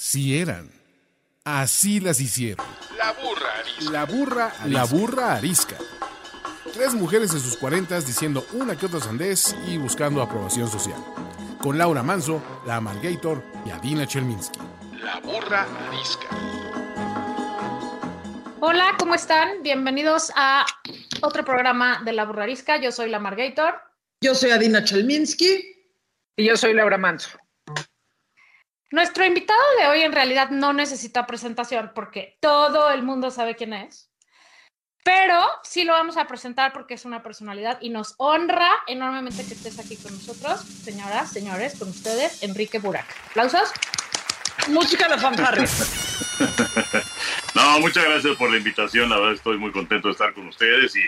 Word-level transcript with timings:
Sí 0.00 0.38
eran. 0.38 0.70
Así 1.42 1.98
las 1.98 2.20
hicieron. 2.20 2.64
La 2.96 3.10
burra 3.14 3.58
arisca. 3.58 3.90
La 3.90 4.04
burra, 4.04 4.52
la 4.66 4.84
burra 4.84 5.34
arisca. 5.34 5.76
Tres 6.72 6.94
mujeres 6.94 7.32
en 7.32 7.40
sus 7.40 7.56
cuarentas 7.56 8.06
diciendo 8.06 8.46
una 8.52 8.78
que 8.78 8.86
otra 8.86 9.00
sandez 9.00 9.56
y 9.66 9.76
buscando 9.76 10.22
aprobación 10.22 10.70
social. 10.70 11.04
Con 11.60 11.78
Laura 11.78 12.04
Manso, 12.04 12.40
la 12.64 12.76
Amalgator 12.76 13.42
y 13.66 13.70
Adina 13.70 14.06
Chelminsky. 14.06 14.60
La 15.02 15.18
burra 15.18 15.66
arisca. 15.88 16.28
Hola, 18.60 18.94
¿cómo 19.00 19.16
están? 19.16 19.64
Bienvenidos 19.64 20.30
a 20.36 20.64
otro 21.22 21.44
programa 21.44 22.02
de 22.04 22.12
La 22.12 22.24
Burra 22.24 22.44
Arisca. 22.44 22.80
Yo 22.80 22.92
soy 22.92 23.10
la 23.10 23.18
Margator. 23.18 23.74
Yo 24.20 24.36
soy 24.36 24.52
Adina 24.52 24.84
Chelminsky. 24.84 25.74
Y 26.36 26.44
yo 26.44 26.56
soy 26.56 26.72
Laura 26.72 26.98
Manso. 26.98 27.30
Nuestro 28.90 29.26
invitado 29.26 29.60
de 29.78 29.86
hoy 29.88 30.00
en 30.00 30.12
realidad 30.12 30.48
no 30.48 30.72
necesita 30.72 31.26
presentación 31.26 31.92
porque 31.94 32.38
todo 32.40 32.90
el 32.90 33.02
mundo 33.02 33.30
sabe 33.30 33.54
quién 33.54 33.74
es. 33.74 34.10
Pero 35.04 35.46
sí 35.62 35.84
lo 35.84 35.92
vamos 35.92 36.16
a 36.16 36.26
presentar 36.26 36.72
porque 36.72 36.94
es 36.94 37.04
una 37.04 37.22
personalidad 37.22 37.78
y 37.82 37.90
nos 37.90 38.14
honra 38.16 38.70
enormemente 38.86 39.44
que 39.46 39.54
estés 39.54 39.78
aquí 39.78 39.96
con 39.96 40.12
nosotros. 40.14 40.60
Señoras, 40.60 41.30
señores, 41.30 41.78
con 41.78 41.88
ustedes, 41.88 42.42
Enrique 42.42 42.78
Burak. 42.78 43.06
¿Aplausos? 43.30 43.72
Música 44.68 45.06
de 45.08 45.18
fanfarre. 45.18 45.64
no, 47.54 47.80
muchas 47.80 48.04
gracias 48.04 48.36
por 48.36 48.50
la 48.50 48.56
invitación. 48.56 49.10
La 49.10 49.16
verdad 49.16 49.34
estoy 49.34 49.58
muy 49.58 49.70
contento 49.70 50.08
de 50.08 50.12
estar 50.12 50.32
con 50.32 50.48
ustedes 50.48 50.96
y 50.96 51.02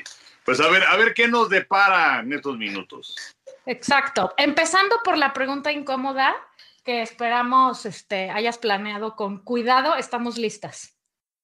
pues 0.45 0.61
a 0.61 0.69
ver, 0.69 0.83
a 0.85 0.97
ver 0.97 1.15
qué 1.15 1.29
nos 1.29 1.49
depara 1.49 2.21
en 2.21 2.33
estos 2.33 2.57
minutos. 2.59 3.35
Exacto. 3.67 4.35
Empezando 4.37 5.01
por 5.05 5.17
la 5.17 5.33
pregunta 5.33 5.73
incómoda 5.73 6.35
que 6.85 7.03
esperamos 7.03 7.87
este, 7.87 8.31
hayas 8.31 8.59
planeado 8.59 9.17
con 9.17 9.39
cuidado, 9.39 9.97
estamos 9.97 10.39
listas. 10.39 10.97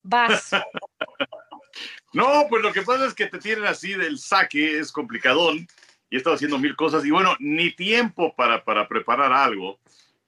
Vas. 0.02 0.50
no, 2.12 2.46
pues 2.48 2.62
lo 2.62 2.72
que 2.72 2.82
pasa 2.82 3.06
es 3.06 3.14
que 3.14 3.26
te 3.26 3.38
tienen 3.38 3.66
así 3.66 3.94
del 3.94 4.18
saque, 4.18 4.78
es 4.78 4.92
complicadón, 4.92 5.66
y 6.08 6.14
he 6.14 6.18
estado 6.18 6.36
haciendo 6.36 6.58
mil 6.58 6.76
cosas, 6.76 7.04
y 7.04 7.10
bueno, 7.10 7.36
ni 7.38 7.74
tiempo 7.74 8.34
para, 8.34 8.64
para 8.64 8.88
preparar 8.88 9.32
algo, 9.32 9.80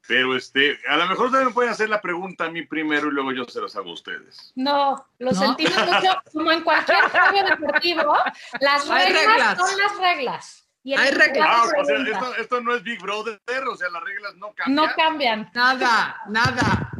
pero 0.08 0.34
este, 0.34 0.78
a 0.88 0.96
lo 0.96 1.06
mejor 1.06 1.26
ustedes 1.26 1.44
me 1.44 1.52
pueden 1.52 1.70
hacer 1.70 1.90
la 1.90 2.00
pregunta 2.00 2.46
a 2.46 2.50
mí 2.50 2.62
primero 2.62 3.08
y 3.08 3.10
luego 3.10 3.30
yo 3.32 3.44
se 3.44 3.60
las 3.60 3.76
hago 3.76 3.90
a 3.90 3.92
ustedes. 3.92 4.52
No, 4.56 5.06
lo 5.18 5.32
sentimos 5.32 5.76
mucho, 5.76 6.22
como 6.32 6.50
en 6.50 6.62
cualquier 6.62 6.98
juego 7.10 7.48
deportivo, 7.48 8.16
las 8.60 8.88
reglas 8.88 9.58
son 9.58 9.78
las 9.78 9.98
reglas. 9.98 10.67
Hay 10.96 11.10
reglas. 11.10 11.48
Ah, 11.50 11.64
o 11.78 11.84
sea, 11.84 11.96
esto, 11.96 12.34
esto, 12.36 12.60
no 12.60 12.74
es 12.74 12.82
Big 12.82 13.00
Brother, 13.00 13.40
o 13.70 13.76
sea, 13.76 13.88
las 13.90 14.02
reglas 14.02 14.34
no 14.36 14.54
cambian. 14.54 14.74
No 14.74 14.94
cambian. 14.94 15.50
Nada, 15.54 16.20
nada. 16.28 16.90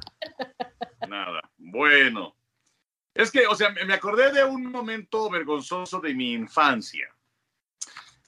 Nada. 1.08 1.41
Bueno. 1.56 2.34
Es 3.14 3.33
que, 3.33 3.47
o 3.47 3.55
sea, 3.56 3.70
me 3.70 3.95
acordé 3.95 4.33
de 4.33 4.45
un 4.45 4.67
momento 4.67 5.28
vergonzoso 5.28 6.00
de 6.00 6.14
mi 6.14 6.33
infancia. 6.33 7.08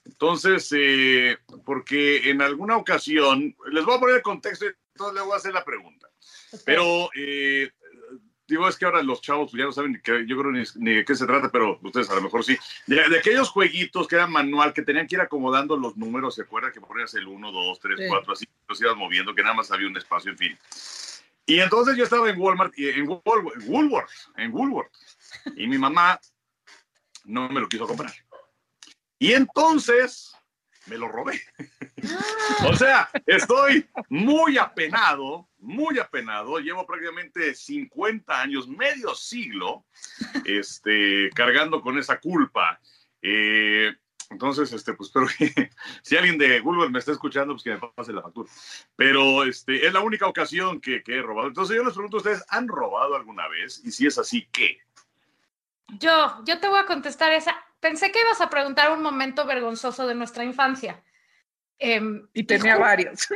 Entonces, 0.04 0.68
eh, 0.76 1.38
porque 1.64 2.28
en 2.28 2.42
alguna 2.42 2.76
ocasión, 2.76 3.54
les 3.70 3.84
voy 3.84 3.96
a 3.96 4.00
poner 4.00 4.16
el 4.16 4.22
contexto 4.22 4.66
y 4.66 4.70
entonces 4.94 5.14
le 5.14 5.20
voy 5.20 5.34
a 5.34 5.36
hacer 5.36 5.54
la 5.54 5.64
pregunta. 5.64 6.08
Pero 6.64 7.08
eh, 7.14 7.70
digo, 8.50 8.68
es 8.68 8.76
que 8.76 8.84
ahora 8.84 9.02
los 9.02 9.20
chavos 9.20 9.52
ya 9.52 9.64
no 9.64 9.72
saben 9.72 10.00
que, 10.02 10.26
yo 10.26 10.38
creo 10.38 10.50
ni, 10.50 10.62
ni, 10.76 10.96
de 10.96 11.04
qué 11.04 11.14
se 11.14 11.26
trata, 11.26 11.50
pero 11.50 11.78
ustedes 11.82 12.10
a 12.10 12.14
lo 12.16 12.22
mejor 12.22 12.44
sí. 12.44 12.58
De, 12.86 13.00
aquellos 13.18 13.48
jueguitos 13.48 14.06
que 14.06 14.16
eran 14.16 14.30
manual, 14.30 14.72
que 14.74 14.82
tenían 14.82 15.06
que 15.06 15.16
ir 15.16 15.20
acomodando 15.20 15.76
los 15.76 15.96
números, 15.96 16.34
¿se 16.34 16.42
acuerdan 16.42 16.72
que 16.72 16.80
ponías 16.80 17.14
el 17.14 17.26
1, 17.26 17.52
2, 17.52 17.80
3, 17.80 18.00
4, 18.08 18.32
así 18.32 18.46
los 18.68 18.80
ibas 18.80 18.96
moviendo, 18.96 19.34
que 19.34 19.42
nada 19.42 19.54
más 19.54 19.70
había 19.70 19.88
un 19.88 19.96
espacio, 19.96 20.32
en 20.32 20.38
fin. 20.38 20.58
Y 21.46 21.60
entonces 21.60 21.96
yo 21.96 22.04
estaba 22.04 22.28
en 22.28 22.40
Walmart, 22.40 22.72
en 22.76 23.08
Woolworth, 23.08 24.10
en 24.36 24.52
Woolworth, 24.52 24.92
y 25.56 25.66
mi 25.66 25.78
mamá 25.78 26.20
no 27.24 27.48
me 27.48 27.60
lo 27.60 27.68
quiso 27.68 27.86
comprar. 27.86 28.12
Y 29.18 29.32
entonces 29.32 30.34
me 30.86 30.98
lo 30.98 31.08
robé. 31.08 31.40
o 32.68 32.74
sea, 32.74 33.10
estoy 33.26 33.86
muy 34.08 34.58
apenado, 34.58 35.48
muy 35.58 35.98
apenado. 35.98 36.58
Llevo 36.58 36.86
prácticamente 36.86 37.54
50 37.54 38.40
años, 38.40 38.68
medio 38.68 39.14
siglo, 39.14 39.84
este, 40.44 41.30
cargando 41.34 41.80
con 41.80 41.98
esa 41.98 42.18
culpa. 42.18 42.80
Eh, 43.22 43.92
entonces, 44.30 44.72
este, 44.72 44.94
pues 44.94 45.08
espero 45.08 45.26
que 45.36 45.70
si 46.02 46.16
alguien 46.16 46.38
de 46.38 46.60
Google 46.60 46.88
me 46.88 47.00
está 47.00 47.12
escuchando, 47.12 47.54
pues 47.54 47.64
que 47.64 47.70
me 47.70 47.80
pase 47.94 48.12
la 48.12 48.22
factura. 48.22 48.50
Pero 48.96 49.44
este, 49.44 49.86
es 49.86 49.92
la 49.92 50.00
única 50.00 50.26
ocasión 50.26 50.80
que, 50.80 51.02
que 51.02 51.16
he 51.16 51.22
robado. 51.22 51.48
Entonces 51.48 51.76
yo 51.76 51.84
les 51.84 51.94
pregunto 51.94 52.16
a 52.16 52.18
ustedes, 52.18 52.44
¿han 52.48 52.68
robado 52.68 53.16
alguna 53.16 53.48
vez? 53.48 53.82
Y 53.84 53.90
si 53.90 54.06
es 54.06 54.18
así, 54.18 54.48
¿qué? 54.52 54.78
Yo, 55.98 56.44
yo 56.44 56.60
te 56.60 56.68
voy 56.68 56.78
a 56.78 56.86
contestar 56.86 57.32
esa. 57.32 57.56
Pensé 57.80 58.12
que 58.12 58.20
ibas 58.20 58.40
a 58.40 58.50
preguntar 58.50 58.92
un 58.92 59.02
momento 59.02 59.46
vergonzoso 59.46 60.06
de 60.06 60.14
nuestra 60.14 60.44
infancia. 60.44 61.02
Eh, 61.78 62.00
y 62.34 62.44
tenía 62.44 62.76
y, 62.76 62.78
varios. 62.78 63.26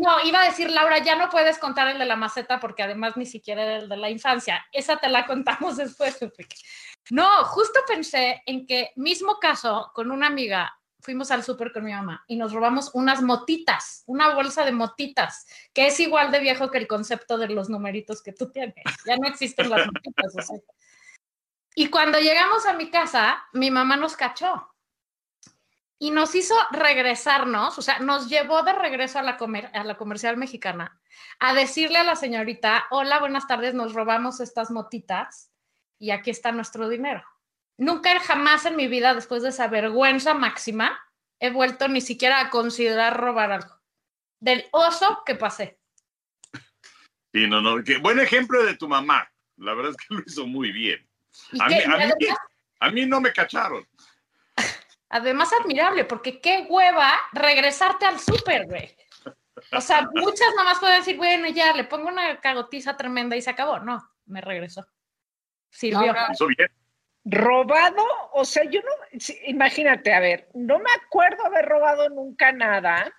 no, 0.00 0.24
iba 0.24 0.40
a 0.40 0.44
decir, 0.44 0.70
Laura, 0.70 0.98
ya 0.98 1.16
no 1.16 1.28
puedes 1.28 1.58
contar 1.58 1.88
el 1.88 1.98
de 1.98 2.04
la 2.04 2.16
maceta 2.16 2.60
porque 2.60 2.84
además 2.84 3.16
ni 3.16 3.26
siquiera 3.26 3.64
era 3.64 3.76
el 3.78 3.88
de 3.88 3.96
la 3.96 4.10
infancia. 4.10 4.64
Esa 4.72 4.96
te 4.96 5.08
la 5.08 5.26
contamos 5.26 5.76
después, 5.76 6.20
Enrique. 6.22 6.56
No, 7.10 7.44
justo 7.44 7.80
pensé 7.86 8.42
en 8.46 8.66
que 8.66 8.92
mismo 8.96 9.38
caso 9.40 9.90
con 9.92 10.10
una 10.10 10.28
amiga, 10.28 10.72
fuimos 11.00 11.30
al 11.30 11.42
súper 11.42 11.70
con 11.72 11.84
mi 11.84 11.92
mamá 11.92 12.24
y 12.26 12.36
nos 12.36 12.52
robamos 12.52 12.90
unas 12.94 13.20
motitas, 13.20 14.04
una 14.06 14.34
bolsa 14.34 14.64
de 14.64 14.72
motitas, 14.72 15.46
que 15.74 15.88
es 15.88 16.00
igual 16.00 16.32
de 16.32 16.40
viejo 16.40 16.70
que 16.70 16.78
el 16.78 16.86
concepto 16.86 17.36
de 17.36 17.48
los 17.48 17.68
numeritos 17.68 18.22
que 18.22 18.32
tú 18.32 18.50
tienes. 18.50 18.84
Ya 19.04 19.16
no 19.16 19.28
existen 19.28 19.68
las 19.68 19.86
motitas. 19.86 20.34
O 20.34 20.42
sea. 20.42 20.58
Y 21.74 21.88
cuando 21.88 22.18
llegamos 22.20 22.66
a 22.66 22.74
mi 22.74 22.90
casa, 22.90 23.44
mi 23.52 23.70
mamá 23.70 23.96
nos 23.96 24.16
cachó 24.16 24.70
y 25.98 26.10
nos 26.10 26.34
hizo 26.34 26.54
regresarnos, 26.70 27.78
o 27.78 27.82
sea, 27.82 27.98
nos 27.98 28.28
llevó 28.28 28.62
de 28.62 28.72
regreso 28.72 29.18
a 29.18 29.22
la, 29.22 29.36
comer 29.36 29.70
a 29.74 29.84
la 29.84 29.96
comercial 29.96 30.36
mexicana 30.36 31.00
a 31.38 31.54
decirle 31.54 31.98
a 31.98 32.04
la 32.04 32.16
señorita, 32.16 32.86
hola, 32.90 33.18
buenas 33.20 33.46
tardes, 33.46 33.74
nos 33.74 33.94
robamos 33.94 34.40
estas 34.40 34.70
motitas 34.70 35.50
y 35.98 36.10
aquí 36.10 36.30
está 36.30 36.52
nuestro 36.52 36.88
dinero. 36.88 37.24
Nunca 37.76 38.18
jamás 38.20 38.66
en 38.66 38.76
mi 38.76 38.86
vida, 38.86 39.14
después 39.14 39.42
de 39.42 39.48
esa 39.48 39.66
vergüenza 39.68 40.34
máxima, 40.34 41.00
he 41.40 41.50
vuelto 41.50 41.88
ni 41.88 42.00
siquiera 42.00 42.40
a 42.40 42.50
considerar 42.50 43.18
robar 43.18 43.50
algo. 43.50 43.80
Del 44.38 44.64
oso 44.70 45.22
que 45.26 45.34
pasé. 45.34 45.78
Sí, 47.32 47.48
no, 47.48 47.60
no, 47.60 47.82
qué 47.82 47.98
buen 47.98 48.20
ejemplo 48.20 48.62
de 48.62 48.76
tu 48.76 48.88
mamá. 48.88 49.28
La 49.56 49.74
verdad 49.74 49.92
es 49.92 49.96
que 49.96 50.14
lo 50.14 50.22
hizo 50.24 50.46
muy 50.46 50.70
bien. 50.70 51.08
A 51.60 51.68
mí, 51.68 51.80
a, 51.82 51.96
mí, 51.96 52.26
a 52.80 52.90
mí 52.90 53.06
no 53.06 53.20
me 53.20 53.32
cacharon. 53.32 53.86
Además, 55.08 55.52
admirable, 55.52 56.04
porque 56.04 56.40
qué 56.40 56.66
hueva 56.68 57.12
regresarte 57.32 58.06
al 58.06 58.18
súper, 58.18 58.66
güey. 58.66 58.96
O 59.72 59.80
sea, 59.80 60.08
muchas 60.12 60.48
mamás 60.56 60.78
pueden 60.78 60.98
decir, 60.98 61.16
bueno, 61.16 61.48
ya 61.48 61.72
le 61.72 61.84
pongo 61.84 62.08
una 62.08 62.40
cagotiza 62.40 62.96
tremenda 62.96 63.36
y 63.36 63.42
se 63.42 63.50
acabó. 63.50 63.78
No, 63.78 64.02
me 64.26 64.40
regresó. 64.40 64.86
Sirvió. 65.70 66.12
No, 66.12 66.46
bien. 66.46 66.68
Robado, 67.26 68.04
o 68.32 68.44
sea, 68.44 68.64
yo 68.64 68.80
no, 68.82 69.18
imagínate, 69.46 70.12
a 70.12 70.20
ver, 70.20 70.50
no 70.52 70.78
me 70.78 70.90
acuerdo 70.92 71.46
haber 71.46 71.64
robado 71.64 72.10
nunca 72.10 72.52
nada. 72.52 73.10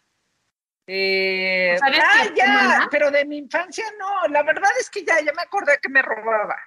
Eh, 0.86 1.76
ah, 1.82 2.26
ya, 2.36 2.88
pero 2.92 3.10
de 3.10 3.26
mi 3.26 3.38
infancia 3.38 3.84
no, 3.98 4.28
la 4.28 4.44
verdad 4.44 4.70
es 4.80 4.92
que 4.92 5.04
ya, 5.04 5.20
ya 5.22 5.34
me 5.34 5.42
acordé 5.42 5.80
que 5.82 5.90
me 5.90 6.04
robaba. 6.04 6.58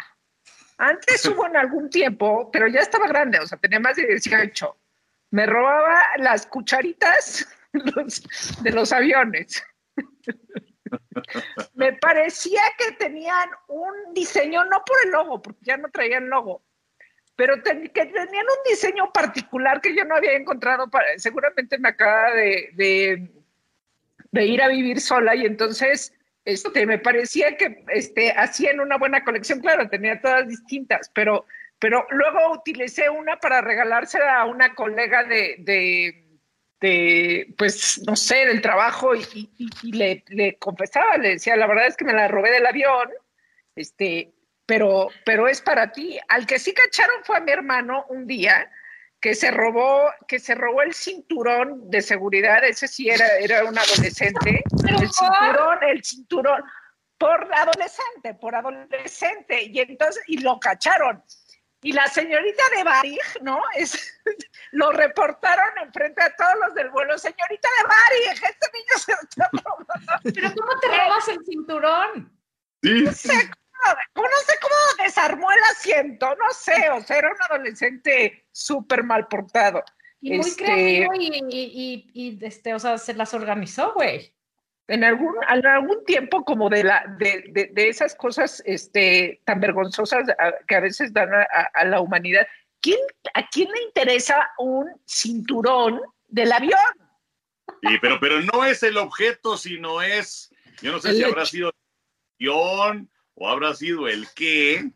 Antes 0.79 1.25
hubo 1.27 1.47
en 1.47 1.57
algún 1.57 1.91
tiempo, 1.91 2.51
pero 2.51 2.67
ya 2.69 2.81
estaba 2.81 3.07
grande, 3.07 3.39
o 3.39 3.47
sea, 3.47 3.59
tenía 3.59 3.81
más 3.81 3.97
de 3.97 4.07
18 4.07 4.77
me 5.31 5.47
robaba 5.47 6.03
las 6.19 6.47
cucharitas 6.47 7.47
de 8.63 8.71
los 8.71 8.93
aviones. 8.93 9.63
me 11.75 11.93
parecía 11.95 12.63
que 12.79 12.93
tenían 12.93 13.51
un 13.69 14.15
diseño, 14.15 14.65
no 14.65 14.83
por 14.85 14.97
el 15.05 15.11
logo, 15.11 15.43
porque 15.43 15.61
ya 15.63 15.77
no 15.77 15.89
traían 15.91 16.29
logo, 16.31 16.63
pero 17.37 17.63
que 17.63 17.89
tenían 17.91 18.47
un 18.47 18.71
diseño 18.71 19.13
particular 19.13 19.81
que 19.81 19.95
yo 19.95 20.05
no 20.05 20.17
había 20.17 20.35
encontrado. 20.35 20.89
Para, 20.89 21.19
seguramente 21.19 21.79
me 21.79 21.91
acaba 21.91 22.33
de, 22.33 22.71
de, 22.75 23.31
de, 24.33 24.47
ir 24.47 24.63
a 24.63 24.69
vivir 24.69 25.01
sola 25.01 25.35
y 25.35 25.45
entonces 25.45 26.13
este, 26.53 26.87
me 26.87 26.99
parecía 26.99 27.57
que 27.57 27.85
este, 27.89 28.33
hacían 28.33 28.81
una 28.81 28.97
buena 28.97 29.25
colección. 29.25 29.61
Claro, 29.61 29.89
tenía 29.89 30.21
todas 30.21 30.49
distintas, 30.49 31.11
pero 31.15 31.47
pero 31.79 32.07
luego 32.11 32.53
utilicé 32.53 33.09
una 33.09 33.39
para 33.39 33.61
regalársela 33.61 34.41
a 34.41 34.47
una 34.47 34.75
colega 34.75 35.25
de, 35.25 35.57
de, 35.61 36.25
de 36.81 37.55
pues, 37.57 38.03
no 38.07 38.17
sé, 38.17 38.47
del 38.47 38.61
trabajo 38.61 39.15
y, 39.15 39.51
y, 39.83 39.93
le, 39.93 40.25
le, 40.29 40.59
confesaba, 40.59 41.17
le 41.19 41.31
decía, 41.31 41.57
la 41.57 41.69
verdad 41.69 41.87
es 41.87 41.97
que 41.97 42.05
me 42.05 42.13
la 42.13 42.27
robé 42.27 42.51
del 42.51 42.67
avión, 42.67 43.11
este, 43.77 44.33
pero, 44.67 45.09
pero 45.25 45.47
es 45.47 45.61
para 45.61 45.93
ti. 45.93 46.19
Al 46.29 46.47
que 46.47 46.59
sí 46.59 46.75
cacharon 46.75 47.23
fue 47.23 47.37
a 47.37 47.41
mi 47.41 47.53
hermano 47.53 48.07
un 48.09 48.27
día 48.27 48.71
que 49.21 49.35
se 49.35 49.51
robó, 49.51 50.13
que 50.27 50.39
se 50.39 50.55
robó 50.55 50.83
el 50.83 50.95
cinturón 50.95 51.91
de 51.91 52.03
seguridad, 52.03 52.65
ese 52.65 52.87
sí 52.87 53.09
era, 53.09 53.27
era 53.39 53.65
un 53.65 53.77
adolescente, 53.77 54.63
el 54.89 55.11
cinturón, 55.11 55.83
el 55.83 56.05
cinturón, 56.05 56.63
por 57.19 57.49
adolescente, 57.53 58.35
por 58.35 58.55
adolescente, 58.55 59.65
y 59.65 59.81
entonces, 59.81 60.23
y 60.29 60.39
lo 60.39 60.61
cacharon. 60.61 61.23
Y 61.81 61.93
la 61.93 62.07
señorita 62.09 62.63
de 62.77 62.83
Barig, 62.83 63.21
¿no? 63.43 63.61
Es, 63.75 64.21
lo 64.73 64.91
reportaron 64.93 65.79
enfrente 65.83 66.23
de 66.25 66.31
todos 66.37 66.55
los 66.67 66.75
del 66.75 66.91
vuelo. 66.91 67.17
Señorita 67.17 67.69
de 67.79 67.89
Barig, 67.89 68.45
este 68.45 68.67
niño 68.73 68.99
se 68.99 69.13
está 69.13 69.49
robando. 69.53 69.95
Pero 70.25 70.53
¿cómo 70.57 70.81
te 70.81 70.89
robas 70.89 71.29
el 71.29 71.45
cinturón? 71.45 72.33
Sí, 72.83 73.03
No 73.05 73.13
sé 73.13 73.29
cómo, 73.29 73.68
no 74.15 74.23
sé 74.47 74.53
cómo 74.61 75.05
desarmó 75.05 75.51
el 75.51 75.63
asiento, 75.71 76.29
no 76.37 76.51
sé, 76.53 76.91
o 76.91 77.01
sea, 77.03 77.19
era 77.19 77.31
un 77.31 77.43
adolescente 77.51 78.47
súper 78.53 79.05
mal 79.05 79.27
portado. 79.29 79.83
Y 80.21 80.31
muy 80.37 80.41
Este- 80.49 80.65
creativo 80.65 81.15
y, 81.15 81.27
y, 81.49 82.11
y, 82.13 82.39
y, 82.39 82.45
este, 82.45 82.75
o 82.75 82.79
sea, 82.79 82.99
se 82.99 83.15
las 83.15 83.33
organizó, 83.35 83.93
güey. 83.95 84.35
En 84.89 85.05
algún, 85.05 85.35
en 85.49 85.67
algún 85.67 86.05
tiempo 86.05 86.45
como 86.45 86.71
de, 86.71 86.83
la, 86.83 87.05
de, 87.19 87.45
de, 87.51 87.67
de 87.73 87.89
esas 87.89 88.15
cosas 88.15 88.63
este, 88.67 89.43
tan 89.45 89.61
vergonzosas 89.61 90.29
a- 90.31 90.55
que 90.67 90.75
a 90.77 90.81
veces 90.81 91.13
dan 91.13 91.33
a, 91.33 91.43
a- 91.43 91.71
a 91.75 91.85
la 91.85 92.01
humanidad, 92.01 92.47
¿quién, 92.81 92.99
¿a 93.35 93.47
quién 93.49 93.71
le 93.71 93.83
interesa 93.83 94.51
un 94.59 94.91
cinturón 95.07 96.01
del 96.27 96.51
avión? 96.53 96.81
Sí, 97.83 97.99
pero, 98.01 98.19
pero 98.19 98.41
no 98.41 98.65
es 98.65 98.83
el 98.83 98.97
objeto, 98.97 99.57
sino 99.59 100.01
es, 100.03 100.51
yo 100.81 100.91
no 100.93 100.99
sé 101.01 101.11
El 101.11 101.15
si 101.17 101.21
hecho. 101.21 101.31
habrá 101.31 101.47
sido 101.47 101.69
el 101.69 101.75
guion 102.39 103.11
o 103.39 103.49
habrá 103.49 103.75
sido 103.75 104.09
el 104.09 104.27
qué, 104.35 104.91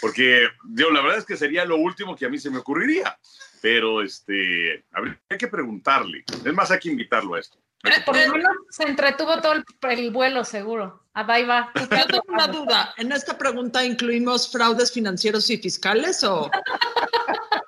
porque 0.00 0.48
yo, 0.74 0.90
la 0.90 1.02
verdad 1.02 1.18
es 1.18 1.26
que 1.26 1.36
sería 1.36 1.64
lo 1.64 1.76
último 1.76 2.16
que 2.16 2.26
a 2.26 2.28
mí 2.28 2.38
se 2.38 2.50
me 2.50 2.58
ocurriría, 2.58 3.18
pero 3.60 4.02
este, 4.02 4.84
a 4.92 5.00
ver, 5.00 5.20
hay 5.28 5.38
que 5.38 5.48
preguntarle, 5.48 6.24
es 6.44 6.54
más, 6.54 6.70
hay 6.70 6.78
que 6.78 6.90
invitarlo 6.90 7.34
a 7.34 7.40
esto. 7.40 7.58
Por 8.04 8.14
lo 8.14 8.32
menos 8.32 8.56
se 8.68 8.82
entretuvo 8.84 9.40
todo 9.40 9.54
el, 9.54 9.64
el 9.90 10.10
vuelo, 10.10 10.44
seguro. 10.44 11.02
A 11.14 11.24
Daiva. 11.24 11.72
Yo 11.74 11.88
tengo 11.88 12.22
una 12.28 12.46
duda. 12.46 12.94
¿En 12.98 13.10
esta 13.10 13.38
pregunta 13.38 13.82
incluimos 13.82 14.52
fraudes 14.52 14.92
financieros 14.92 15.48
y 15.48 15.56
fiscales 15.56 16.22
o...? 16.22 16.50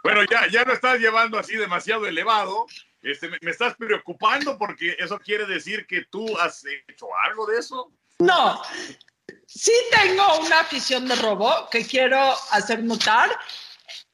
Bueno, 0.04 0.20
ya, 0.30 0.46
ya 0.48 0.64
lo 0.64 0.74
estás 0.74 0.98
llevando 1.00 1.38
así 1.38 1.56
demasiado 1.56 2.06
elevado, 2.06 2.66
este, 3.02 3.28
me, 3.28 3.38
me 3.40 3.52
estás 3.52 3.74
preocupando 3.76 4.58
porque 4.58 4.96
eso 4.98 5.18
quiere 5.18 5.46
decir 5.46 5.86
que 5.86 6.04
tú 6.04 6.36
has 6.38 6.62
hecho 6.88 7.06
algo 7.24 7.46
de 7.46 7.58
eso. 7.58 7.90
No. 8.18 8.60
Sí 9.54 9.72
tengo 9.90 10.38
una 10.40 10.60
afición 10.60 11.06
de 11.06 11.14
robo 11.16 11.68
que 11.70 11.86
quiero 11.86 12.34
hacer 12.50 12.82
notar. 12.82 13.30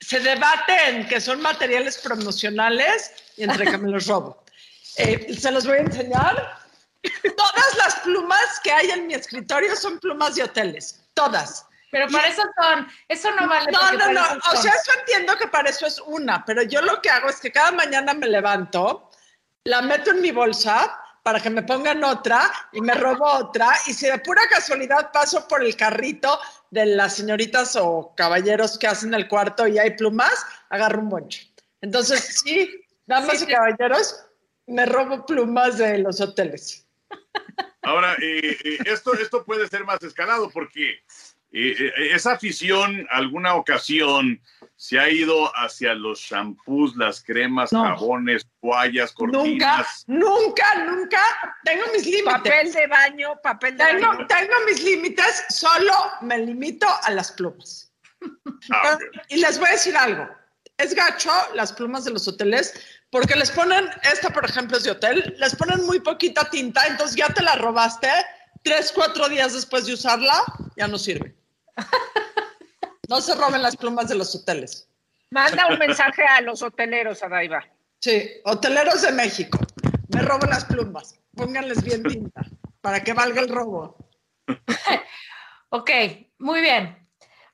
Se 0.00 0.18
debate 0.20 0.88
en 0.88 1.06
que 1.06 1.20
son 1.20 1.40
materiales 1.40 1.98
promocionales 1.98 3.12
y 3.36 3.44
entre 3.44 3.66
que 3.66 3.78
me 3.78 3.90
los 3.90 4.06
robo. 4.06 4.44
Eh, 5.00 5.36
se 5.38 5.52
los 5.52 5.64
voy 5.64 5.76
a 5.76 5.82
enseñar. 5.82 6.58
Todas 7.36 7.76
las 7.76 8.00
plumas 8.00 8.58
que 8.64 8.72
hay 8.72 8.90
en 8.90 9.06
mi 9.06 9.14
escritorio 9.14 9.76
son 9.76 10.00
plumas 10.00 10.34
de 10.34 10.42
hoteles. 10.42 11.02
Todas. 11.14 11.64
Pero 11.92 12.08
para 12.08 12.26
eso 12.26 12.42
son, 12.60 12.88
eso 13.06 13.30
no 13.30 13.48
vale. 13.48 13.70
No, 13.70 13.92
no, 13.92 14.12
no. 14.12 14.22
O 14.52 14.56
sea, 14.56 14.72
eso 14.72 14.90
entiendo 14.98 15.36
que 15.36 15.46
para 15.46 15.70
eso 15.70 15.86
es 15.86 16.00
una, 16.00 16.44
pero 16.44 16.62
yo 16.62 16.82
lo 16.82 17.00
que 17.00 17.10
hago 17.10 17.28
es 17.28 17.38
que 17.38 17.52
cada 17.52 17.70
mañana 17.70 18.12
me 18.12 18.26
levanto, 18.26 19.08
la 19.62 19.82
meto 19.82 20.10
en 20.10 20.20
mi 20.20 20.32
bolsa 20.32 21.00
para 21.28 21.42
que 21.42 21.50
me 21.50 21.62
pongan 21.62 22.02
otra 22.04 22.50
y 22.72 22.80
me 22.80 22.94
robo 22.94 23.26
otra. 23.26 23.68
Y 23.86 23.92
si 23.92 24.06
de 24.06 24.18
pura 24.20 24.40
casualidad 24.48 25.12
paso 25.12 25.46
por 25.46 25.62
el 25.62 25.76
carrito 25.76 26.40
de 26.70 26.86
las 26.86 27.16
señoritas 27.16 27.76
o 27.76 28.14
caballeros 28.16 28.78
que 28.78 28.86
hacen 28.86 29.12
el 29.12 29.28
cuarto 29.28 29.68
y 29.68 29.78
hay 29.78 29.90
plumas, 29.90 30.32
agarro 30.70 31.02
un 31.02 31.10
bonche. 31.10 31.52
Entonces, 31.82 32.40
sí, 32.42 32.80
damas 33.04 33.40
Sí, 33.40 33.44
y 33.44 33.52
caballeros, 33.52 34.24
me 34.68 34.86
robo 34.86 35.26
plumas 35.26 35.76
de 35.76 35.98
los 35.98 36.18
hoteles. 36.18 36.86
Ahora, 37.82 38.14
eh, 38.14 38.56
eh, 38.64 38.78
esto, 38.86 39.12
esto 39.12 39.44
puede 39.44 39.68
ser 39.68 39.84
más 39.84 40.02
escalado 40.02 40.48
porque 40.48 41.02
eh, 41.50 41.74
eh, 41.78 41.92
esa 42.12 42.32
afición, 42.32 43.06
alguna 43.10 43.54
ocasión, 43.54 44.40
se 44.80 44.96
ha 44.98 45.08
ido 45.10 45.50
hacia 45.56 45.92
los 45.92 46.20
shampoos, 46.20 46.94
las 46.96 47.20
cremas, 47.20 47.72
No. 47.72 47.82
jabones, 47.82 48.46
toallas, 48.62 49.12
Nunca, 49.18 49.32
cortinas. 49.32 50.04
nunca, 50.06 50.84
nunca 50.84 51.20
tengo 51.64 51.82
mis 51.92 52.06
límites. 52.06 52.32
Papel 52.32 52.72
de 52.72 52.86
baño, 52.86 53.28
papel 53.42 53.76
de 53.76 53.84
Tengo, 53.84 54.06
baño. 54.06 54.26
tengo 54.28 54.52
mis 54.66 54.82
límites, 54.84 55.44
solo 55.48 55.92
me 56.20 56.38
limito 56.38 56.86
a 57.02 57.10
las 57.10 57.32
plumas. 57.32 57.92
Ah. 58.72 58.96
Y 59.28 59.38
les 59.38 59.58
voy 59.58 59.68
a 59.68 59.72
decir 59.72 59.96
algo. 59.96 60.28
Es 60.76 60.94
gacho 60.94 61.32
las 61.54 61.72
plumas 61.72 62.04
de 62.04 62.12
los 62.12 62.28
hoteles 62.28 62.72
porque 63.10 63.34
les 63.34 63.50
ponen, 63.50 63.88
esta 64.12 64.30
por 64.30 64.44
ejemplo 64.44 64.76
es 64.76 64.84
de 64.84 64.92
hotel, 64.92 65.34
les 65.38 65.56
ponen 65.56 65.84
muy 65.86 65.98
poquita 65.98 66.48
tinta, 66.50 66.86
entonces 66.86 67.16
ya 67.16 67.26
te 67.34 67.42
la 67.42 67.56
robaste, 67.56 68.08
tres, 68.62 68.92
cuatro 68.94 69.28
días 69.28 69.54
después 69.54 69.86
de 69.86 69.94
usarla, 69.94 70.40
ya 70.76 70.86
no 70.86 70.98
sirve. 70.98 71.34
No 73.08 73.20
se 73.20 73.34
roben 73.34 73.62
las 73.62 73.76
plumas 73.76 74.08
de 74.08 74.14
los 74.14 74.34
hoteles. 74.34 74.88
Manda 75.30 75.66
un 75.66 75.78
mensaje 75.78 76.22
a 76.24 76.40
los 76.40 76.62
hoteleros, 76.62 77.22
Adaiva. 77.22 77.64
Sí, 78.00 78.30
hoteleros 78.44 79.02
de 79.02 79.12
México, 79.12 79.58
me 80.14 80.22
robo 80.22 80.46
las 80.46 80.64
plumas, 80.64 81.18
pónganles 81.34 81.82
bien 81.82 82.02
tinta 82.04 82.42
para 82.80 83.02
que 83.02 83.12
valga 83.12 83.40
el 83.40 83.48
robo. 83.48 83.96
Ok, 85.70 85.90
muy 86.38 86.62
bien. 86.62 87.06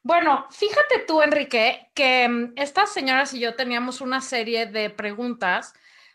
Bueno, 0.05 0.47
fíjate 0.53 1.01
tú, 1.01 1.21
Enrique, 1.21 1.91
que 1.95 2.29
mm, 2.29 2.53
estas 2.55 2.93
señoras 2.93 3.35
y 3.35 3.41
yo 3.41 3.57
teníamos 3.57 4.01
una 4.01 4.21
serie 4.21 4.67
de 4.67 4.89
preguntas 4.89 5.75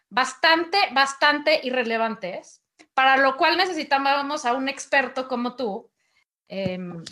bastante, 0.10 0.78
bastante 0.94 1.60
irrelevantes, 1.62 2.64
para 2.94 3.18
lo 3.18 3.36
cual 3.36 3.58
necesitábamos 3.58 4.46
a 4.46 4.54
un 4.54 4.70
experto 4.70 5.28
como 5.28 5.58
tú. 5.58 5.92
Em, 6.48 7.04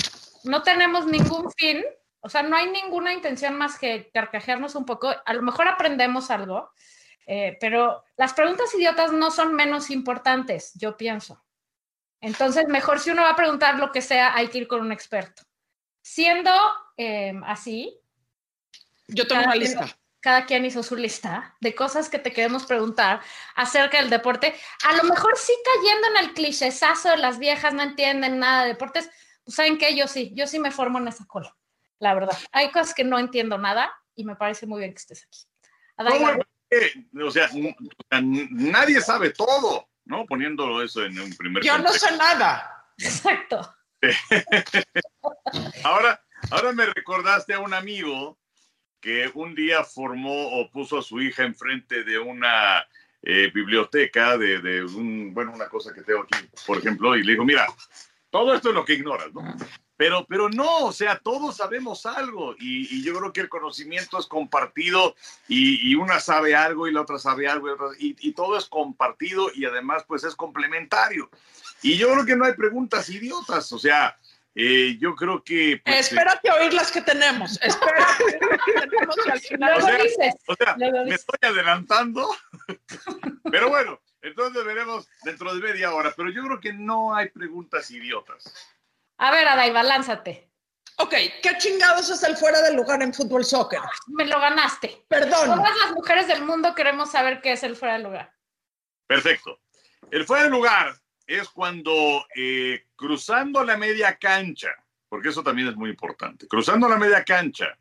no 0.46 0.64
tenemos 0.64 1.06
ningún 1.06 1.52
fin, 1.52 1.84
o 2.22 2.30
sea, 2.30 2.44
no 2.44 2.56
hay 2.56 2.70
ninguna 2.72 3.14
intención 3.14 3.56
más 3.56 3.78
que 3.78 4.10
carcajearnos 4.14 4.76
un 4.76 4.86
poco. 4.86 5.14
A 5.26 5.34
lo 5.34 5.42
mejor 5.42 5.68
aprendemos 5.68 6.30
algo, 6.32 6.72
eh, 7.26 7.58
pero 7.60 8.04
las 8.18 8.34
preguntas 8.34 8.74
idiotas 8.74 9.12
no 9.12 9.32
son 9.32 9.54
menos 9.54 9.90
importantes, 9.90 10.72
yo 10.76 10.98
pienso. 10.98 11.44
Entonces, 12.20 12.68
mejor 12.68 13.00
si 13.00 13.12
uno 13.12 13.22
va 13.22 13.32
a 13.32 13.36
preguntar 13.36 13.78
lo 13.78 13.92
que 13.92 14.02
sea, 14.02 14.36
hay 14.36 14.48
que 14.48 14.58
ir 14.60 14.68
con 14.68 14.82
un 14.82 14.92
experto. 14.92 15.44
Siendo 16.02 16.52
eh, 16.98 17.34
así, 17.46 18.00
Yo 19.08 19.28
tengo 19.28 19.42
una 19.44 19.52
quien- 19.52 19.60
lista. 19.64 19.88
cada 20.20 20.46
quien 20.46 20.66
hizo 20.66 20.82
su 20.84 20.96
lista 20.96 21.56
de 21.62 21.76
cosas 21.76 22.10
que 22.10 22.18
te 22.20 22.32
queremos 22.34 22.66
preguntar 22.66 23.22
acerca 23.56 24.00
del 24.00 24.10
deporte. 24.10 24.56
A 24.86 24.94
lo 24.96 25.04
mejor 25.04 25.38
sí 25.38 25.54
cayendo 25.64 26.08
en 26.08 26.26
el 26.26 26.34
clichesazo 26.34 27.10
de 27.10 27.18
las 27.18 27.38
viejas 27.40 27.74
no 27.74 27.84
entienden 27.84 28.40
nada 28.40 28.64
de 28.64 28.70
deportes. 28.70 29.10
Pues 29.44 29.56
saben 29.56 29.78
que 29.78 29.96
yo 29.96 30.08
sí, 30.08 30.32
yo 30.36 30.48
sí 30.48 30.60
me 30.60 30.72
formo 30.72 30.98
en 30.98 31.08
esa 31.08 31.26
cola, 31.26 31.56
la 32.00 32.14
verdad. 32.14 32.38
Hay 32.52 32.72
cosas 32.72 32.94
que 32.94 33.04
no 33.04 33.20
entiendo 33.20 33.58
nada 33.58 33.92
y 34.16 34.24
me 34.24 34.36
parece 34.36 34.66
muy 34.66 34.80
bien 34.80 34.94
que 34.94 34.98
estés 34.98 35.24
aquí. 35.24 35.40
Eh, 36.70 37.06
o 37.24 37.32
sea, 37.32 37.50
nadie 38.22 39.02
sabe 39.02 39.32
todo, 39.32 39.88
¿no? 40.06 40.26
Poniéndolo 40.26 40.84
eso 40.84 41.04
en 41.04 41.20
un 41.20 41.36
primer 41.36 41.64
Yo 41.64 41.78
no 41.78 41.92
sé 41.92 42.16
nada. 42.18 42.86
exacto. 42.98 43.74
Ahora, 45.84 46.22
ahora 46.52 46.72
me 46.72 46.86
recordaste 46.86 47.54
a 47.54 47.60
un 47.60 47.74
amigo 47.74 48.38
que 49.00 49.32
un 49.34 49.56
día 49.56 49.84
formó 49.84 50.60
o 50.60 50.70
puso 50.70 51.00
a 51.00 51.02
su 51.02 51.20
hija 51.20 51.44
enfrente 51.44 52.04
de 52.04 52.20
una 52.20 52.86
eh, 53.24 53.50
biblioteca 53.52 54.38
de, 54.38 54.60
de 54.60 54.84
un, 54.84 55.34
bueno, 55.34 55.52
una 55.54 55.68
cosa 55.68 55.94
que 55.94 56.02
tengo 56.02 56.22
aquí, 56.22 56.48
por 56.66 56.78
ejemplo, 56.78 57.16
y 57.16 57.24
le 57.24 57.32
dijo, 57.32 57.44
mira, 57.44 57.66
todo 58.30 58.54
esto 58.54 58.70
es 58.70 58.76
lo 58.76 58.86
que 58.86 58.94
ignoras, 58.94 59.34
¿no? 59.34 59.56
Pero, 59.98 60.26
pero 60.30 60.48
no, 60.48 60.86
o 60.86 60.92
sea, 60.94 61.18
todos 61.18 61.58
sabemos 61.58 62.06
algo 62.06 62.54
y, 62.60 62.96
y 62.96 63.04
yo 63.04 63.18
creo 63.18 63.34
que 63.34 63.42
el 63.42 63.50
conocimiento 63.50 64.20
es 64.20 64.28
compartido 64.28 65.16
y, 65.48 65.90
y 65.92 65.96
una 65.96 66.20
sabe 66.20 66.56
algo 66.56 66.88
y 66.88 66.92
la 66.94 67.02
otra 67.02 67.18
sabe 67.18 67.48
algo 67.48 67.68
y, 67.68 67.72
otra- 67.72 67.88
y- 67.98 68.32
todo 68.34 68.58
es 68.58 68.66
compartido 68.68 69.50
y 69.56 69.66
además 69.66 70.04
pues 70.08 70.24
es 70.24 70.36
complementario. 70.36 71.30
Y 71.82 71.98
yo 71.98 72.12
creo 72.14 72.26
que 72.26 72.36
no 72.36 72.46
hay 72.46 72.54
preguntas 72.54 73.10
idiotas, 73.10 73.72
o 73.72 73.80
sea, 73.80 74.16
eh, 74.54 74.98
yo 75.00 75.16
creo 75.16 75.44
que... 75.44 75.82
pues, 75.84 76.12
Espérate 76.12 76.50
a 76.50 76.56
oír 76.56 76.74
las 76.74 76.92
que 76.92 77.02
tenemos. 77.02 77.60
Espérate 77.62 78.24
a 78.24 78.26
oír 78.26 78.40
las 78.52 78.62
que 78.66 78.74
tenemos 78.74 79.16
y 79.26 79.30
al 79.32 79.40
final. 79.40 79.72
Luego 79.80 79.86
o 79.88 79.90
sea, 79.90 80.04
dices, 80.04 80.36
O 80.48 80.56
sea, 80.56 80.76
me 80.78 81.16
estoy 81.16 81.40
adelantando. 81.42 82.28
Pero 83.52 83.70
bueno, 83.70 84.00
entonces 84.22 84.64
veremos 84.66 85.08
dentro 85.24 85.54
de 85.56 85.62
media 85.62 85.94
hora. 85.94 86.14
Pero 86.16 86.30
yo 86.32 86.44
creo 86.44 86.60
que 86.60 86.74
no 86.74 87.16
hay 87.16 87.30
preguntas 87.30 87.90
idiotas. 87.92 88.54
A 89.18 89.32
ver, 89.32 89.48
Adaiva, 89.48 89.84
lánzate. 89.84 90.50
Ok, 91.00 91.14
¿qué 91.44 91.58
chingados 91.60 92.10
es 92.10 92.24
el 92.24 92.36
fuera 92.36 92.62
del 92.62 92.76
lugar 92.76 93.04
en 93.04 93.14
fútbol 93.14 93.46
soccer? 93.46 93.80
Me 94.08 94.26
lo 94.26 94.40
ganaste. 94.40 95.04
Perdón. 95.08 95.46
Todas 95.46 95.78
las 95.78 95.92
mujeres 95.94 96.28
del 96.28 96.44
mundo 96.44 96.74
queremos 96.74 97.12
saber 97.12 97.40
qué 97.42 97.52
es 97.52 97.64
el 97.64 97.76
fuera 97.76 97.98
de 97.98 98.04
lugar. 98.04 98.34
Perfecto. 99.06 99.60
El 100.10 100.26
fuera 100.26 100.46
de 100.46 100.50
lugar 100.50 100.96
es 101.28 101.50
cuando 101.50 102.26
eh, 102.36 102.86
cruzando 102.96 103.64
la 103.64 103.78
media 103.78 104.18
cancha, 104.18 104.70
porque 105.08 105.30
eso 105.30 105.44
también 105.44 105.68
es 105.68 105.76
muy 105.76 105.92
importante, 105.92 106.48
cruzando 106.48 106.90
la 106.90 106.98
media 106.98 107.24
cancha, 107.24 107.78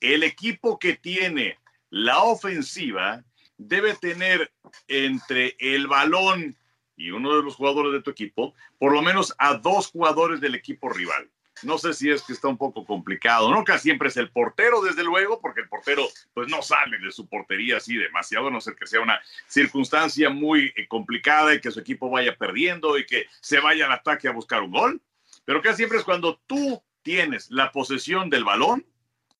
el 0.00 0.22
equipo 0.22 0.78
que 0.78 0.94
tiene 0.96 1.58
la 1.90 2.22
ofensiva 2.22 3.22
debe 3.56 3.94
tener 3.94 4.52
entre 4.88 5.56
el 5.58 5.86
balón 5.86 6.56
y 6.96 7.10
uno 7.10 7.36
de 7.36 7.42
los 7.42 7.56
jugadores 7.56 7.92
de 7.92 8.02
tu 8.02 8.10
equipo, 8.10 8.54
por 8.78 8.92
lo 8.92 9.02
menos 9.02 9.34
a 9.38 9.54
dos 9.54 9.88
jugadores 9.88 10.40
del 10.40 10.54
equipo 10.54 10.88
rival. 10.88 11.28
No 11.62 11.78
sé 11.78 11.94
si 11.94 12.10
es 12.10 12.22
que 12.22 12.32
está 12.32 12.48
un 12.48 12.58
poco 12.58 12.84
complicado, 12.84 13.50
¿no? 13.50 13.62
Casi 13.62 13.84
siempre 13.84 14.08
es 14.08 14.16
el 14.16 14.30
portero, 14.30 14.82
desde 14.82 15.04
luego, 15.04 15.40
porque 15.40 15.60
el 15.60 15.68
portero 15.68 16.02
pues 16.32 16.48
no 16.48 16.62
sale 16.62 16.98
de 16.98 17.12
su 17.12 17.28
portería 17.28 17.76
así 17.76 17.96
demasiado, 17.96 18.48
a 18.48 18.50
no 18.50 18.60
ser 18.60 18.74
que 18.74 18.86
sea 18.86 19.00
una 19.00 19.20
circunstancia 19.46 20.30
muy 20.30 20.72
eh, 20.76 20.88
complicada 20.88 21.54
y 21.54 21.60
que 21.60 21.70
su 21.70 21.80
equipo 21.80 22.10
vaya 22.10 22.36
perdiendo 22.36 22.98
y 22.98 23.06
que 23.06 23.26
se 23.40 23.60
vaya 23.60 23.86
al 23.86 23.92
ataque 23.92 24.28
a 24.28 24.32
buscar 24.32 24.62
un 24.62 24.72
gol. 24.72 25.02
Pero 25.44 25.62
casi 25.62 25.78
siempre 25.78 25.98
es 25.98 26.04
cuando 26.04 26.40
tú 26.46 26.82
tienes 27.02 27.50
la 27.50 27.70
posesión 27.70 28.30
del 28.30 28.44
balón, 28.44 28.84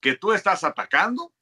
que 0.00 0.14
tú 0.14 0.32
estás 0.32 0.62
atacando, 0.64 1.32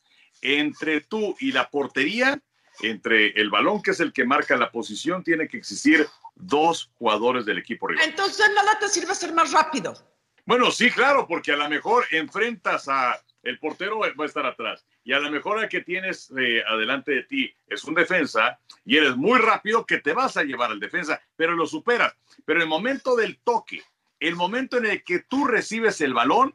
entre 0.40 1.00
tú 1.00 1.36
y 1.40 1.52
la 1.52 1.68
portería, 1.68 2.40
entre 2.82 3.28
el 3.40 3.50
balón, 3.50 3.82
que 3.82 3.92
es 3.92 4.00
el 4.00 4.12
que 4.12 4.24
marca 4.24 4.56
la 4.56 4.70
posición, 4.70 5.24
tiene 5.24 5.48
que 5.48 5.56
existir 5.56 6.06
dos 6.34 6.90
jugadores 6.98 7.44
del 7.44 7.58
equipo 7.58 7.88
rival. 7.88 8.04
Entonces 8.08 8.46
nada 8.54 8.78
te 8.78 8.88
sirve 8.88 9.14
ser 9.14 9.32
más 9.32 9.52
rápido. 9.52 9.94
Bueno, 10.44 10.70
sí, 10.70 10.90
claro, 10.90 11.26
porque 11.26 11.52
a 11.52 11.56
lo 11.56 11.68
mejor 11.68 12.04
enfrentas 12.10 12.88
a 12.88 13.20
el 13.42 13.58
portero 13.58 13.98
va 13.98 14.06
a 14.06 14.26
estar 14.26 14.46
atrás 14.46 14.86
y 15.04 15.12
a 15.12 15.18
lo 15.18 15.30
mejor 15.30 15.62
el 15.62 15.68
que 15.68 15.80
tienes 15.80 16.32
eh, 16.38 16.62
adelante 16.66 17.12
de 17.12 17.22
ti 17.24 17.54
es 17.66 17.82
un 17.84 17.94
defensa 17.94 18.58
y 18.84 18.96
eres 18.96 19.16
muy 19.16 19.38
rápido 19.38 19.84
que 19.84 19.98
te 19.98 20.12
vas 20.12 20.36
a 20.36 20.44
llevar 20.44 20.70
al 20.70 20.80
defensa, 20.80 21.20
pero 21.36 21.54
lo 21.54 21.66
superas. 21.66 22.14
Pero 22.44 22.60
el 22.60 22.68
momento 22.68 23.16
del 23.16 23.38
toque, 23.38 23.82
el 24.20 24.36
momento 24.36 24.78
en 24.78 24.86
el 24.86 25.02
que 25.02 25.20
tú 25.20 25.44
recibes 25.44 26.00
el 26.00 26.14
balón, 26.14 26.54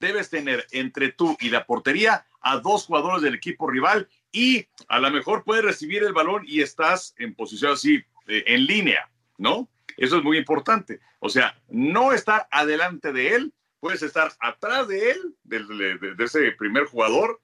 debes 0.00 0.30
tener 0.30 0.66
entre 0.70 1.12
tú 1.12 1.36
y 1.40 1.50
la 1.50 1.66
portería 1.66 2.26
a 2.40 2.58
dos 2.58 2.86
jugadores 2.86 3.22
del 3.22 3.34
equipo 3.34 3.68
rival 3.68 4.08
y 4.32 4.66
a 4.88 4.98
lo 4.98 5.10
mejor 5.10 5.44
puedes 5.44 5.64
recibir 5.64 6.02
el 6.02 6.12
balón 6.12 6.44
y 6.46 6.60
estás 6.62 7.14
en 7.18 7.34
posición 7.34 7.72
así, 7.72 8.02
eh, 8.26 8.44
en 8.46 8.66
línea, 8.66 9.10
¿no? 9.38 9.68
Eso 9.96 10.18
es 10.18 10.22
muy 10.24 10.38
importante. 10.38 11.00
O 11.20 11.28
sea, 11.28 11.60
no 11.68 12.12
estar 12.12 12.46
adelante 12.50 13.12
de 13.12 13.34
él, 13.34 13.52
puedes 13.80 14.02
estar 14.02 14.32
atrás 14.40 14.86
de 14.88 15.10
él, 15.12 15.34
de, 15.44 15.64
de- 15.64 16.14
de 16.14 16.24
ese 16.24 16.52
primer 16.52 16.84
jugador, 16.84 17.40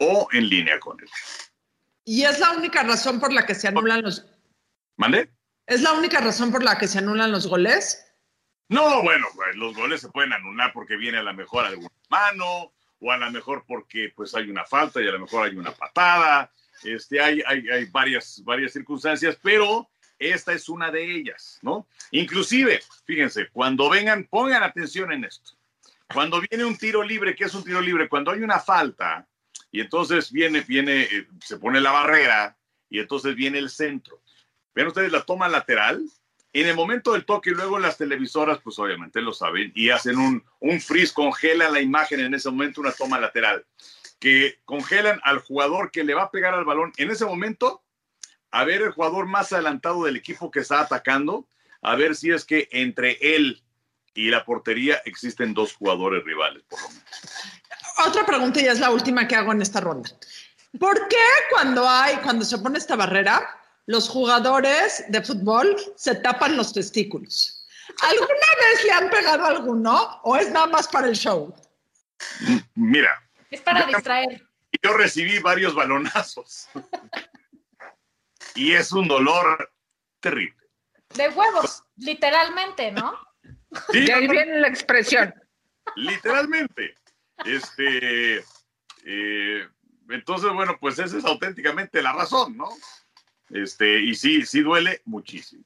o 0.00 0.28
en 0.32 0.48
línea 0.48 0.80
con 0.80 0.98
él. 1.00 1.08
Y 2.04 2.24
es 2.24 2.38
la 2.40 2.52
única 2.52 2.82
razón 2.82 3.20
por 3.20 3.32
la 3.32 3.44
que 3.46 3.54
se 3.54 3.68
anulan 3.68 4.02
los. 4.02 4.24
¿Mande? 4.96 5.30
¿Es 5.66 5.82
la 5.82 5.92
única 5.92 6.20
razón 6.20 6.50
por 6.50 6.62
la 6.64 6.78
que 6.78 6.88
se 6.88 6.98
anulan 6.98 7.30
los 7.30 7.46
goles? 7.46 8.04
No, 8.70 9.02
bueno, 9.02 9.26
pues, 9.34 9.54
los 9.56 9.74
goles 9.76 10.00
se 10.00 10.08
pueden 10.08 10.32
anular 10.32 10.72
porque 10.72 10.96
viene 10.96 11.18
a 11.18 11.22
la 11.22 11.32
mejor 11.32 11.66
alguna 11.66 11.90
mano, 12.08 12.72
o 13.00 13.12
a 13.12 13.16
lo 13.16 13.30
mejor 13.30 13.64
porque 13.66 14.12
pues 14.14 14.34
hay 14.34 14.50
una 14.50 14.64
falta 14.64 15.00
y 15.00 15.08
a 15.08 15.12
lo 15.12 15.20
mejor 15.20 15.46
hay 15.46 15.56
una 15.56 15.72
patada. 15.72 16.52
Este, 16.82 17.20
hay, 17.20 17.42
hay, 17.46 17.68
hay 17.68 17.84
varias, 17.86 18.42
varias 18.44 18.72
circunstancias, 18.72 19.38
pero 19.42 19.88
esta 20.18 20.52
es 20.52 20.68
una 20.68 20.90
de 20.90 21.16
ellas, 21.16 21.58
¿no? 21.62 21.86
Inclusive, 22.10 22.80
fíjense, 23.04 23.48
cuando 23.50 23.88
vengan, 23.88 24.24
pongan 24.24 24.62
atención 24.62 25.12
en 25.12 25.24
esto. 25.24 25.52
Cuando 26.12 26.40
viene 26.40 26.64
un 26.64 26.76
tiro 26.76 27.02
libre, 27.02 27.36
¿qué 27.36 27.44
es 27.44 27.54
un 27.54 27.64
tiro 27.64 27.80
libre? 27.80 28.08
Cuando 28.08 28.30
hay 28.30 28.40
una 28.40 28.58
falta 28.58 29.28
y 29.70 29.80
entonces 29.80 30.32
viene, 30.32 30.62
viene, 30.62 31.02
eh, 31.02 31.28
se 31.44 31.58
pone 31.58 31.80
la 31.80 31.92
barrera 31.92 32.56
y 32.88 32.98
entonces 32.98 33.34
viene 33.34 33.58
el 33.58 33.70
centro. 33.70 34.22
Ven 34.74 34.86
ustedes 34.86 35.12
la 35.12 35.22
toma 35.22 35.48
lateral. 35.48 36.02
En 36.52 36.66
el 36.66 36.74
momento 36.74 37.12
del 37.12 37.26
toque 37.26 37.50
y 37.50 37.54
luego 37.54 37.78
las 37.78 37.98
televisoras, 37.98 38.58
pues 38.62 38.78
obviamente 38.78 39.20
lo 39.20 39.32
saben 39.32 39.70
y 39.74 39.90
hacen 39.90 40.18
un, 40.18 40.44
un 40.60 40.80
freeze, 40.80 41.12
congelan 41.12 41.72
la 41.72 41.80
imagen 41.80 42.20
en 42.20 42.34
ese 42.34 42.50
momento, 42.50 42.80
una 42.80 42.92
toma 42.92 43.20
lateral, 43.20 43.66
que 44.18 44.58
congelan 44.64 45.20
al 45.24 45.40
jugador 45.40 45.90
que 45.90 46.04
le 46.04 46.14
va 46.14 46.24
a 46.24 46.30
pegar 46.30 46.54
al 46.54 46.64
balón 46.64 46.92
en 46.96 47.10
ese 47.10 47.26
momento, 47.26 47.82
a 48.50 48.64
ver 48.64 48.82
el 48.82 48.92
jugador 48.92 49.26
más 49.26 49.52
adelantado 49.52 50.04
del 50.04 50.16
equipo 50.16 50.50
que 50.50 50.60
está 50.60 50.80
atacando, 50.80 51.46
a 51.82 51.94
ver 51.96 52.16
si 52.16 52.30
es 52.30 52.44
que 52.44 52.68
entre 52.72 53.18
él 53.20 53.62
y 54.14 54.30
la 54.30 54.44
portería 54.44 55.00
existen 55.04 55.54
dos 55.54 55.74
jugadores 55.74 56.24
rivales, 56.24 56.64
por 56.68 56.80
lo 56.80 56.88
menos. 56.88 57.04
Otra 58.06 58.24
pregunta 58.24 58.60
y 58.60 58.66
es 58.66 58.80
la 58.80 58.90
última 58.90 59.28
que 59.28 59.36
hago 59.36 59.52
en 59.52 59.62
esta 59.62 59.80
ronda. 59.80 60.10
¿Por 60.78 61.08
qué 61.08 61.16
cuando 61.50 61.88
hay, 61.88 62.16
cuando 62.16 62.44
se 62.44 62.58
pone 62.58 62.78
esta 62.78 62.96
barrera, 62.96 63.48
los 63.88 64.06
jugadores 64.08 65.02
de 65.08 65.22
fútbol 65.22 65.74
se 65.96 66.14
tapan 66.16 66.56
los 66.58 66.72
testículos? 66.74 67.66
¿Alguna 68.02 68.28
vez 68.60 68.84
le 68.84 68.92
han 68.92 69.08
pegado 69.10 69.44
a 69.44 69.48
alguno 69.48 70.20
o 70.24 70.36
es 70.36 70.50
nada 70.50 70.66
más 70.66 70.86
para 70.88 71.08
el 71.08 71.16
show? 71.16 71.54
Mira, 72.74 73.18
Es 73.50 73.62
para 73.62 73.80
Yo- 73.80 73.86
distraer. 73.96 74.46
yo 74.82 74.92
recibí 74.92 75.38
varios 75.38 75.74
balonazos 75.74 76.68
y 78.54 78.72
es 78.74 78.92
un 78.92 79.08
dolor 79.08 79.70
terrible. 80.20 80.54
De 81.14 81.28
huevos, 81.30 81.82
literalmente, 81.96 82.92
¿no? 82.92 83.18
Sí, 83.90 84.00
De 84.04 84.12
ahí 84.12 84.26
no, 84.26 84.32
viene 84.32 84.60
la 84.60 84.68
expresión. 84.68 85.32
literalmente. 85.96 86.94
Este, 87.46 88.44
eh, 89.04 89.66
entonces, 90.10 90.52
bueno, 90.52 90.76
pues 90.78 90.98
esa 90.98 91.16
es 91.16 91.24
auténticamente 91.24 92.02
la 92.02 92.12
razón, 92.12 92.56
¿no? 92.56 92.68
Este, 93.50 94.00
y 94.00 94.14
sí, 94.14 94.44
sí 94.44 94.60
duele 94.62 95.00
muchísimo. 95.06 95.64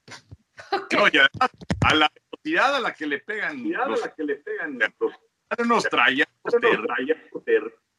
No, 0.92 1.06
y 1.08 1.18
además, 1.18 1.50
a 1.84 1.94
la 1.94 2.12
velocidad 2.14 2.76
a 2.76 2.80
la 2.80 2.94
que 2.94 3.06
le 3.06 3.18
pegan, 3.18 3.62
los, 3.88 4.00
que 4.16 4.24
le 4.24 4.36
pegan 4.36 4.78
los, 4.98 5.12
unos 5.58 5.84
terribles. 5.88 6.28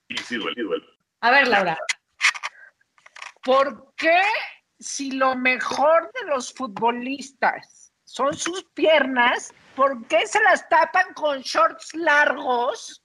Y 0.07 0.17
sí 0.17 0.35
duele, 0.37 0.55
sí 0.55 0.61
duele. 0.61 0.85
A 1.21 1.31
ver, 1.31 1.47
Laura. 1.47 1.77
¿Por 3.43 3.93
qué 3.95 4.21
si 4.79 5.11
lo 5.11 5.35
mejor 5.35 6.11
de 6.13 6.25
los 6.27 6.53
futbolistas 6.53 7.93
son 8.05 8.33
sus 8.33 8.63
piernas, 8.73 9.53
por 9.75 10.05
qué 10.07 10.25
se 10.27 10.41
las 10.43 10.67
tapan 10.69 11.13
con 11.13 11.41
shorts 11.41 11.93
largos 11.95 13.03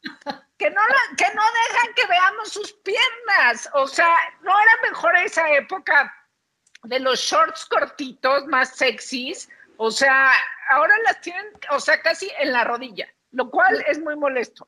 que 0.58 0.70
no, 0.70 0.80
la- 0.80 1.16
que 1.16 1.35
no 1.35 1.42
dejan 1.42 1.94
que 1.94 2.06
veamos 2.06 2.52
sus 2.52 2.73
piernas? 2.85 3.68
O 3.75 3.87
sea, 3.88 4.14
¿no 4.42 4.50
era 4.50 4.73
mejor 4.90 5.16
esa 5.16 5.50
época 5.54 6.14
de 6.82 7.00
los 7.00 7.20
shorts 7.20 7.66
cortitos, 7.66 8.47
más 8.47 8.76
sexys? 8.76 9.49
O 9.76 9.90
sea, 9.90 10.32
ahora 10.70 10.94
las 11.04 11.20
tienen, 11.20 11.47
o 11.70 11.80
sea, 11.80 12.00
casi 12.00 12.30
en 12.38 12.52
la 12.52 12.64
rodilla, 12.64 13.08
lo 13.32 13.50
cual 13.50 13.85
es 13.87 13.99
muy 14.00 14.16
molesto. 14.16 14.66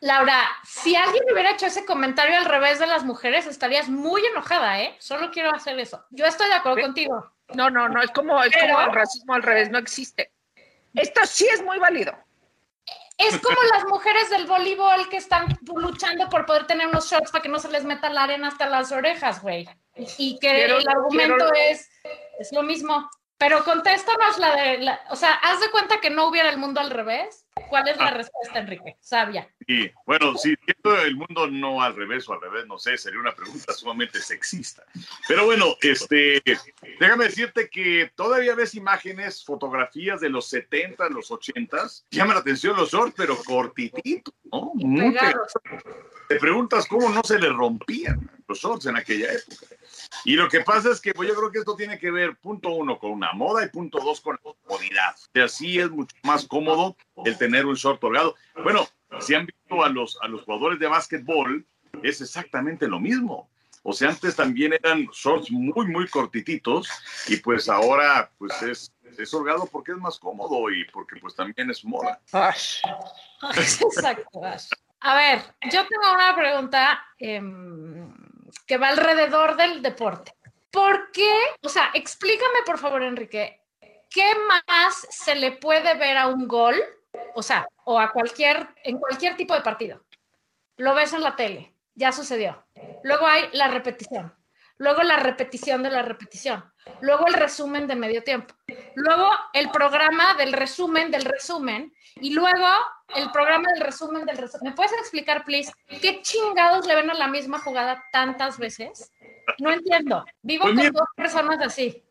Laura, 0.00 0.40
si 0.64 0.96
alguien 0.96 1.22
hubiera 1.32 1.52
hecho 1.52 1.66
ese 1.66 1.84
comentario 1.84 2.36
al 2.36 2.46
revés 2.46 2.80
de 2.80 2.88
las 2.88 3.04
mujeres, 3.04 3.46
estarías 3.46 3.88
muy 3.88 4.24
enojada, 4.26 4.80
¿eh? 4.80 4.96
Solo 4.98 5.30
quiero 5.30 5.54
hacer 5.54 5.78
eso. 5.78 6.04
Yo 6.10 6.26
estoy 6.26 6.48
de 6.48 6.54
acuerdo 6.54 6.80
contigo. 6.82 7.32
No, 7.54 7.70
no, 7.70 7.88
no, 7.88 8.02
es 8.02 8.10
como, 8.10 8.42
es 8.42 8.50
Pero- 8.52 8.74
como 8.74 8.86
el 8.88 8.92
racismo 8.94 9.34
al 9.34 9.42
revés, 9.44 9.70
no 9.70 9.78
existe. 9.78 10.32
Esto 10.94 11.24
sí 11.24 11.46
es 11.46 11.62
muy 11.62 11.78
válido. 11.78 12.16
Es 13.16 13.38
como 13.38 13.56
las 13.72 13.84
mujeres 13.84 14.28
del 14.30 14.46
voleibol 14.46 15.08
que 15.08 15.18
están 15.18 15.46
luchando 15.72 16.28
por 16.28 16.46
poder 16.46 16.66
tener 16.66 16.88
unos 16.88 17.08
shorts 17.08 17.30
para 17.30 17.42
que 17.42 17.48
no 17.48 17.60
se 17.60 17.70
les 17.70 17.84
meta 17.84 18.10
la 18.10 18.24
arena 18.24 18.48
hasta 18.48 18.66
las 18.66 18.90
orejas, 18.90 19.40
güey. 19.40 19.68
Y 19.96 20.38
que 20.38 20.48
Quiero- 20.48 20.78
el 20.78 20.88
argumento 20.88 21.36
quiero- 21.36 21.52
es, 21.70 21.88
es 22.38 22.52
lo 22.52 22.62
mismo. 22.62 23.10
Pero 23.38 23.64
contéstanos 23.64 24.38
la 24.38 24.54
de, 24.54 24.78
la- 24.78 25.00
o 25.10 25.16
sea, 25.16 25.32
haz 25.34 25.58
de 25.60 25.68
cuenta 25.72 26.00
que 26.00 26.10
no 26.10 26.28
hubiera 26.28 26.48
el 26.48 26.58
mundo 26.58 26.80
al 26.80 26.90
revés. 26.90 27.44
¿Cuál 27.68 27.88
es 27.88 27.96
la 27.96 28.06
Ah. 28.06 28.10
respuesta, 28.14 28.60
Enrique? 28.60 28.96
Sabia. 29.00 29.52
Y 29.66 29.90
bueno, 30.06 30.36
si 30.36 30.54
siendo 30.64 31.02
el 31.02 31.16
mundo 31.16 31.48
no 31.48 31.82
al 31.82 31.96
revés 31.96 32.28
o 32.28 32.34
al 32.34 32.40
revés, 32.40 32.66
no 32.68 32.78
sé, 32.78 32.96
sería 32.96 33.18
una 33.18 33.34
pregunta 33.34 33.72
sumamente 33.72 34.20
sexista. 34.20 34.84
Pero 35.26 35.44
bueno, 35.44 35.74
este, 35.82 36.40
déjame 37.00 37.24
decirte 37.24 37.68
que 37.68 38.12
todavía 38.14 38.54
ves 38.54 38.74
imágenes, 38.76 39.44
fotografías 39.44 40.20
de 40.20 40.28
los 40.30 40.48
70, 40.48 41.08
los 41.08 41.30
80, 41.32 41.88
llama 42.12 42.34
la 42.34 42.40
atención 42.40 42.76
los 42.76 42.92
shorts, 42.92 43.14
pero 43.16 43.36
cortititos, 43.42 44.34
¿no? 44.52 44.70
Muy 44.74 45.10
Pegados. 45.12 45.52
te 46.28 46.36
preguntas 46.36 46.86
cómo 46.86 47.08
no 47.10 47.22
se 47.24 47.38
le 47.40 47.48
rompían 47.48 48.30
los 48.46 48.58
shorts 48.60 48.86
en 48.86 48.96
aquella 48.96 49.32
época. 49.32 49.66
Y 50.24 50.34
lo 50.34 50.48
que 50.48 50.60
pasa 50.60 50.90
es 50.90 51.00
que 51.00 51.14
pues, 51.14 51.28
yo 51.28 51.34
creo 51.34 51.50
que 51.50 51.58
esto 51.58 51.76
tiene 51.76 51.98
que 51.98 52.10
ver, 52.10 52.36
punto 52.36 52.70
uno, 52.70 52.98
con 52.98 53.10
una 53.10 53.32
moda 53.32 53.64
y 53.64 53.68
punto 53.68 53.98
dos, 54.00 54.20
con 54.20 54.34
la 54.34 54.52
comodidad. 54.52 55.14
O 55.16 55.30
sea, 55.32 55.48
sí 55.48 55.78
es 55.78 55.90
mucho 55.90 56.14
más 56.22 56.46
cómodo 56.46 56.96
el 57.24 57.36
tener 57.38 57.66
un 57.66 57.74
short 57.74 58.02
holgado. 58.02 58.34
Bueno, 58.62 58.86
si 59.20 59.34
han 59.34 59.46
visto 59.46 59.82
a 59.82 59.88
los, 59.88 60.18
a 60.22 60.28
los 60.28 60.42
jugadores 60.42 60.78
de 60.78 60.86
básquetbol, 60.86 61.64
es 62.02 62.20
exactamente 62.20 62.88
lo 62.88 63.00
mismo. 63.00 63.48
O 63.84 63.92
sea, 63.92 64.10
antes 64.10 64.36
también 64.36 64.72
eran 64.74 65.06
shorts 65.12 65.50
muy, 65.50 65.86
muy 65.88 66.06
cortititos 66.08 66.88
y 67.26 67.36
pues 67.38 67.68
ahora 67.68 68.30
pues 68.38 68.62
es, 68.62 68.92
es 69.18 69.34
holgado 69.34 69.66
porque 69.66 69.92
es 69.92 69.98
más 69.98 70.18
cómodo 70.18 70.70
y 70.70 70.84
porque 70.92 71.16
pues 71.16 71.34
también 71.34 71.68
es 71.68 71.84
moda. 71.84 72.20
Exacto. 73.56 74.44
Ash. 74.44 74.68
A 75.00 75.16
ver, 75.16 75.42
yo 75.62 75.84
tengo 75.88 76.14
una 76.14 76.36
pregunta 76.36 77.04
em, 77.18 78.14
que 78.66 78.78
va 78.78 78.88
alrededor 78.88 79.56
del 79.56 79.82
deporte. 79.82 80.34
¿Por 80.70 81.10
qué? 81.12 81.32
O 81.62 81.68
sea, 81.68 81.90
explícame 81.94 82.62
por 82.64 82.78
favor, 82.78 83.02
Enrique, 83.02 83.60
¿qué 84.10 84.34
más 84.48 85.06
se 85.10 85.34
le 85.34 85.52
puede 85.52 85.94
ver 85.94 86.16
a 86.16 86.28
un 86.28 86.48
gol? 86.48 86.76
O 87.34 87.42
sea, 87.42 87.68
o 87.84 88.00
a 88.00 88.10
cualquier, 88.10 88.68
en 88.84 88.98
cualquier 88.98 89.36
tipo 89.36 89.54
de 89.54 89.60
partido. 89.60 90.04
Lo 90.76 90.94
ves 90.94 91.12
en 91.12 91.22
la 91.22 91.36
tele, 91.36 91.74
ya 91.94 92.10
sucedió. 92.12 92.64
Luego 93.02 93.26
hay 93.26 93.48
la 93.52 93.68
repetición. 93.68 94.34
Luego 94.82 95.02
la 95.04 95.16
repetición 95.16 95.82
de 95.82 95.90
la 95.90 96.02
repetición, 96.02 96.64
luego 97.00 97.26
el 97.28 97.34
resumen 97.34 97.86
de 97.86 97.94
medio 97.94 98.24
tiempo, 98.24 98.52
luego 98.96 99.30
el 99.52 99.70
programa 99.70 100.34
del 100.34 100.52
resumen 100.52 101.10
del 101.12 101.24
resumen 101.24 101.92
y 102.16 102.34
luego 102.34 102.66
el 103.14 103.30
programa 103.30 103.68
del 103.72 103.82
resumen 103.84 104.26
del 104.26 104.36
resumen. 104.38 104.70
¿Me 104.70 104.76
puedes 104.76 104.92
explicar, 104.94 105.44
please, 105.44 105.72
qué 106.00 106.20
chingados 106.22 106.84
le 106.86 106.96
ven 106.96 107.10
a 107.10 107.14
la 107.14 107.28
misma 107.28 107.60
jugada 107.60 108.02
tantas 108.10 108.58
veces? 108.58 109.12
No 109.58 109.70
entiendo. 109.72 110.24
Vivo 110.42 110.62
Pues 110.64 110.74
con 110.74 110.76
mira- 110.84 110.90
dos 110.92 111.08
personas 111.16 111.58
así. 111.64 112.02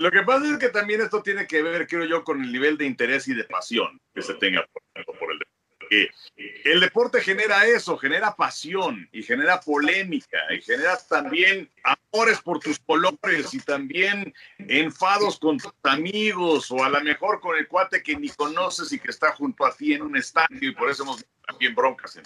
Lo 0.00 0.10
que 0.10 0.22
pasa 0.22 0.46
es 0.52 0.58
que 0.58 0.68
también 0.70 1.00
esto 1.00 1.22
tiene 1.22 1.46
que 1.46 1.62
ver, 1.62 1.86
creo 1.86 2.04
yo, 2.04 2.24
con 2.24 2.42
el 2.42 2.52
nivel 2.52 2.76
de 2.78 2.84
interés 2.86 3.28
y 3.28 3.34
de 3.34 3.44
pasión 3.44 4.00
que 4.14 4.22
se 4.22 4.34
tenga 4.34 4.64
por, 4.72 4.82
por 5.18 5.32
el 5.32 5.38
deporte. 5.38 5.57
El 5.90 6.80
deporte 6.80 7.20
genera 7.20 7.66
eso, 7.66 7.96
genera 7.96 8.34
pasión 8.34 9.08
y 9.12 9.22
genera 9.22 9.60
polémica 9.60 10.38
y 10.50 10.60
genera 10.60 10.98
también 11.08 11.70
amores 11.82 12.40
por 12.40 12.60
tus 12.60 12.78
colores 12.78 13.52
y 13.54 13.60
también 13.60 14.34
enfados 14.58 15.38
con 15.38 15.58
tus 15.58 15.72
amigos 15.82 16.70
o 16.70 16.84
a 16.84 16.88
lo 16.88 17.00
mejor 17.02 17.40
con 17.40 17.56
el 17.56 17.66
cuate 17.68 18.02
que 18.02 18.16
ni 18.16 18.28
conoces 18.28 18.92
y 18.92 18.98
que 18.98 19.10
está 19.10 19.32
junto 19.32 19.64
a 19.64 19.74
ti 19.74 19.94
en 19.94 20.02
un 20.02 20.16
estadio 20.16 20.70
y 20.70 20.74
por 20.74 20.90
eso 20.90 21.02
hemos 21.02 21.24
también 21.46 21.74
broncas 21.74 22.16
en. 22.16 22.24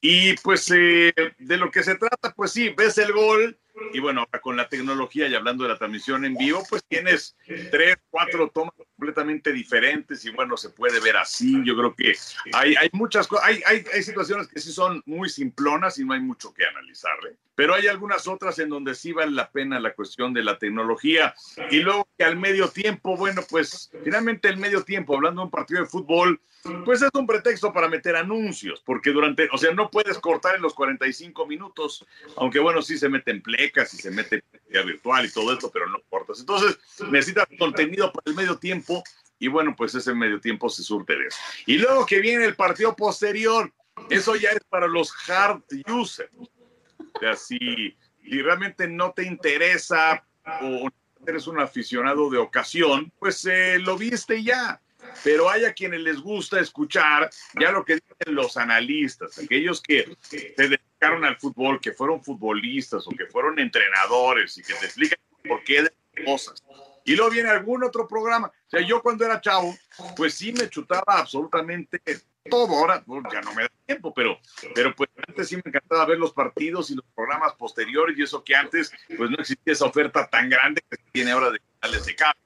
Y 0.00 0.34
pues 0.38 0.70
eh, 0.70 1.12
de 1.38 1.56
lo 1.56 1.70
que 1.70 1.82
se 1.82 1.94
trata, 1.96 2.32
pues 2.34 2.52
sí, 2.52 2.70
ves 2.70 2.96
el 2.98 3.12
gol 3.12 3.58
y 3.92 4.00
bueno, 4.00 4.26
con 4.42 4.56
la 4.56 4.68
tecnología 4.68 5.28
y 5.28 5.34
hablando 5.34 5.64
de 5.64 5.70
la 5.70 5.78
transmisión 5.78 6.24
en 6.24 6.36
vivo, 6.36 6.62
pues 6.68 6.84
tienes 6.84 7.36
tres, 7.70 7.96
cuatro 8.10 8.48
tomas 8.48 8.74
completamente 8.96 9.52
diferentes 9.52 10.24
y 10.24 10.30
bueno, 10.30 10.56
se 10.56 10.70
puede 10.70 11.00
ver 11.00 11.16
así. 11.16 11.62
Yo 11.64 11.76
creo 11.76 11.94
que 11.94 12.14
hay, 12.52 12.74
hay 12.76 12.88
muchas 12.92 13.26
cosas, 13.26 13.46
hay, 13.46 13.62
hay, 13.66 13.84
hay 13.92 14.02
situaciones 14.02 14.48
que 14.48 14.60
sí 14.60 14.72
son 14.72 15.02
muy 15.06 15.28
simplonas 15.28 15.98
y 15.98 16.04
no 16.04 16.14
hay 16.14 16.20
mucho 16.20 16.52
que 16.52 16.64
analizarle, 16.64 17.36
pero 17.54 17.74
hay 17.74 17.86
algunas 17.86 18.26
otras 18.28 18.58
en 18.58 18.68
donde 18.68 18.94
sí 18.94 19.12
vale 19.12 19.32
la 19.32 19.50
pena 19.50 19.80
la 19.80 19.94
cuestión 19.94 20.32
de 20.32 20.42
la 20.42 20.58
tecnología. 20.58 21.34
Y 21.70 21.80
luego 21.80 22.08
que 22.16 22.24
al 22.24 22.36
medio 22.36 22.68
tiempo, 22.68 23.16
bueno, 23.16 23.42
pues 23.48 23.90
finalmente 24.04 24.48
el 24.48 24.56
medio 24.56 24.82
tiempo, 24.84 25.14
hablando 25.14 25.40
de 25.40 25.44
un 25.46 25.50
partido 25.50 25.80
de 25.80 25.86
fútbol, 25.86 26.40
pues 26.84 27.02
es 27.02 27.10
un 27.14 27.26
pretexto 27.26 27.72
para 27.72 27.88
meter 27.88 28.16
anuncios, 28.16 28.82
porque 28.84 29.10
durante, 29.10 29.48
o 29.52 29.58
sea, 29.58 29.72
no 29.72 29.90
puedes 29.90 30.18
cortar 30.18 30.56
en 30.56 30.62
los 30.62 30.74
45 30.74 31.46
minutos, 31.46 32.06
aunque 32.36 32.58
bueno, 32.58 32.82
sí 32.82 32.98
se 32.98 33.08
meten 33.08 33.42
plecas 33.70 33.94
y 33.94 33.98
se 33.98 34.10
mete 34.10 34.42
virtual 34.68 35.26
y 35.26 35.32
todo 35.32 35.52
esto, 35.52 35.70
pero 35.70 35.88
no 35.88 36.00
cortas. 36.08 36.40
Entonces, 36.40 36.78
necesitas 37.10 37.46
contenido 37.58 38.12
para 38.12 38.30
el 38.30 38.34
medio 38.34 38.58
tiempo 38.58 39.02
y 39.38 39.48
bueno, 39.48 39.74
pues 39.76 39.94
ese 39.94 40.14
medio 40.14 40.40
tiempo 40.40 40.68
se 40.68 40.82
surte 40.82 41.16
de 41.16 41.26
eso. 41.26 41.38
Y 41.66 41.78
luego 41.78 42.06
que 42.06 42.20
viene 42.20 42.44
el 42.44 42.54
partido 42.54 42.94
posterior, 42.94 43.72
eso 44.08 44.36
ya 44.36 44.50
es 44.50 44.62
para 44.68 44.86
los 44.86 45.12
hard 45.28 45.62
users. 45.88 46.30
O 46.38 47.18
sea, 47.18 47.36
si, 47.36 47.96
si 48.22 48.42
realmente 48.42 48.86
no 48.86 49.12
te 49.12 49.24
interesa 49.24 50.24
o 50.62 50.88
eres 51.26 51.46
un 51.46 51.60
aficionado 51.60 52.30
de 52.30 52.38
ocasión, 52.38 53.12
pues 53.18 53.44
eh, 53.46 53.78
lo 53.78 53.96
viste 53.96 54.42
ya 54.42 54.80
pero 55.24 55.48
hay 55.48 55.64
a 55.64 55.72
quienes 55.72 56.00
les 56.00 56.20
gusta 56.20 56.60
escuchar 56.60 57.30
ya 57.58 57.72
lo 57.72 57.84
que 57.84 57.94
dicen 57.94 58.34
los 58.34 58.56
analistas, 58.56 59.38
aquellos 59.38 59.80
que 59.80 60.16
se 60.22 60.78
dedicaron 61.00 61.24
al 61.24 61.36
fútbol, 61.36 61.80
que 61.80 61.92
fueron 61.92 62.22
futbolistas 62.22 63.06
o 63.06 63.10
que 63.10 63.26
fueron 63.26 63.58
entrenadores 63.58 64.56
y 64.58 64.62
que 64.62 64.74
te 64.74 64.86
explican 64.86 65.18
por 65.48 65.64
qué 65.64 65.82
de 65.82 66.24
cosas. 66.24 66.62
Y 67.04 67.16
luego 67.16 67.30
viene 67.30 67.48
algún 67.48 67.82
otro 67.82 68.06
programa. 68.06 68.48
O 68.48 68.70
sea, 68.70 68.80
yo 68.80 69.02
cuando 69.02 69.24
era 69.24 69.40
chavo, 69.40 69.74
pues 70.16 70.34
sí 70.34 70.52
me 70.52 70.68
chutaba 70.68 71.18
absolutamente 71.18 72.00
todo. 72.48 72.76
Ahora 72.76 73.02
ya 73.32 73.40
no 73.40 73.54
me 73.54 73.62
da 73.62 73.70
tiempo, 73.86 74.12
pero, 74.12 74.38
pero 74.74 74.94
pues 74.94 75.08
antes 75.26 75.48
sí 75.48 75.56
me 75.56 75.62
encantaba 75.64 76.04
ver 76.04 76.18
los 76.18 76.32
partidos 76.32 76.90
y 76.90 76.94
los 76.94 77.04
programas 77.14 77.54
posteriores 77.54 78.16
y 78.18 78.22
eso 78.22 78.44
que 78.44 78.54
antes 78.54 78.92
pues 79.16 79.30
no 79.30 79.36
existía 79.38 79.72
esa 79.72 79.86
oferta 79.86 80.28
tan 80.28 80.48
grande 80.50 80.82
que 80.88 80.98
tiene 81.12 81.30
ahora 81.30 81.50
de 81.50 81.60
canales 81.80 82.04
de 82.04 82.14
cable. 82.14 82.40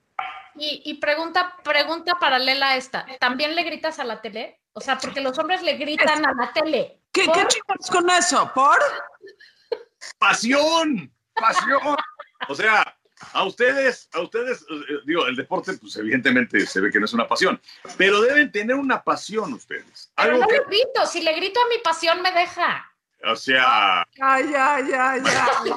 Y, 0.56 0.82
y 0.84 0.94
pregunta, 0.94 1.56
pregunta 1.64 2.14
paralela 2.20 2.70
a 2.70 2.76
esta, 2.76 3.04
¿también 3.18 3.56
le 3.56 3.64
gritas 3.64 3.98
a 3.98 4.04
la 4.04 4.22
tele? 4.22 4.60
O 4.72 4.80
sea, 4.80 4.98
porque 4.98 5.20
los 5.20 5.36
hombres 5.38 5.62
le 5.62 5.76
gritan 5.76 6.24
a 6.24 6.32
la 6.32 6.52
tele. 6.52 7.03
¿Qué, 7.14 7.24
¿Por? 7.24 7.34
qué 7.34 7.46
chingados 7.46 7.90
con 7.90 8.10
eso? 8.10 8.50
¿Por? 8.54 8.78
pasión, 10.18 11.12
pasión. 11.34 11.96
O 12.48 12.54
sea, 12.54 12.96
a 13.32 13.44
ustedes, 13.44 14.08
a 14.12 14.20
ustedes, 14.20 14.62
eh, 14.62 14.98
digo, 15.06 15.26
el 15.26 15.36
deporte, 15.36 15.72
pues 15.74 15.96
evidentemente 15.96 16.66
se 16.66 16.80
ve 16.80 16.90
que 16.90 16.98
no 16.98 17.06
es 17.06 17.12
una 17.12 17.26
pasión, 17.26 17.60
pero 17.96 18.20
deben 18.20 18.50
tener 18.52 18.76
una 18.76 19.02
pasión 19.02 19.52
ustedes. 19.54 20.12
Pero 20.16 20.30
Algo 20.32 20.42
no 20.42 20.48
que, 20.48 20.58
le 20.58 20.64
grito, 20.64 21.06
si 21.06 21.22
le 21.22 21.32
grito 21.34 21.60
a 21.60 21.68
mi 21.68 21.78
pasión 21.78 22.20
me 22.20 22.32
deja. 22.32 22.92
o 23.26 23.36
sea, 23.36 24.02
Ay, 24.20 24.52
ay, 24.54 24.54
ay, 24.54 24.92
ay, 24.92 25.22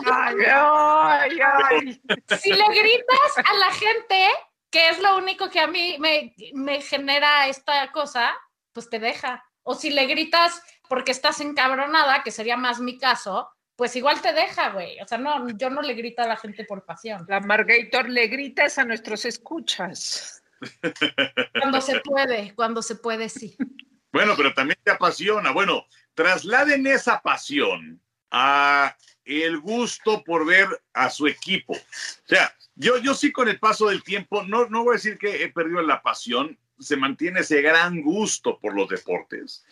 ay, 0.06 0.36
ay, 0.46 1.40
ay. 1.42 2.02
Si 2.40 2.52
le 2.52 2.66
gritas 2.68 3.38
a 3.38 3.54
la 3.54 3.72
gente, 3.72 4.28
que 4.70 4.90
es 4.90 5.00
lo 5.00 5.18
único 5.18 5.50
que 5.50 5.60
a 5.60 5.68
mí 5.68 5.98
me, 6.00 6.36
me 6.54 6.82
genera 6.82 7.48
esta 7.48 7.92
cosa, 7.92 8.36
pues 8.74 8.90
te 8.90 9.00
deja. 9.00 9.44
O 9.64 9.76
si 9.76 9.90
le 9.90 10.06
gritas 10.06 10.62
porque 10.90 11.12
estás 11.12 11.42
encabronada, 11.42 12.24
que 12.24 12.32
sería 12.32 12.58
más 12.58 12.80
mi 12.80 12.98
caso, 12.98 13.50
pues 13.76 13.96
igual 13.96 14.22
te 14.22 14.34
deja, 14.34 14.72
güey. 14.72 15.00
O 15.02 15.08
sea, 15.08 15.18
no, 15.18 15.48
yo 15.50 15.70
no 15.70 15.82
le 15.82 15.94
grito 15.94 16.24
a 16.24 16.28
la 16.28 16.36
gente 16.36 16.66
por 16.66 16.84
pasión. 16.84 17.26
La 17.28 17.40
Margator 17.40 18.10
le 18.10 18.28
gritas 18.28 18.78
a 18.78 18.86
nuestros 18.86 19.24
escuchas. 19.26 20.44
Cuando 21.60 21.80
se 21.82 22.00
puede, 22.00 22.56
cuando 22.56 22.82
se 22.82 22.96
puede, 22.96 23.30
sí. 23.30 23.56
bueno, 24.12 24.34
pero 24.36 24.54
también 24.54 24.80
te 24.84 24.92
apasiona. 24.92 25.52
Bueno, 25.52 25.86
trasladen 26.16 26.88
esa 26.88 27.22
pasión 27.22 28.02
a 28.32 28.98
el 29.24 29.60
gusto 29.60 30.24
por 30.24 30.46
ver 30.46 30.68
a 30.94 31.10
su 31.10 31.28
equipo. 31.28 31.74
O 31.74 32.28
sea, 32.28 32.56
yo, 32.76 32.98
yo 32.98 33.14
sí 33.14 33.32
con 33.32 33.48
el 33.48 33.60
paso 33.60 33.88
del 33.88 34.04
tiempo, 34.04 34.44
no, 34.44 34.68
no 34.68 34.84
voy 34.84 34.94
a 34.94 34.98
decir 34.98 35.18
que 35.18 35.44
he 35.44 35.50
perdido 35.52 35.82
la 35.82 36.02
pasión, 36.02 36.58
se 36.80 36.98
mantiene 36.98 37.42
ese 37.42 37.62
gran 37.62 38.02
gusto 38.02 38.60
por 38.60 38.76
los 38.76 38.88
deportes. 38.88 39.66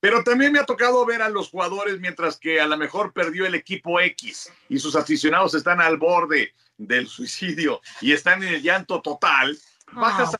Pero 0.00 0.24
también 0.24 0.52
me 0.52 0.58
ha 0.58 0.64
tocado 0.64 1.04
ver 1.04 1.22
a 1.22 1.28
los 1.28 1.50
jugadores 1.50 2.00
mientras 2.00 2.38
que 2.38 2.60
a 2.60 2.66
lo 2.66 2.76
mejor 2.76 3.12
perdió 3.12 3.46
el 3.46 3.54
equipo 3.54 4.00
X 4.00 4.50
y 4.68 4.78
sus 4.78 4.96
aficionados 4.96 5.54
están 5.54 5.80
al 5.80 5.98
borde 5.98 6.54
del 6.78 7.06
suicidio 7.06 7.80
y 8.00 8.12
están 8.12 8.42
en 8.42 8.54
el 8.54 8.62
llanto 8.62 9.02
total. 9.02 9.58
Bajas 9.92 10.34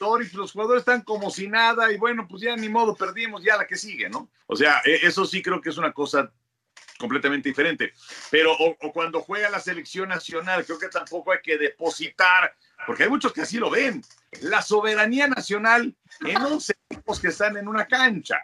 y 0.00 0.36
los 0.36 0.52
jugadores 0.52 0.80
están 0.80 1.02
como 1.02 1.30
si 1.30 1.48
nada 1.48 1.90
y 1.92 1.96
bueno, 1.96 2.26
pues 2.28 2.42
ya 2.42 2.56
ni 2.56 2.68
modo, 2.68 2.94
perdimos, 2.94 3.42
ya 3.42 3.56
la 3.56 3.66
que 3.66 3.76
sigue, 3.76 4.08
¿no? 4.10 4.28
O 4.46 4.56
sea, 4.56 4.82
e- 4.84 5.06
eso 5.06 5.24
sí 5.24 5.40
creo 5.42 5.60
que 5.60 5.70
es 5.70 5.78
una 5.78 5.92
cosa 5.92 6.30
completamente 6.98 7.48
diferente. 7.48 7.92
Pero 8.30 8.52
o, 8.52 8.76
o 8.80 8.92
cuando 8.92 9.20
juega 9.20 9.48
la 9.48 9.60
selección 9.60 10.08
nacional, 10.08 10.64
creo 10.64 10.78
que 10.78 10.88
tampoco 10.88 11.32
hay 11.32 11.38
que 11.42 11.56
depositar, 11.56 12.54
porque 12.86 13.04
hay 13.04 13.08
muchos 13.08 13.32
que 13.32 13.42
así 13.42 13.58
lo 13.58 13.70
ven, 13.70 14.04
la 14.42 14.62
soberanía 14.62 15.26
nacional 15.28 15.94
en 16.20 16.36
11 16.36 16.74
equipos 16.90 17.20
que 17.20 17.28
están 17.28 17.56
en 17.56 17.68
una 17.68 17.86
cancha. 17.86 18.38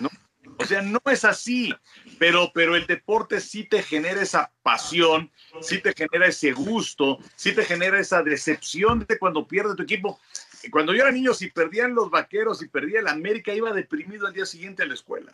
¿No? 0.00 0.10
O 0.58 0.64
sea, 0.64 0.82
no 0.82 1.00
es 1.06 1.24
así, 1.24 1.74
pero, 2.18 2.50
pero 2.54 2.76
el 2.76 2.86
deporte 2.86 3.40
sí 3.40 3.64
te 3.64 3.82
genera 3.82 4.22
esa 4.22 4.52
pasión, 4.62 5.30
sí 5.60 5.78
te 5.78 5.92
genera 5.94 6.26
ese 6.26 6.52
gusto, 6.52 7.18
sí 7.34 7.52
te 7.52 7.64
genera 7.64 7.98
esa 7.98 8.22
decepción 8.22 9.04
de 9.08 9.18
cuando 9.18 9.46
pierde 9.46 9.74
tu 9.74 9.82
equipo. 9.82 10.20
Cuando 10.70 10.94
yo 10.94 11.02
era 11.02 11.10
niño, 11.10 11.34
si 11.34 11.50
perdían 11.50 11.94
los 11.94 12.10
vaqueros 12.10 12.62
y 12.62 12.68
perdía 12.68 13.00
el 13.00 13.08
América, 13.08 13.52
iba 13.52 13.72
deprimido 13.72 14.26
al 14.26 14.32
día 14.32 14.46
siguiente 14.46 14.82
a 14.82 14.86
la 14.86 14.94
escuela. 14.94 15.32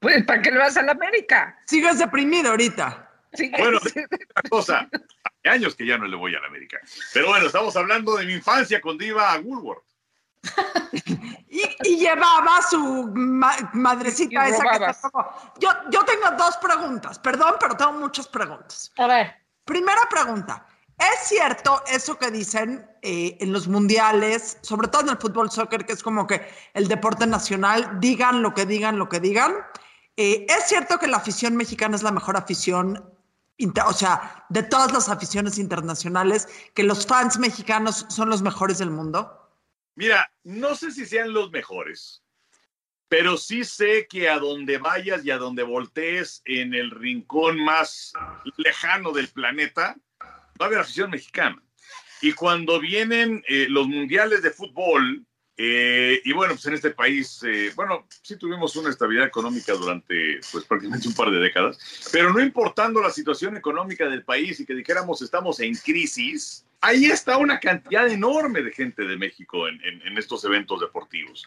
Pues, 0.00 0.24
¿para 0.24 0.42
qué 0.42 0.50
le 0.50 0.58
vas 0.58 0.76
a 0.76 0.82
la 0.82 0.92
América? 0.92 1.58
Sigues 1.66 1.98
deprimido 1.98 2.50
ahorita. 2.50 3.10
Sí, 3.32 3.50
Bueno. 3.58 3.78
Otra 3.78 4.42
cosa, 4.48 4.88
hace 4.92 5.48
años 5.48 5.74
que 5.74 5.86
ya 5.86 5.98
no 5.98 6.06
le 6.06 6.16
voy 6.16 6.34
a 6.34 6.40
la 6.40 6.46
América. 6.46 6.78
Pero 7.12 7.28
bueno, 7.28 7.46
estamos 7.46 7.76
hablando 7.76 8.16
de 8.16 8.24
mi 8.24 8.34
infancia 8.34 8.80
cuando 8.80 9.04
iba 9.04 9.32
a 9.32 9.38
Woolworth. 9.38 9.84
Y, 11.48 11.62
y 11.84 11.96
llevaba 11.98 12.60
su 12.68 13.10
ma- 13.14 13.70
madrecita 13.72 14.48
Y 14.48 14.52
esa 14.52 14.64
que. 14.64 15.60
Yo, 15.60 15.70
yo 15.90 16.04
tengo 16.04 16.30
dos 16.36 16.56
preguntas, 16.58 17.18
perdón, 17.18 17.54
pero 17.58 17.76
tengo 17.76 17.92
muchas 17.92 18.28
preguntas. 18.28 18.92
A 18.98 19.06
ver, 19.06 19.34
Primera 19.64 20.02
pregunta. 20.08 20.64
¿Es 20.98 21.28
cierto 21.28 21.82
eso 21.88 22.16
que 22.18 22.30
dicen 22.30 22.88
eh, 23.02 23.36
en 23.40 23.52
los 23.52 23.68
mundiales, 23.68 24.56
sobre 24.62 24.88
todo 24.88 25.02
en 25.02 25.08
el 25.10 25.18
fútbol 25.18 25.50
soccer, 25.50 25.84
que 25.84 25.92
es 25.92 26.02
como 26.02 26.26
que 26.26 26.46
el 26.72 26.88
deporte 26.88 27.26
nacional, 27.26 27.98
digan 28.00 28.42
lo 28.42 28.54
que 28.54 28.64
digan, 28.64 28.98
lo 28.98 29.08
que 29.08 29.20
digan? 29.20 29.52
Eh, 30.16 30.46
¿Es 30.48 30.68
cierto 30.68 30.98
que 30.98 31.06
la 31.06 31.18
afición 31.18 31.54
mexicana 31.56 31.96
es 31.96 32.02
la 32.02 32.12
mejor 32.12 32.36
afición, 32.38 33.12
o 33.86 33.92
sea, 33.92 34.46
de 34.48 34.62
todas 34.62 34.92
las 34.92 35.10
aficiones 35.10 35.58
internacionales, 35.58 36.48
que 36.74 36.82
los 36.82 37.06
fans 37.06 37.38
mexicanos 37.38 38.06
son 38.08 38.30
los 38.30 38.40
mejores 38.40 38.78
del 38.78 38.90
mundo? 38.90 39.45
Mira, 39.96 40.30
no 40.44 40.74
sé 40.74 40.90
si 40.90 41.06
sean 41.06 41.32
los 41.32 41.50
mejores, 41.50 42.22
pero 43.08 43.38
sí 43.38 43.64
sé 43.64 44.06
que 44.08 44.28
a 44.28 44.38
donde 44.38 44.76
vayas 44.76 45.24
y 45.24 45.30
a 45.30 45.38
donde 45.38 45.62
voltees 45.62 46.42
en 46.44 46.74
el 46.74 46.90
rincón 46.90 47.58
más 47.58 48.12
lejano 48.58 49.12
del 49.12 49.28
planeta, 49.28 49.96
va 50.60 50.64
a 50.64 50.64
haber 50.66 50.80
afición 50.80 51.10
mexicana. 51.10 51.62
Y 52.20 52.32
cuando 52.32 52.78
vienen 52.78 53.42
eh, 53.48 53.68
los 53.70 53.88
mundiales 53.88 54.42
de 54.42 54.50
fútbol, 54.50 55.26
Eh, 55.58 56.20
y 56.24 56.32
bueno, 56.34 56.52
pues 56.54 56.66
en 56.66 56.74
este 56.74 56.90
país, 56.90 57.42
eh, 57.42 57.72
bueno, 57.74 58.06
sí 58.22 58.36
tuvimos 58.36 58.76
una 58.76 58.90
estabilidad 58.90 59.26
económica 59.26 59.72
durante 59.72 60.38
pues 60.52 60.64
prácticamente 60.66 61.08
un 61.08 61.14
par 61.14 61.30
de 61.30 61.38
décadas, 61.40 61.78
pero 62.12 62.30
no 62.32 62.40
importando 62.40 63.00
la 63.00 63.10
situación 63.10 63.56
económica 63.56 64.06
del 64.06 64.22
país 64.22 64.60
y 64.60 64.66
que 64.66 64.74
dijéramos 64.74 65.22
estamos 65.22 65.58
en 65.60 65.74
crisis, 65.74 66.66
ahí 66.82 67.06
está 67.06 67.38
una 67.38 67.58
cantidad 67.58 68.06
enorme 68.06 68.60
de 68.62 68.70
gente 68.70 69.04
de 69.06 69.16
México 69.16 69.66
en, 69.66 69.82
en- 69.82 70.02
en 70.06 70.18
estos 70.18 70.44
eventos 70.44 70.80
deportivos. 70.80 71.46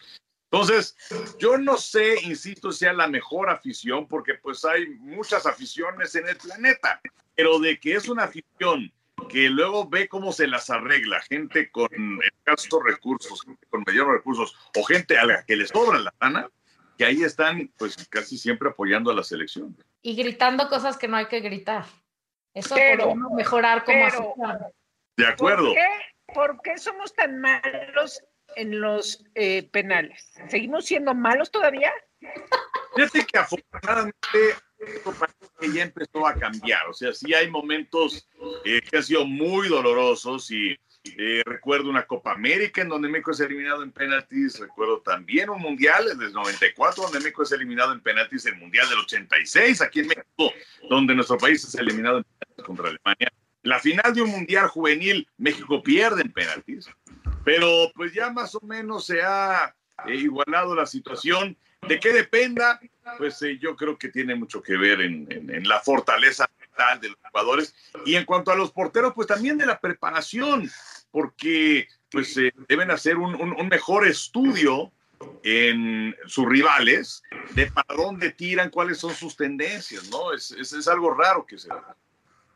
Entonces, 0.52 0.96
yo 1.38 1.56
no 1.58 1.76
sé, 1.76 2.16
insisto, 2.24 2.72
sea 2.72 2.92
la 2.92 3.06
mejor 3.06 3.48
afición, 3.48 4.08
porque 4.08 4.34
pues 4.34 4.64
hay 4.64 4.88
muchas 4.98 5.46
aficiones 5.46 6.12
en 6.16 6.26
el 6.28 6.36
planeta, 6.36 7.00
pero 7.36 7.60
de 7.60 7.78
que 7.78 7.94
es 7.94 8.08
una 8.08 8.24
afición 8.24 8.92
que 9.28 9.48
luego 9.48 9.88
ve 9.88 10.08
cómo 10.08 10.32
se 10.32 10.46
las 10.46 10.70
arregla, 10.70 11.20
gente 11.20 11.70
con 11.70 11.88
escasos 12.22 12.80
recursos, 12.84 13.42
gente 13.42 13.66
con 13.68 13.84
mayores 13.86 14.14
recursos, 14.14 14.56
o 14.76 14.82
gente 14.84 15.18
a 15.18 15.24
la 15.24 15.44
que 15.44 15.56
les 15.56 15.68
sobra 15.68 15.98
la 15.98 16.14
lana, 16.20 16.48
que 16.96 17.04
ahí 17.04 17.22
están 17.22 17.70
pues 17.78 18.08
casi 18.08 18.36
siempre 18.38 18.68
apoyando 18.68 19.10
a 19.10 19.14
la 19.14 19.22
selección. 19.22 19.76
Y 20.02 20.14
gritando 20.14 20.68
cosas 20.68 20.96
que 20.96 21.08
no 21.08 21.16
hay 21.16 21.26
que 21.26 21.40
gritar. 21.40 21.84
Eso 22.54 22.74
Pero- 22.74 23.04
podemos 23.04 23.32
mejorar 23.32 23.84
como. 23.84 24.64
De 25.16 25.26
acuerdo. 25.26 25.66
¿Por 25.66 25.74
qué, 25.74 25.88
por 26.34 26.62
qué 26.62 26.78
somos 26.78 27.14
tan 27.14 27.40
malos 27.40 28.22
en 28.56 28.80
los 28.80 29.24
eh, 29.34 29.68
penales? 29.70 30.32
¿Seguimos 30.48 30.86
siendo 30.86 31.14
malos 31.14 31.50
todavía? 31.50 31.92
Fíjate 32.94 33.24
que 33.26 33.38
afortunadamente 33.38 34.16
esto 34.42 34.60
parece 34.60 34.69
que 35.60 35.72
ya 35.72 35.82
empezó 35.82 36.26
a 36.26 36.34
cambiar. 36.34 36.86
O 36.88 36.94
sea, 36.94 37.12
sí 37.12 37.34
hay 37.34 37.50
momentos 37.50 38.28
eh, 38.64 38.80
que 38.88 38.96
han 38.96 39.02
sido 39.02 39.26
muy 39.26 39.68
dolorosos 39.68 40.50
y 40.50 40.76
eh, 41.04 41.42
recuerdo 41.46 41.88
una 41.88 42.06
Copa 42.06 42.32
América 42.32 42.82
en 42.82 42.88
donde 42.88 43.08
México 43.08 43.30
es 43.30 43.40
eliminado 43.40 43.82
en 43.82 43.92
penaltis. 43.92 44.58
Recuerdo 44.58 45.00
también 45.00 45.50
un 45.50 45.60
Mundial 45.60 46.08
el 46.10 46.18
del 46.18 46.32
94 46.32 47.04
donde 47.04 47.20
México 47.20 47.42
es 47.42 47.52
eliminado 47.52 47.92
en 47.92 48.00
penaltis. 48.00 48.46
El 48.46 48.56
Mundial 48.56 48.88
del 48.88 49.00
86 49.00 49.80
aquí 49.80 50.00
en 50.00 50.08
México 50.08 50.52
donde 50.88 51.14
nuestro 51.14 51.38
país 51.38 51.64
es 51.64 51.74
eliminado 51.74 52.18
en 52.18 52.24
penaltis 52.24 52.64
contra 52.64 52.88
Alemania. 52.88 53.32
La 53.62 53.78
final 53.78 54.14
de 54.14 54.22
un 54.22 54.30
Mundial 54.30 54.68
juvenil, 54.68 55.28
México 55.36 55.82
pierde 55.82 56.22
en 56.22 56.32
penaltis. 56.32 56.88
Pero 57.44 57.90
pues 57.94 58.12
ya 58.12 58.30
más 58.30 58.54
o 58.54 58.60
menos 58.60 59.06
se 59.06 59.22
ha 59.22 59.74
eh, 60.06 60.14
igualado 60.14 60.74
la 60.74 60.86
situación. 60.86 61.56
¿De 61.86 61.98
qué 61.98 62.12
dependa? 62.12 62.80
Pues 63.18 63.40
eh, 63.42 63.58
yo 63.58 63.74
creo 63.74 63.98
que 63.98 64.08
tiene 64.08 64.34
mucho 64.34 64.62
que 64.62 64.76
ver 64.76 65.00
en, 65.00 65.68
la 65.68 65.80
fortaleza 65.80 66.48
mental 66.60 67.00
de 67.00 67.08
los 67.08 67.18
jugadores. 67.30 67.74
Y 68.04 68.14
en 68.14 68.24
cuanto 68.24 68.50
a 68.50 68.56
los 68.56 68.70
porteros, 68.70 69.12
pues 69.14 69.26
también 69.26 69.58
de 69.58 69.66
la 69.66 69.80
preparación, 69.80 70.70
porque 71.10 71.88
pues 72.10 72.36
eh, 72.36 72.52
deben 72.68 72.90
hacer 72.90 73.16
un 73.16 73.68
mejor 73.68 74.06
estudio 74.06 74.92
en 75.42 76.16
sus 76.26 76.46
rivales 76.46 77.22
de 77.54 77.66
para 77.66 77.94
dónde 77.94 78.30
tiran, 78.30 78.70
cuáles 78.70 78.98
son 78.98 79.14
sus 79.14 79.36
tendencias, 79.36 80.08
¿no? 80.10 80.32
Es, 80.32 80.50
es, 80.52 80.72
es 80.72 80.88
algo 80.88 81.12
raro 81.12 81.44
que 81.44 81.58
se 81.58 81.68
da. 81.68 81.96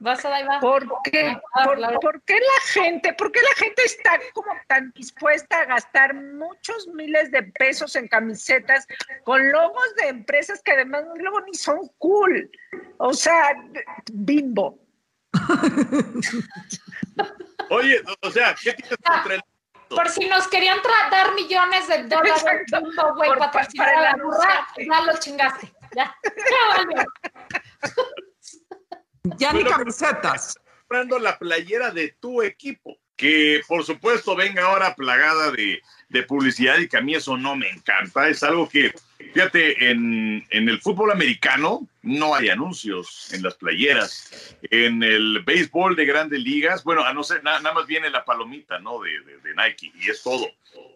Vas 0.04 0.22
a. 0.26 0.60
¿Por 0.60 0.86
qué, 1.02 1.34
Ah, 1.54 1.64
por, 1.64 1.76
claro. 1.78 1.98
por 2.00 2.22
qué 2.24 2.34
la 2.34 2.60
gente, 2.72 3.14
por 3.14 3.32
qué 3.32 3.40
la 3.40 3.54
gente 3.56 3.82
está 3.84 4.20
como 4.34 4.52
tan 4.68 4.92
dispuesta 4.94 5.60
a 5.60 5.64
gastar 5.64 6.12
muchos 6.12 6.86
miles 6.88 7.30
de 7.30 7.42
pesos 7.44 7.96
en 7.96 8.06
camisetas 8.08 8.86
con 9.24 9.50
logos 9.50 9.94
de 9.96 10.08
empresas 10.08 10.60
que 10.62 10.72
además 10.72 11.04
luego 11.16 11.40
ni 11.40 11.54
son 11.54 11.88
cool? 11.96 12.50
O 12.98 13.14
sea, 13.14 13.54
bimbo. 14.12 14.78
Oye, 17.70 18.02
o 18.20 18.30
sea, 18.30 18.54
¿qué 18.62 18.74
tienes 18.74 18.98
contra 19.02 19.34
el 19.36 19.42
Por 19.88 20.08
si 20.10 20.28
nos 20.28 20.46
querían 20.48 20.80
tra- 20.80 21.10
dar 21.10 21.32
millones 21.34 21.88
de 21.88 22.02
dólares, 22.04 22.44
Exacto. 22.44 22.82
Bimbo, 22.90 23.14
güey, 23.14 23.30
patrocinar 23.38 23.86
para 23.94 24.10
a 24.10 24.16
la 24.18 24.22
burra, 24.22 24.68
ya 24.76 25.00
lo 25.00 25.18
chingaste. 25.18 25.72
Ya, 25.96 26.14
ya 26.24 26.76
valió. 26.76 27.04
Ya 29.38 29.52
ni 29.52 29.64
camisetas. 29.64 30.58
comprando 30.80 31.18
la 31.18 31.38
playera 31.38 31.90
de 31.90 32.14
tu 32.20 32.42
equipo. 32.42 32.96
Que 33.16 33.60
por 33.68 33.84
supuesto 33.84 34.34
venga 34.34 34.64
ahora 34.64 34.96
plagada 34.96 35.52
de, 35.52 35.80
de 36.08 36.22
publicidad 36.24 36.78
y 36.78 36.88
que 36.88 36.96
a 36.96 37.00
mí 37.00 37.14
eso 37.14 37.36
no 37.36 37.54
me 37.54 37.70
encanta. 37.70 38.28
Es 38.28 38.42
algo 38.42 38.68
que, 38.68 38.92
fíjate, 39.32 39.90
en, 39.90 40.44
en 40.50 40.68
el 40.68 40.80
fútbol 40.80 41.12
americano 41.12 41.86
no 42.02 42.34
hay 42.34 42.48
anuncios 42.48 43.32
en 43.32 43.44
las 43.44 43.54
playeras. 43.54 44.56
En 44.62 45.04
el 45.04 45.44
béisbol 45.44 45.94
de 45.94 46.06
grandes 46.06 46.40
ligas, 46.40 46.82
bueno, 46.82 47.04
a 47.04 47.14
no 47.14 47.22
ser, 47.22 47.44
na- 47.44 47.60
nada 47.60 47.72
más 47.72 47.86
viene 47.86 48.10
la 48.10 48.24
palomita, 48.24 48.80
¿no? 48.80 49.00
De, 49.00 49.10
de- 49.20 49.38
de 49.38 49.54
Nike 49.54 49.92
y 49.94 50.10
es 50.10 50.20
todo. 50.20 50.48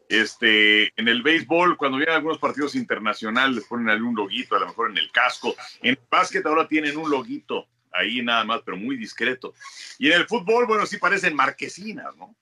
Este, 0.09 0.93
en 1.01 1.07
el 1.07 1.23
béisbol, 1.23 1.77
cuando 1.77 1.99
vienen 1.99 2.17
algunos 2.17 2.39
partidos 2.39 2.75
internacionales, 2.75 3.57
les 3.57 3.65
ponen 3.67 3.91
algún 3.91 4.17
loguito, 4.17 4.57
a 4.57 4.61
lo 4.61 4.67
mejor 4.67 4.91
en 4.91 4.99
el 4.99 5.11
casco. 5.13 5.55
En 5.83 5.91
el 5.91 5.99
básquet 6.11 6.45
ahora 6.47 6.67
tienen 6.67 6.97
un 6.97 7.09
loguito 7.11 7.69
ahí 7.93 8.23
nada 8.23 8.45
más, 8.45 8.63
pero 8.65 8.77
muy 8.77 8.97
discreto. 8.97 9.55
Y 9.99 10.09
en 10.11 10.21
el 10.21 10.27
fútbol, 10.27 10.67
bueno, 10.67 10.87
sí 10.87 10.99
parecen 10.99 11.35
marquesinas, 11.35 12.17
¿no? 12.17 12.35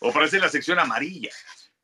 O 0.00 0.12
parece 0.12 0.40
la 0.40 0.48
sección 0.48 0.78
amarilla. 0.78 1.30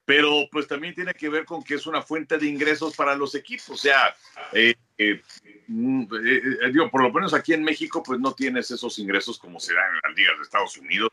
Pero 0.05 0.49
pues 0.51 0.67
también 0.67 0.95
tiene 0.95 1.13
que 1.13 1.29
ver 1.29 1.45
con 1.45 1.63
que 1.63 1.75
es 1.75 1.87
una 1.87 2.01
fuente 2.01 2.39
de 2.39 2.47
ingresos 2.47 2.97
para 2.97 3.15
los 3.15 3.35
equipos. 3.35 3.69
O 3.69 3.77
sea, 3.77 4.17
eh, 4.53 4.75
eh, 4.97 5.21
mm, 5.67 6.03
eh, 6.03 6.43
eh, 6.65 6.89
por 6.91 7.03
lo 7.03 7.13
menos 7.13 7.35
aquí 7.35 7.53
en 7.53 7.63
México, 7.63 8.03
pues 8.03 8.19
no 8.19 8.33
tienes 8.33 8.71
esos 8.71 8.99
ingresos 8.99 9.39
como 9.39 9.61
se 9.61 9.75
dan 9.75 9.85
en 9.85 10.01
las 10.03 10.17
ligas 10.17 10.37
de 10.39 10.43
Estados 10.43 10.77
Unidos 10.79 11.11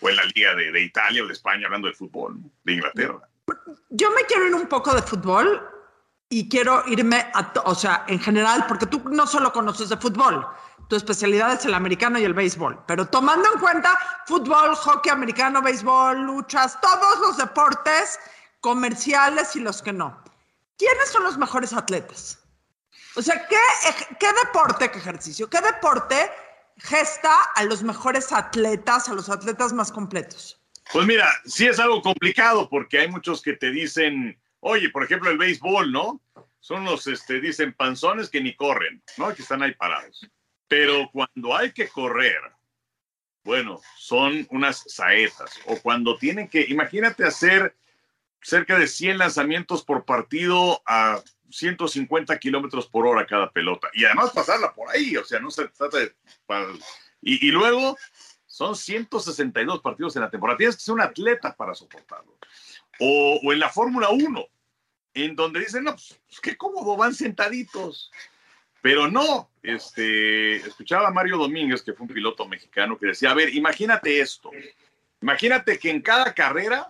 o 0.00 0.08
en 0.08 0.16
la 0.16 0.24
liga 0.34 0.54
de, 0.54 0.70
de 0.70 0.80
Italia 0.80 1.24
o 1.24 1.26
de 1.26 1.32
España, 1.32 1.66
hablando 1.66 1.88
de 1.88 1.94
fútbol, 1.94 2.38
de 2.62 2.72
Inglaterra. 2.72 3.28
Yo 3.90 4.10
me 4.12 4.22
quiero 4.22 4.46
ir 4.46 4.54
un 4.54 4.68
poco 4.68 4.94
de 4.94 5.02
fútbol 5.02 5.60
y 6.28 6.48
quiero 6.48 6.82
irme 6.88 7.30
a, 7.34 7.52
o 7.64 7.74
sea, 7.74 8.04
en 8.08 8.18
general, 8.18 8.66
porque 8.66 8.86
tú 8.86 9.02
no 9.10 9.26
solo 9.26 9.52
conoces 9.52 9.88
de 9.88 9.96
fútbol, 9.96 10.46
tu 10.88 10.96
especialidad 10.96 11.52
es 11.52 11.64
el 11.64 11.74
americano 11.74 12.18
y 12.18 12.24
el 12.24 12.34
béisbol, 12.34 12.84
pero 12.86 13.06
tomando 13.06 13.52
en 13.52 13.60
cuenta 13.60 13.98
fútbol, 14.26 14.74
hockey 14.74 15.10
americano, 15.10 15.62
béisbol, 15.62 16.22
luchas, 16.22 16.80
todos 16.80 17.20
los 17.20 17.36
deportes 17.36 18.18
comerciales 18.60 19.54
y 19.56 19.60
los 19.60 19.82
que 19.82 19.92
no. 19.92 20.22
¿Quiénes 20.78 21.08
son 21.08 21.24
los 21.24 21.38
mejores 21.38 21.72
atletas? 21.72 22.38
O 23.14 23.22
sea, 23.22 23.46
¿qué, 23.48 23.56
qué 24.20 24.26
deporte, 24.44 24.90
qué 24.90 24.98
ejercicio, 24.98 25.48
qué 25.48 25.60
deporte 25.60 26.30
gesta 26.78 27.34
a 27.54 27.64
los 27.64 27.82
mejores 27.82 28.32
atletas, 28.32 29.08
a 29.08 29.14
los 29.14 29.30
atletas 29.30 29.72
más 29.72 29.90
completos? 29.90 30.60
Pues 30.92 31.06
mira, 31.06 31.28
sí 31.46 31.66
es 31.66 31.78
algo 31.80 32.02
complicado 32.02 32.68
porque 32.68 33.00
hay 33.00 33.08
muchos 33.08 33.42
que 33.42 33.54
te 33.54 33.70
dicen, 33.70 34.38
oye, 34.66 34.90
por 34.90 35.04
ejemplo, 35.04 35.30
el 35.30 35.38
béisbol, 35.38 35.92
¿no? 35.92 36.20
Son 36.58 36.84
los, 36.84 37.06
este, 37.06 37.40
dicen 37.40 37.72
panzones 37.72 38.28
que 38.28 38.40
ni 38.40 38.56
corren, 38.56 39.00
¿no? 39.16 39.32
Que 39.32 39.42
están 39.42 39.62
ahí 39.62 39.72
parados. 39.74 40.28
Pero 40.66 41.08
cuando 41.12 41.56
hay 41.56 41.70
que 41.70 41.88
correr, 41.88 42.40
bueno, 43.44 43.80
son 43.96 44.46
unas 44.50 44.82
saetas. 44.88 45.52
O 45.66 45.76
cuando 45.76 46.18
tienen 46.18 46.48
que, 46.48 46.66
imagínate 46.68 47.24
hacer 47.24 47.76
cerca 48.42 48.76
de 48.76 48.88
100 48.88 49.18
lanzamientos 49.18 49.84
por 49.84 50.04
partido 50.04 50.82
a 50.84 51.22
150 51.48 52.36
kilómetros 52.38 52.88
por 52.88 53.06
hora 53.06 53.24
cada 53.24 53.52
pelota. 53.52 53.88
Y 53.94 54.04
además 54.04 54.32
pasarla 54.32 54.74
por 54.74 54.90
ahí, 54.90 55.16
o 55.16 55.24
sea, 55.24 55.38
no 55.38 55.52
se 55.52 55.68
trata 55.68 55.98
de... 55.98 56.12
Y, 57.22 57.46
y 57.46 57.50
luego 57.52 57.96
son 58.46 58.74
162 58.74 59.80
partidos 59.80 60.16
en 60.16 60.22
la 60.22 60.30
temporada. 60.30 60.58
Tienes 60.58 60.74
que 60.74 60.82
ser 60.82 60.94
un 60.94 61.02
atleta 61.02 61.54
para 61.54 61.72
soportarlo. 61.72 62.36
O, 62.98 63.40
o 63.44 63.52
en 63.52 63.60
la 63.60 63.68
Fórmula 63.68 64.08
1, 64.08 64.48
en 65.16 65.34
donde 65.34 65.60
dicen, 65.60 65.84
no, 65.84 65.92
pues, 65.92 66.20
pues, 66.26 66.40
qué 66.40 66.56
cómodo, 66.56 66.96
van 66.96 67.14
sentaditos. 67.14 68.10
Pero 68.82 69.10
no, 69.10 69.50
este, 69.62 70.56
escuchaba 70.56 71.08
a 71.08 71.10
Mario 71.10 71.38
Domínguez, 71.38 71.82
que 71.82 71.92
fue 71.94 72.06
un 72.06 72.12
piloto 72.14 72.46
mexicano, 72.46 72.98
que 72.98 73.06
decía, 73.06 73.30
a 73.30 73.34
ver, 73.34 73.54
imagínate 73.54 74.20
esto. 74.20 74.50
Imagínate 75.22 75.78
que 75.78 75.90
en 75.90 76.02
cada 76.02 76.34
carrera 76.34 76.86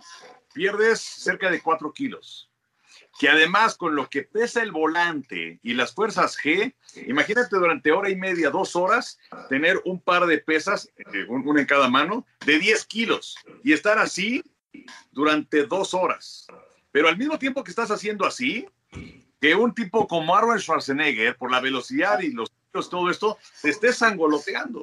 pierdes 0.53 1.01
cerca 1.01 1.51
de 1.51 1.63
4 1.63 1.93
kilos. 1.93 2.51
Que 3.19 3.29
además 3.31 3.77
con 3.77 3.95
lo 3.95 4.11
que 4.11 4.25
pesa 4.25 4.63
el 4.63 4.73
volante 4.73 5.59
y 5.63 5.73
las 5.73 5.95
fuerzas 5.95 6.37
G, 6.37 6.75
imagínate 7.07 7.57
durante 7.57 7.93
hora 7.93 8.11
y 8.11 8.17
media, 8.17 8.51
dos 8.51 8.77
horas, 8.77 9.19
tener 9.49 9.81
un 9.87 10.01
par 10.03 10.27
de 10.27 10.37
pesas, 10.39 10.91
eh, 10.99 11.25
un- 11.29 11.49
una 11.49 11.61
en 11.61 11.67
cada 11.67 11.89
mano, 11.89 12.27
de 12.45 12.59
10 12.59 12.85
kilos 12.85 13.37
y 13.65 13.73
estar 13.73 13.99
así 13.99 14.43
durante 15.13 15.65
dos 15.65 15.95
horas. 15.95 16.47
Pero 16.97 17.09
al 17.09 17.19
mismo 17.19 17.39
tiempo 17.39 17.63
que 17.63 17.69
estás 17.69 17.91
haciendo 17.91 18.25
así, 18.25 18.67
que 19.39 19.55
un 19.55 19.75
tipo 19.75 20.09
como 20.09 20.35
Arnold 20.35 20.63
Schwarzenegger, 20.63 21.37
por 21.37 21.51
la 21.51 21.61
velocidad 21.61 22.21
y 22.21 22.33
los 22.33 22.49
kilos, 22.49 22.89
todo 22.89 23.11
esto, 23.11 23.37
te 23.61 23.69
estés 23.69 23.99
sangoloteando. 23.99 24.83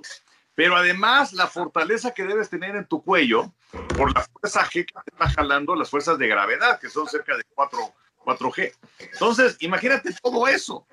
Pero 0.53 0.75
además 0.75 1.33
la 1.33 1.47
fortaleza 1.47 2.13
que 2.13 2.25
debes 2.25 2.51
tener 2.51 2.75
en 2.75 2.85
tu 2.85 3.01
cuello, 3.03 3.51
por 3.97 4.13
la 4.13 4.21
fuerza 4.31 4.63
G 4.63 4.85
que 4.85 4.93
te 4.93 5.11
está 5.11 5.27
jalando, 5.27 5.73
las 5.73 5.89
fuerzas 5.89 6.19
de 6.19 6.27
gravedad, 6.27 6.79
que 6.79 6.87
son 6.87 7.07
cerca 7.07 7.35
de 7.35 7.45
4, 7.55 7.79
4G. 8.23 8.71
Entonces, 9.11 9.57
imagínate 9.61 10.13
todo 10.21 10.47
eso. 10.47 10.85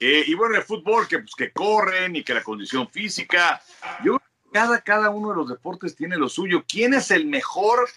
Eh, 0.00 0.24
y 0.26 0.34
bueno, 0.34 0.56
el 0.56 0.64
fútbol, 0.64 1.06
que, 1.06 1.20
pues, 1.20 1.36
que 1.36 1.52
corren 1.52 2.16
y 2.16 2.24
que 2.24 2.34
la 2.34 2.42
condición 2.42 2.90
física. 2.90 3.62
Yo 4.04 4.18
cada, 4.52 4.80
cada 4.80 5.10
uno 5.10 5.28
de 5.28 5.36
los 5.36 5.48
deportes 5.48 5.94
tiene 5.94 6.16
lo 6.16 6.28
suyo. 6.28 6.64
¿Quién 6.66 6.92
es 6.92 7.12
el 7.12 7.26
mejor? 7.26 7.88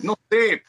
No 0.00 0.18
sé, 0.28 0.64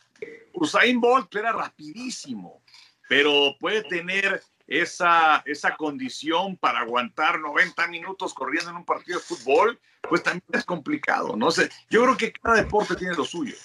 Usain 0.53 0.99
Bolt 0.99 1.33
era 1.35 1.51
rapidísimo, 1.51 2.63
pero 3.07 3.55
puede 3.59 3.83
tener 3.83 4.41
esa, 4.67 5.43
esa 5.45 5.75
condición 5.75 6.55
para 6.57 6.79
aguantar 6.79 7.39
90 7.39 7.87
minutos 7.87 8.33
corriendo 8.33 8.69
en 8.69 8.77
un 8.77 8.85
partido 8.85 9.19
de 9.19 9.25
fútbol, 9.25 9.79
pues 10.07 10.23
también 10.23 10.43
es 10.53 10.63
complicado. 10.63 11.35
No 11.35 11.51
sé, 11.51 11.69
yo 11.89 12.03
creo 12.03 12.17
que 12.17 12.31
cada 12.31 12.57
deporte 12.57 12.95
tiene 12.95 13.15
lo 13.15 13.25
suyo. 13.25 13.55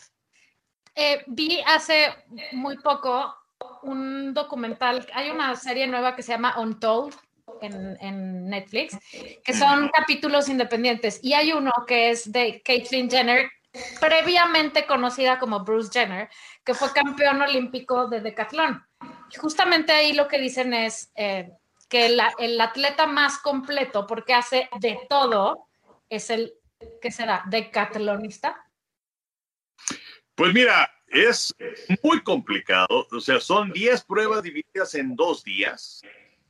Eh, 0.95 1.23
vi 1.27 1.61
hace 1.67 2.13
muy 2.53 2.79
poco 2.79 3.35
un 3.83 4.35
documental, 4.35 5.07
hay 5.13 5.31
una 5.31 5.55
serie 5.55 5.87
nueva 5.87 6.17
que 6.17 6.23
se 6.23 6.33
llama 6.33 6.59
Untold 6.59 7.15
en, 7.63 7.97
en 8.01 8.49
Netflix, 8.49 8.99
que 9.45 9.53
son 9.53 9.89
capítulos 9.91 10.49
independientes 10.49 11.21
y 11.23 11.35
hay 11.35 11.53
uno 11.53 11.71
que 11.87 12.11
es 12.11 12.33
de 12.33 12.63
Caitlyn 12.65 13.11
Jenner, 13.11 13.51
previamente 14.01 14.87
conocida 14.87 15.39
como 15.39 15.65
Bruce 15.65 15.91
Jenner, 15.93 16.29
que 16.65 16.75
fue 16.75 16.93
campeón 16.93 17.43
olímpico 17.43 18.09
de 18.09 18.21
decatlón. 18.21 18.85
Justamente 19.39 19.93
ahí 19.93 20.13
lo 20.13 20.29
que 20.29 20.39
dicen 20.39 20.75
es 20.75 21.11
eh, 21.17 21.51
que 21.89 22.07
el 22.07 22.61
atleta 22.61 23.07
más 23.07 23.39
completo, 23.39 24.07
porque 24.07 24.35
hace 24.35 24.69
de 24.81 24.99
todo, 25.09 25.69
es 26.09 26.31
el, 26.31 26.55
¿qué 27.01 27.11
será? 27.11 27.45
Decatlonista. 27.47 28.65
Pues 30.35 30.53
mira, 30.53 30.91
es 31.09 31.55
muy 32.03 32.23
complicado. 32.23 33.07
O 33.11 33.21
sea, 33.21 33.41
son 33.41 33.73
10 33.73 34.05
pruebas 34.05 34.43
divididas 34.43 34.95
en 34.95 35.17
dos 35.17 35.43
días, 35.43 36.03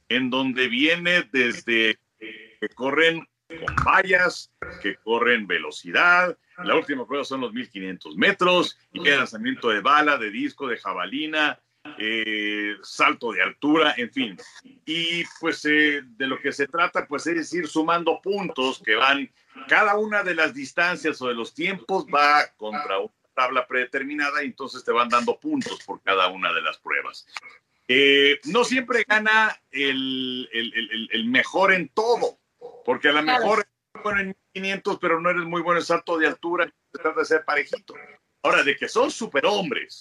en 0.09 0.31
donde 0.31 0.69
viene 0.69 1.23
desde 1.33 1.99
que 2.19 2.69
corren 2.75 3.27
con 3.49 3.77
vallas, 3.85 4.53
que 4.83 4.97
corren 4.97 5.47
velocidad. 5.47 6.37
La 6.65 6.75
última 6.75 7.07
prueba 7.07 7.25
son 7.25 7.43
los 7.43 7.53
1500 7.53 8.17
metros, 8.17 8.79
y 8.93 9.07
el 9.07 9.19
lanzamiento 9.19 9.69
de 9.69 9.81
bala, 9.81 10.17
de 10.17 10.31
disco, 10.31 10.67
de 10.69 10.79
jabalina, 10.79 11.61
eh, 11.99 12.75
salto 12.83 13.33
de 13.33 13.43
altura, 13.43 13.95
en 13.97 14.11
fin. 14.13 14.37
Y 14.85 15.25
pues 15.41 15.65
eh, 15.65 16.03
de 16.05 16.27
lo 16.27 16.41
que 16.41 16.53
se 16.53 16.67
trata, 16.67 17.07
pues 17.07 17.27
es 17.27 17.53
ir 17.53 17.69
sumando 17.69 18.21
puntos 18.21 18.83
que 18.85 18.95
van, 18.95 19.31
cada 19.69 19.97
una 19.97 20.23
de 20.23 20.35
las 20.35 20.55
distancias 20.55 21.21
o 21.23 21.29
de 21.29 21.35
los 21.35 21.55
tiempos 21.55 22.07
va 22.07 22.47
contra 22.57 22.99
una 22.99 23.13
tabla 23.35 23.67
predeterminada 23.67 24.43
y 24.43 24.47
entonces 24.47 24.83
te 24.83 24.93
van 24.93 25.09
dando 25.09 25.39
puntos 25.39 25.79
por 25.85 26.03
cada 26.03 26.29
una 26.29 26.53
de 26.53 26.63
las 26.63 26.79
pruebas. 26.79 27.27
Eh, 27.89 28.41
no 28.47 28.65
siempre 28.65 29.05
gana 29.07 29.57
el 29.71 30.49
mejor 31.29 31.73
en 31.73 31.89
todo, 31.91 32.36
porque 32.97 33.09
a 33.09 33.13
lo 33.13 33.23
Claro. 33.23 33.39
mejor 33.43 33.59
eres 33.59 34.03
bueno 34.03 34.21
en 34.21 34.27
1500, 34.55 34.99
pero 34.99 35.21
no 35.21 35.29
eres 35.31 35.45
muy 35.45 35.61
bueno 35.61 35.81
en 35.81 35.85
salto 35.87 36.17
de 36.19 36.27
altura, 36.27 36.65
se 36.93 36.99
trata 36.99 37.21
de 37.21 37.27
ser 37.27 37.45
parejito. 37.45 37.95
Ahora, 38.43 38.63
de 38.63 38.75
que 38.77 38.89
son 38.89 39.11
superhombres, 39.11 40.01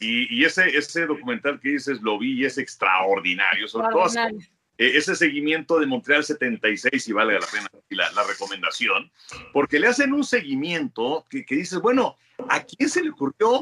y, 0.00 0.34
y 0.38 0.44
ese, 0.44 0.76
ese 0.76 1.06
documental 1.06 1.58
que 1.60 1.70
dices 1.70 2.00
lo 2.02 2.18
vi 2.18 2.40
y 2.40 2.44
es 2.44 2.58
extraordinario, 2.58 3.66
sobre 3.68 3.88
todo 3.90 4.04
Extraordinario. 4.04 4.50
eh, 4.78 4.92
ese 4.96 5.14
seguimiento 5.16 5.78
de 5.78 5.86
Montreal 5.86 6.22
76, 6.24 7.08
y 7.08 7.12
vale 7.12 7.38
la 7.40 7.46
pena 7.46 7.68
la, 7.90 8.10
la 8.12 8.22
recomendación, 8.24 9.10
porque 9.52 9.78
le 9.78 9.86
hacen 9.88 10.12
un 10.12 10.24
seguimiento 10.24 11.24
que, 11.30 11.44
que 11.46 11.54
dices, 11.56 11.78
bueno, 11.80 12.16
¿a 12.50 12.62
quién 12.64 12.88
se 12.88 13.02
le 13.02 13.10
ocurrió 13.10 13.60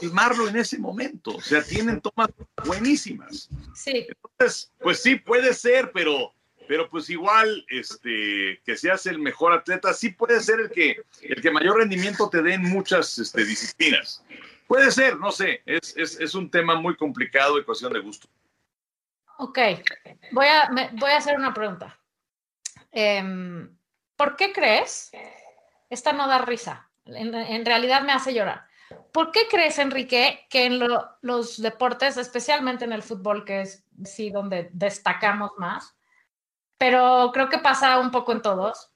filmarlo 0.00 0.48
en 0.48 0.56
ese 0.56 0.78
momento? 0.78 1.36
O 1.36 1.40
sea, 1.40 1.62
tienen 1.62 2.00
tomas 2.00 2.28
buenísimas. 2.64 3.48
Sí, 3.74 4.06
Entonces, 4.08 4.72
pues 4.80 5.00
sí, 5.02 5.16
puede 5.16 5.52
ser, 5.54 5.90
pero, 5.92 6.32
pero 6.70 6.88
pues 6.88 7.10
igual, 7.10 7.66
este, 7.68 8.62
que 8.64 8.76
seas 8.76 9.04
el 9.06 9.18
mejor 9.18 9.52
atleta, 9.52 9.92
sí 9.92 10.10
puede 10.10 10.38
ser 10.38 10.60
el 10.60 10.70
que, 10.70 11.02
el 11.20 11.42
que 11.42 11.50
mayor 11.50 11.78
rendimiento 11.78 12.30
te 12.30 12.42
dé 12.42 12.54
en 12.54 12.62
muchas 12.62 13.18
este, 13.18 13.44
disciplinas. 13.44 14.22
Puede 14.68 14.92
ser, 14.92 15.18
no 15.18 15.32
sé, 15.32 15.62
es, 15.66 15.96
es, 15.96 16.20
es 16.20 16.32
un 16.36 16.48
tema 16.48 16.76
muy 16.76 16.94
complicado 16.94 17.58
y 17.58 17.64
cuestión 17.64 17.92
de 17.92 17.98
gusto. 17.98 18.28
ok. 19.38 19.58
Voy 20.30 20.46
a, 20.46 20.70
voy 20.92 21.10
a 21.10 21.16
hacer 21.16 21.36
una 21.36 21.52
pregunta. 21.52 21.98
Em, 22.92 23.76
¿Por 24.14 24.36
qué 24.36 24.52
crees? 24.52 25.10
Esta 25.88 26.12
no 26.12 26.28
da 26.28 26.38
risa. 26.38 26.88
En, 27.04 27.66
realidad 27.66 28.02
me 28.02 28.12
hace 28.12 28.32
llorar. 28.32 28.68
¿Por 29.12 29.32
qué 29.32 29.48
crees, 29.50 29.80
Enrique, 29.80 30.46
que 30.48 30.66
en 30.66 30.78
lo- 30.78 31.16
los 31.20 31.60
deportes, 31.60 32.16
especialmente 32.16 32.84
en 32.84 32.92
el 32.92 33.02
fútbol, 33.02 33.44
que 33.44 33.62
es 33.62 33.84
sí 34.04 34.30
donde 34.30 34.70
destacamos 34.72 35.50
más, 35.58 35.96
pero 36.80 37.30
creo 37.34 37.50
que 37.50 37.58
pasa 37.58 37.98
un 37.98 38.10
poco 38.10 38.32
en 38.32 38.40
todos, 38.40 38.90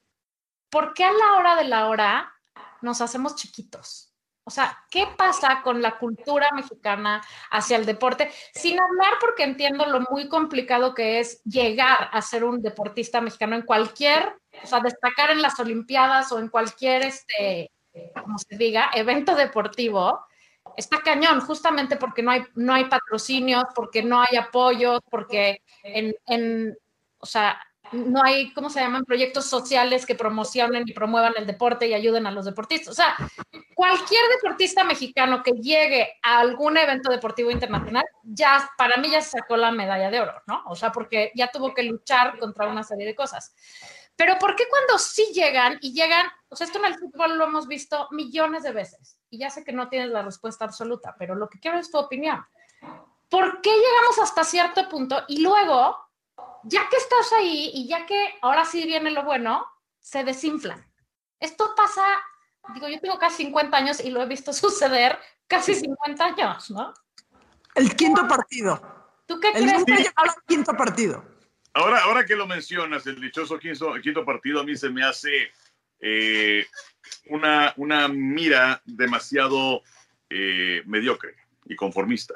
¿por 0.71 0.95
qué 0.95 1.05
a 1.05 1.13
la 1.13 1.37
hora 1.37 1.55
de 1.55 1.65
la 1.65 1.89
hora 1.89 2.33
nos 2.81 3.03
hacemos 3.03 3.37
chiquitos? 3.37 4.11
O 4.43 4.51
sea, 4.51 4.79
¿qué 4.91 5.07
pasa 5.19 5.61
con 5.63 5.83
la 5.83 5.99
cultura 5.99 6.51
mexicana 6.53 7.23
hacia 7.51 7.77
el 7.77 7.85
deporte? 7.85 8.31
Sin 8.55 8.81
hablar 8.81 9.19
porque 9.21 9.43
entiendo 9.43 9.85
lo 9.85 10.01
muy 10.11 10.31
complicado 10.31 10.95
que 10.95 11.21
es 11.21 11.43
llegar 11.45 12.09
a 12.11 12.23
ser 12.23 12.45
un 12.45 12.63
deportista 12.63 13.21
mexicano 13.21 13.55
en 13.55 13.67
cualquier, 13.67 14.35
o 14.63 14.67
sea, 14.67 14.81
destacar 14.81 15.31
en 15.31 15.43
las 15.43 15.61
Olimpiadas 15.61 16.33
o 16.33 16.39
en 16.39 16.49
cualquier, 16.49 17.05
este, 17.05 17.71
como 18.15 18.39
se 18.39 18.57
diga, 18.57 18.93
evento 18.95 19.35
deportivo. 19.35 20.25
Está 20.75 21.03
cañón, 21.03 21.41
justamente 21.41 21.97
porque 21.97 22.23
no 22.23 22.31
hay, 22.31 22.45
no 22.55 22.73
hay 22.73 22.87
patrocinios, 22.87 23.65
porque 23.75 24.03
no 24.03 24.23
hay 24.23 24.39
apoyos, 24.39 25.01
porque 25.11 25.61
en, 25.83 26.15
en, 26.27 26.79
o 27.19 27.27
sea, 27.27 27.61
no 27.93 28.23
hay, 28.23 28.53
¿cómo 28.53 28.71
se 28.71 28.81
llaman? 28.81 29.05
Proyectos 29.05 29.47
sociales 29.47 30.07
que 30.07 30.15
promocionen 30.15 30.85
y 30.87 30.93
promuevan 30.93 31.35
el 31.37 31.47
deporte 31.47 31.87
y 31.87 31.95
ayuden 31.95 32.27
a 32.27 32.31
los 32.31 32.45
deportistas. 32.45 32.89
O 32.89 32.95
sea, 32.95 33.17
cualquier 33.75 34.23
deportista 34.37 34.85
mexicano 34.85 35.43
que 35.43 35.53
llegue 35.53 36.19
a 36.23 36.41
algún 36.41 36.77
evento 36.77 37.11
deportivo 37.11 37.51
internacional, 37.51 38.05
ya 38.23 38.71
para 38.77 38.97
mí 38.97 39.11
ya 39.11 39.21
sacó 39.21 39.57
la 39.57 39.71
medalla 39.71 40.11
de 40.11 40.21
oro, 40.21 40.43
¿no? 40.47 40.63
O 40.67 40.77
sea, 40.77 40.93
porque 40.93 41.33
ya 41.35 41.49
tuvo 41.49 41.75
que 41.75 41.83
luchar 41.83 42.39
contra 42.39 42.67
una 42.67 42.83
serie 42.83 43.07
de 43.07 43.15
cosas. 43.15 43.55
Pero 44.17 44.39
¿por 44.39 44.55
qué 44.55 44.65
cuando 44.69 44.99
sí 44.99 45.27
llegan 45.35 45.79
y 45.81 45.93
llegan, 45.93 46.27
o 46.49 46.57
sea, 46.57 46.67
esto 46.67 46.79
en 46.79 46.87
el 46.87 46.99
fútbol 46.99 47.37
lo 47.37 47.45
hemos 47.45 47.67
visto 47.67 48.09
millones 48.13 48.63
de 48.63 48.73
veces 48.73 49.19
y 49.29 49.39
ya 49.39 49.51
sé 49.51 49.65
que 49.65 49.73
no 49.73 49.89
tienes 49.89 50.11
la 50.11 50.23
respuesta 50.23 50.65
absoluta, 50.65 51.17
pero 51.19 51.35
lo 51.35 51.49
que 51.49 51.59
quiero 51.59 51.79
es 51.79 51.91
tu 51.91 51.99
opinión. 51.99 52.45
¿Por 53.29 53.61
qué 53.61 53.71
llegamos 53.71 54.19
hasta 54.23 54.45
cierto 54.45 54.89
punto 54.89 55.25
y 55.27 55.41
luego, 55.41 55.97
ya 56.65 56.89
que 56.89 56.97
estás 56.97 57.33
ahí 57.33 57.71
y 57.75 57.89
ya 57.89 58.07
que 58.07 58.35
ahora 58.43 58.65
sí 58.65 58.85
viene 58.85 59.11
lo 59.11 59.25
bueno, 59.25 59.67
se 60.01 60.25
desinflan? 60.25 60.85
Esto 61.41 61.75
pasa, 61.77 62.05
digo, 62.75 62.89
yo 62.89 63.01
tengo 63.01 63.19
casi 63.19 63.45
50 63.45 63.77
años 63.77 64.01
y 64.01 64.11
lo 64.11 64.23
he 64.23 64.27
visto 64.27 64.53
suceder 64.53 65.19
casi 65.47 65.75
50 65.75 66.25
años, 66.25 66.71
¿no? 66.71 66.95
El 67.75 67.95
quinto 67.97 68.27
partido. 68.27 68.81
¿Tú 69.27 69.41
qué 69.41 69.49
El 69.49 69.65
crees? 69.65 69.73
mundo 69.73 69.95
llegar 69.95 70.13
al 70.17 70.35
quinto 70.47 70.77
partido. 70.77 71.25
Ahora, 71.73 72.05
ahora 72.05 72.25
que 72.25 72.37
lo 72.37 72.47
mencionas, 72.47 73.07
el 73.07 73.21
dichoso 73.21 73.59
quinto, 73.59 73.95
quinto 74.01 74.25
partido 74.25 74.61
a 74.61 74.65
mí 74.65 74.77
se 74.77 74.91
me 74.91 75.03
hace 75.03 75.51
eh, 75.99 76.67
una, 77.31 77.73
una 77.77 78.07
mira 78.09 78.81
demasiado 78.85 79.83
eh, 80.31 80.83
mediocre 80.87 81.35
y 81.65 81.75
conformista. 81.75 82.35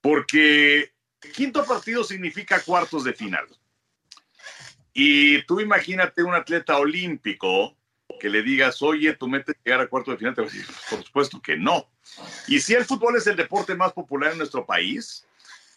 Porque 0.00 0.93
quinto 1.32 1.64
partido 1.64 2.04
significa 2.04 2.60
cuartos 2.60 3.04
de 3.04 3.12
final. 3.12 3.46
Y 4.92 5.42
tú 5.42 5.60
imagínate 5.60 6.22
un 6.22 6.34
atleta 6.34 6.78
olímpico 6.78 7.76
que 8.20 8.30
le 8.30 8.42
digas, 8.42 8.80
oye, 8.80 9.12
tú 9.14 9.26
metes 9.26 9.56
llegar 9.64 9.80
a 9.80 9.88
cuartos 9.88 10.14
de 10.14 10.18
final, 10.18 10.34
te 10.34 10.42
a 10.42 10.44
decir, 10.44 10.64
por 10.88 11.02
supuesto 11.02 11.42
que 11.42 11.56
no. 11.56 11.90
Y 12.46 12.60
si 12.60 12.74
el 12.74 12.84
fútbol 12.84 13.16
es 13.16 13.26
el 13.26 13.36
deporte 13.36 13.74
más 13.74 13.92
popular 13.92 14.32
en 14.32 14.38
nuestro 14.38 14.64
país, 14.64 15.26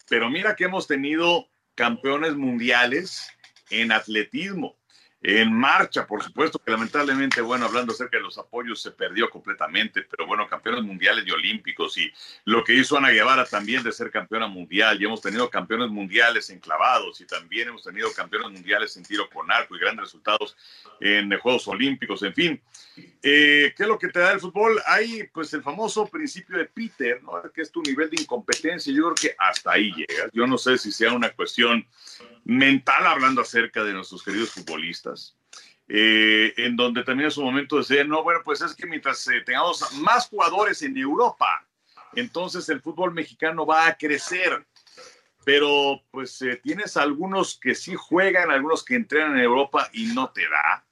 pero 0.07 0.29
mira 0.29 0.55
que 0.55 0.65
hemos 0.65 0.87
tenido 0.87 1.49
campeones 1.75 2.35
mundiales 2.35 3.29
en 3.69 3.91
atletismo, 3.91 4.76
en 5.21 5.51
marcha, 5.51 6.05
por 6.05 6.23
supuesto 6.23 6.59
que 6.59 6.69
lamentablemente, 6.69 7.41
bueno, 7.41 7.65
hablando 7.65 7.91
acerca 7.91 8.17
de 8.17 8.23
los 8.23 8.37
apoyos, 8.37 8.81
se 8.81 8.91
perdió 8.91 9.29
completamente, 9.29 10.03
pero 10.03 10.27
bueno, 10.27 10.47
campeones 10.47 10.83
mundiales 10.83 11.25
y 11.25 11.31
olímpicos 11.31 11.97
y 11.97 12.11
lo 12.45 12.63
que 12.63 12.75
hizo 12.75 12.97
Ana 12.97 13.09
Guevara 13.09 13.45
también 13.45 13.81
de 13.81 13.91
ser 13.91 14.11
campeona 14.11 14.47
mundial, 14.47 15.01
y 15.01 15.05
hemos 15.05 15.21
tenido 15.21 15.49
campeones 15.49 15.89
mundiales 15.89 16.49
en 16.51 16.59
clavados 16.59 17.19
y 17.19 17.25
también 17.25 17.69
hemos 17.69 17.83
tenido 17.83 18.11
campeones 18.13 18.51
mundiales 18.51 18.95
en 18.95 19.03
tiro 19.03 19.27
con 19.29 19.51
arco 19.51 19.75
y 19.75 19.79
grandes 19.79 20.05
resultados 20.05 20.55
en 20.99 21.35
Juegos 21.39 21.67
Olímpicos, 21.67 22.21
en 22.23 22.33
fin. 22.33 22.61
Eh, 23.21 23.73
¿Qué 23.75 23.83
es 23.83 23.89
lo 23.89 23.97
que 23.97 24.09
te 24.09 24.19
da 24.19 24.31
el 24.31 24.39
fútbol? 24.39 24.81
Hay 24.85 25.23
pues 25.33 25.53
el 25.53 25.61
famoso 25.61 26.07
principio 26.07 26.57
de 26.57 26.65
Peter, 26.65 27.21
¿no? 27.23 27.41
que 27.51 27.61
es 27.61 27.71
tu 27.71 27.81
nivel 27.81 28.09
de 28.09 28.21
incompetencia. 28.21 28.93
Yo 28.93 29.13
creo 29.13 29.15
que 29.15 29.35
hasta 29.37 29.73
ahí 29.73 29.91
llegas. 29.93 30.29
Yo 30.33 30.47
no 30.47 30.57
sé 30.57 30.77
si 30.77 30.91
sea 30.91 31.13
una 31.13 31.29
cuestión 31.31 31.85
mental 32.45 33.05
hablando 33.05 33.41
acerca 33.41 33.83
de 33.83 33.93
nuestros 33.93 34.23
queridos 34.23 34.51
futbolistas. 34.51 35.06
Eh, 35.89 36.53
en 36.57 36.75
donde 36.75 37.03
también 37.03 37.25
en 37.25 37.31
su 37.31 37.41
momento 37.41 37.77
decían, 37.77 38.09
no, 38.09 38.21
bueno, 38.21 38.41
pues 38.43 38.61
es 38.61 38.75
que 38.75 38.85
mientras 38.85 39.25
eh, 39.27 39.41
tengamos 39.45 39.93
más 39.93 40.27
jugadores 40.27 40.81
en 40.81 40.97
Europa, 40.97 41.65
entonces 42.13 42.67
el 42.67 42.81
fútbol 42.81 43.13
mexicano 43.13 43.65
va 43.65 43.87
a 43.87 43.97
crecer. 43.97 44.65
Pero 45.45 46.01
pues 46.11 46.41
eh, 46.41 46.59
tienes 46.61 46.97
algunos 46.97 47.57
que 47.57 47.73
sí 47.73 47.95
juegan, 47.95 48.51
algunos 48.51 48.83
que 48.83 48.95
entrenan 48.95 49.37
en 49.37 49.45
Europa 49.45 49.89
y 49.93 50.07
no 50.07 50.29
te 50.31 50.41
da. 50.41 50.85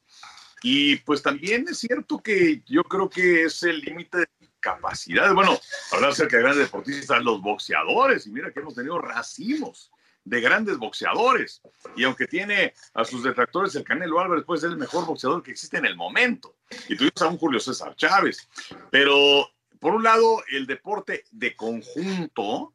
Y 0.63 0.95
pues 0.97 1.21
también 1.21 1.65
es 1.67 1.80
cierto 1.80 2.19
que 2.19 2.63
yo 2.65 2.84
creo 2.84 3.10
que 3.10 3.43
es 3.43 3.63
el 3.63 3.82
límite 3.82 4.25
capacidades. 4.62 5.34
Bueno, 5.34 5.60
hablar 5.91 6.12
acerca 6.12 6.38
de 6.38 6.43
grandes 6.43 6.65
deportistas, 6.65 7.21
los 7.21 7.41
boxeadores, 7.41 8.25
y 8.25 8.32
mira 8.32 8.51
que 8.51 8.62
hemos 8.62 8.73
tenido 8.73 8.97
racimos 8.97 9.91
de 10.25 10.41
grandes 10.41 10.77
boxeadores. 10.77 11.61
Y 11.95 12.03
aunque 12.03 12.27
tiene 12.27 12.73
a 12.93 13.05
sus 13.05 13.23
detractores, 13.23 13.75
el 13.75 13.83
Canelo 13.83 14.19
Álvarez 14.19 14.43
puede 14.43 14.61
ser 14.61 14.71
el 14.71 14.77
mejor 14.77 15.05
boxeador 15.05 15.41
que 15.41 15.51
existe 15.51 15.77
en 15.77 15.85
el 15.85 15.95
momento. 15.95 16.57
Y 16.89 16.97
tuvimos 16.97 17.21
a 17.21 17.27
un 17.27 17.38
Julio 17.38 17.59
César 17.59 17.95
Chávez. 17.95 18.49
Pero, 18.91 19.47
por 19.79 19.93
un 19.93 20.03
lado, 20.03 20.43
el 20.51 20.65
deporte 20.65 21.23
de 21.31 21.55
conjunto, 21.55 22.73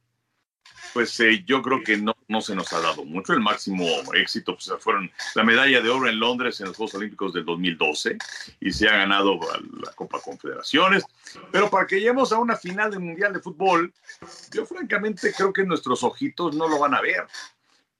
pues 0.93 1.19
eh, 1.21 1.43
yo 1.47 1.63
creo 1.63 1.83
que 1.83 1.97
no, 1.97 2.17
no 2.29 2.41
se 2.41 2.55
nos 2.55 2.73
ha 2.73 2.81
dado 2.81 3.05
mucho. 3.05 3.33
El 3.33 3.41
máximo 3.41 3.87
éxito 4.15 4.57
pues, 4.57 4.71
fueron 4.81 5.11
la 5.35 5.45
medalla 5.45 5.81
de 5.81 5.89
oro 5.89 6.09
en 6.09 6.19
Londres 6.19 6.61
en 6.61 6.67
los 6.67 6.77
Juegos 6.77 6.95
Olímpicos 6.95 7.33
del 7.33 7.45
2012 7.45 8.19
y 8.61 8.73
se 8.73 8.89
ha 8.89 8.97
ganado 8.99 9.39
la 9.83 9.93
Copa 9.93 10.21
Confederaciones. 10.21 11.05
Pero 11.51 11.71
para 11.71 11.87
que 11.87 11.97
lleguemos 11.97 12.33
a 12.33 12.39
una 12.39 12.57
final 12.57 12.91
del 12.91 13.01
Mundial 13.01 13.33
de 13.33 13.41
Fútbol, 13.41 13.93
yo 14.53 14.67
francamente 14.67 15.33
creo 15.33 15.53
que 15.53 15.65
nuestros 15.65 16.03
ojitos 16.03 16.55
no 16.55 16.69
lo 16.69 16.79
van 16.79 16.95
a 16.95 17.01
ver 17.01 17.27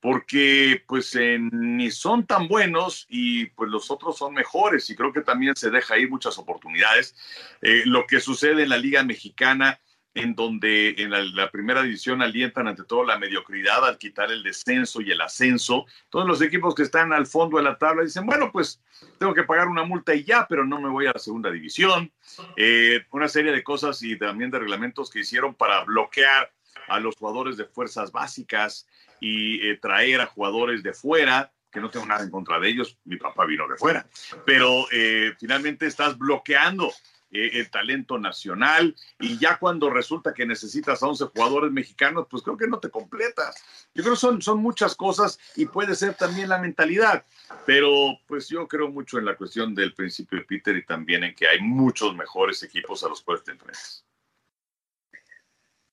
porque 0.01 0.83
pues 0.87 1.15
eh, 1.15 1.39
ni 1.39 1.91
son 1.91 2.27
tan 2.27 2.49
buenos 2.49 3.07
y 3.09 3.47
pues 3.47 3.71
los 3.71 3.91
otros 3.91 4.17
son 4.17 4.35
mejores 4.35 4.89
y 4.89 4.97
creo 4.97 5.13
que 5.13 5.21
también 5.21 5.55
se 5.55 5.71
deja 5.71 5.99
ir 5.99 6.11
muchas 6.11 6.39
oportunidades. 6.39 7.15
Eh, 7.61 7.83
lo 7.85 8.07
que 8.07 8.21
sucede 8.21 8.63
en 8.63 8.71
la 8.71 8.79
Liga 8.79 9.03
Mexicana 9.05 9.79
en 10.15 10.35
donde 10.35 10.95
en 10.99 11.11
la, 11.11 11.51
primera 11.51 11.83
división 11.83 12.21
alientan 12.21 12.67
ante 12.67 12.85
todo 12.85 13.05
la 13.05 13.19
mediocridad 13.19 13.87
al 13.87 13.99
quitar 13.99 14.31
el 14.31 14.43
descenso 14.43 15.01
y 15.01 15.11
el 15.11 15.21
ascenso. 15.21 15.87
Todos 16.09 16.27
los 16.27 16.43
equipos 16.43 16.75
que 16.75 16.83
están 16.83 17.13
al 17.13 17.27
fondo 17.27 17.59
de 17.59 17.65
la 17.65 17.79
tabla 17.79 18.03
dicen, 18.03 18.27
bueno, 18.27 18.51
pues 18.51 18.81
tengo 19.19 19.35
que 19.35 19.45
pagar 19.45 19.69
una 19.69 19.85
multa 19.85 20.15
y 20.15 20.25
ya, 20.25 20.47
pero 20.49 20.67
no 20.67 20.81
me 20.81 20.89
voy 20.89 21.07
a 21.07 21.13
la 21.13 21.21
segunda 21.21 21.51
división. 21.51 22.13
Eh, 22.57 23.05
una 23.13 23.29
serie 23.29 23.53
de 23.53 23.63
cosas 23.63 24.03
y 24.03 24.19
también 24.19 24.51
de 24.51 24.59
reglamentos 24.59 25.11
que 25.11 25.21
hicieron 25.21 25.55
para 25.55 25.85
bloquear 25.85 26.53
a 26.89 26.99
los 26.99 27.17
jugadores 27.17 27.57
de 27.57 27.67
fuerzas 27.67 28.11
básicas 28.11 28.89
y 29.21 29.65
eh, 29.69 29.77
traer 29.77 30.21
a 30.21 30.27
jugadores 30.27 30.83
de 30.83 30.93
fuera 30.93 31.53
que 31.71 31.81
no 31.81 31.89
tengo 31.89 32.07
nada 32.07 32.25
en 32.25 32.31
contra 32.31 32.59
de 32.59 32.69
ellos, 32.69 32.99
mi 33.05 33.17
papá 33.17 33.47
vino 33.47 33.69
de 33.69 33.77
fuera, 33.77 34.05
pero 34.45 34.87
eh, 34.91 35.35
finalmente 35.39 35.87
estás 35.87 36.19
bloqueando 36.19 36.93
eh, 37.33 37.51
el 37.55 37.71
talento 37.71 38.19
nacional 38.19 38.97
y 39.19 39.39
ya 39.39 39.59
cuando 39.59 39.89
resulta 39.91 40.35
que 40.35 40.47
necesitas 40.47 41.03
a 41.03 41.07
11 41.07 41.27
jugadores 41.27 41.71
mexicanos, 41.71 42.27
pues 42.29 42.43
creo 42.43 42.57
que 42.57 42.67
no 42.67 42.79
te 42.81 42.91
completas. 42.91 43.57
Yo 43.95 44.03
creo 44.03 44.15
que 44.15 44.21
son, 44.21 44.43
son 44.43 44.59
muchas 44.59 44.95
cosas 44.95 45.39
y 45.57 45.67
puede 45.67 45.95
ser 45.95 46.15
también 46.15 46.49
la 46.49 46.59
mentalidad, 46.59 47.25
pero 47.67 48.19
pues 48.27 48.49
yo 48.49 48.67
creo 48.67 48.89
mucho 48.89 49.19
en 49.19 49.27
la 49.27 49.37
cuestión 49.37 49.75
del 49.75 49.95
principio 49.95 50.39
de 50.39 50.45
Peter 50.45 50.77
y 50.77 50.85
también 50.85 51.25
en 51.25 51.35
que 51.35 51.47
hay 51.47 51.61
muchos 51.61 52.15
mejores 52.17 52.63
equipos 52.63 53.05
a 53.05 53.09
los 53.09 53.21
cuales 53.23 53.45
te 53.45 53.53
enfrentas. 53.53 54.05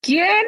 ¿Quién 0.02 0.46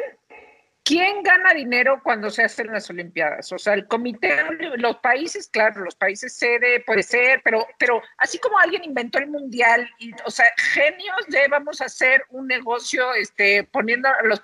¿Quién 0.90 1.22
gana 1.22 1.54
dinero 1.54 2.00
cuando 2.02 2.30
se 2.30 2.42
hacen 2.42 2.66
las 2.66 2.90
Olimpiadas? 2.90 3.52
O 3.52 3.58
sea, 3.60 3.74
el 3.74 3.86
comité, 3.86 4.36
los 4.76 4.96
países, 4.96 5.46
claro, 5.46 5.84
los 5.84 5.94
países 5.94 6.36
sede 6.36 6.80
puede 6.80 7.04
ser, 7.04 7.42
pero, 7.44 7.64
pero 7.78 8.02
así 8.18 8.40
como 8.40 8.58
alguien 8.58 8.82
inventó 8.82 9.20
el 9.20 9.28
mundial, 9.28 9.88
o 10.24 10.32
sea, 10.32 10.46
genios 10.56 11.16
de 11.28 11.46
vamos 11.46 11.80
a 11.80 11.84
hacer 11.84 12.24
un 12.30 12.48
negocio 12.48 13.14
este, 13.14 13.62
poniendo 13.62 14.08
a 14.08 14.24
los 14.24 14.42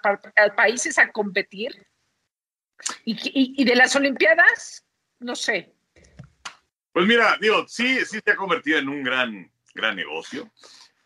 países 0.54 1.00
a 1.00 1.10
competir. 1.10 1.84
Y, 3.04 3.64
de 3.64 3.74
las 3.74 3.96
Olimpiadas, 3.96 4.86
no 5.18 5.34
sé. 5.34 5.74
Pues 6.92 7.08
mira, 7.08 7.36
digo, 7.40 7.66
sí, 7.66 8.04
sí 8.04 8.20
se 8.24 8.30
ha 8.30 8.36
convertido 8.36 8.78
en 8.78 8.88
un 8.88 9.02
gran, 9.02 9.50
gran 9.74 9.96
negocio. 9.96 10.48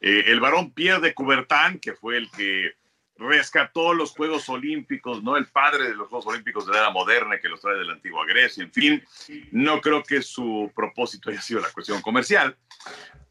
Eh, 0.03 0.24
el 0.26 0.38
varón 0.38 0.74
Pierre 0.74 1.00
de 1.00 1.14
Coubertin, 1.14 1.81
que 1.81 1.94
fue 1.94 2.18
el 2.18 2.31
que 2.31 2.74
rescató 3.21 3.93
los 3.93 4.13
Juegos 4.13 4.49
Olímpicos, 4.49 5.23
¿no? 5.23 5.37
El 5.37 5.47
padre 5.47 5.89
de 5.89 5.95
los 5.95 6.09
Juegos 6.09 6.27
Olímpicos 6.27 6.67
de 6.67 6.73
la 6.73 6.79
era 6.79 6.91
moderna 6.91 7.39
que 7.39 7.49
los 7.49 7.61
trae 7.61 7.77
de 7.77 7.85
la 7.85 7.93
antigua 7.93 8.25
Grecia, 8.27 8.65
en 8.65 8.73
fin, 8.73 9.05
no 9.53 9.81
creo 9.81 10.03
que 10.03 10.23
su 10.23 10.73
propósito 10.75 11.31
haya 11.31 11.43
sido 11.43 11.61
la 11.61 11.71
cuestión 11.71 12.01
comercial, 12.01 12.57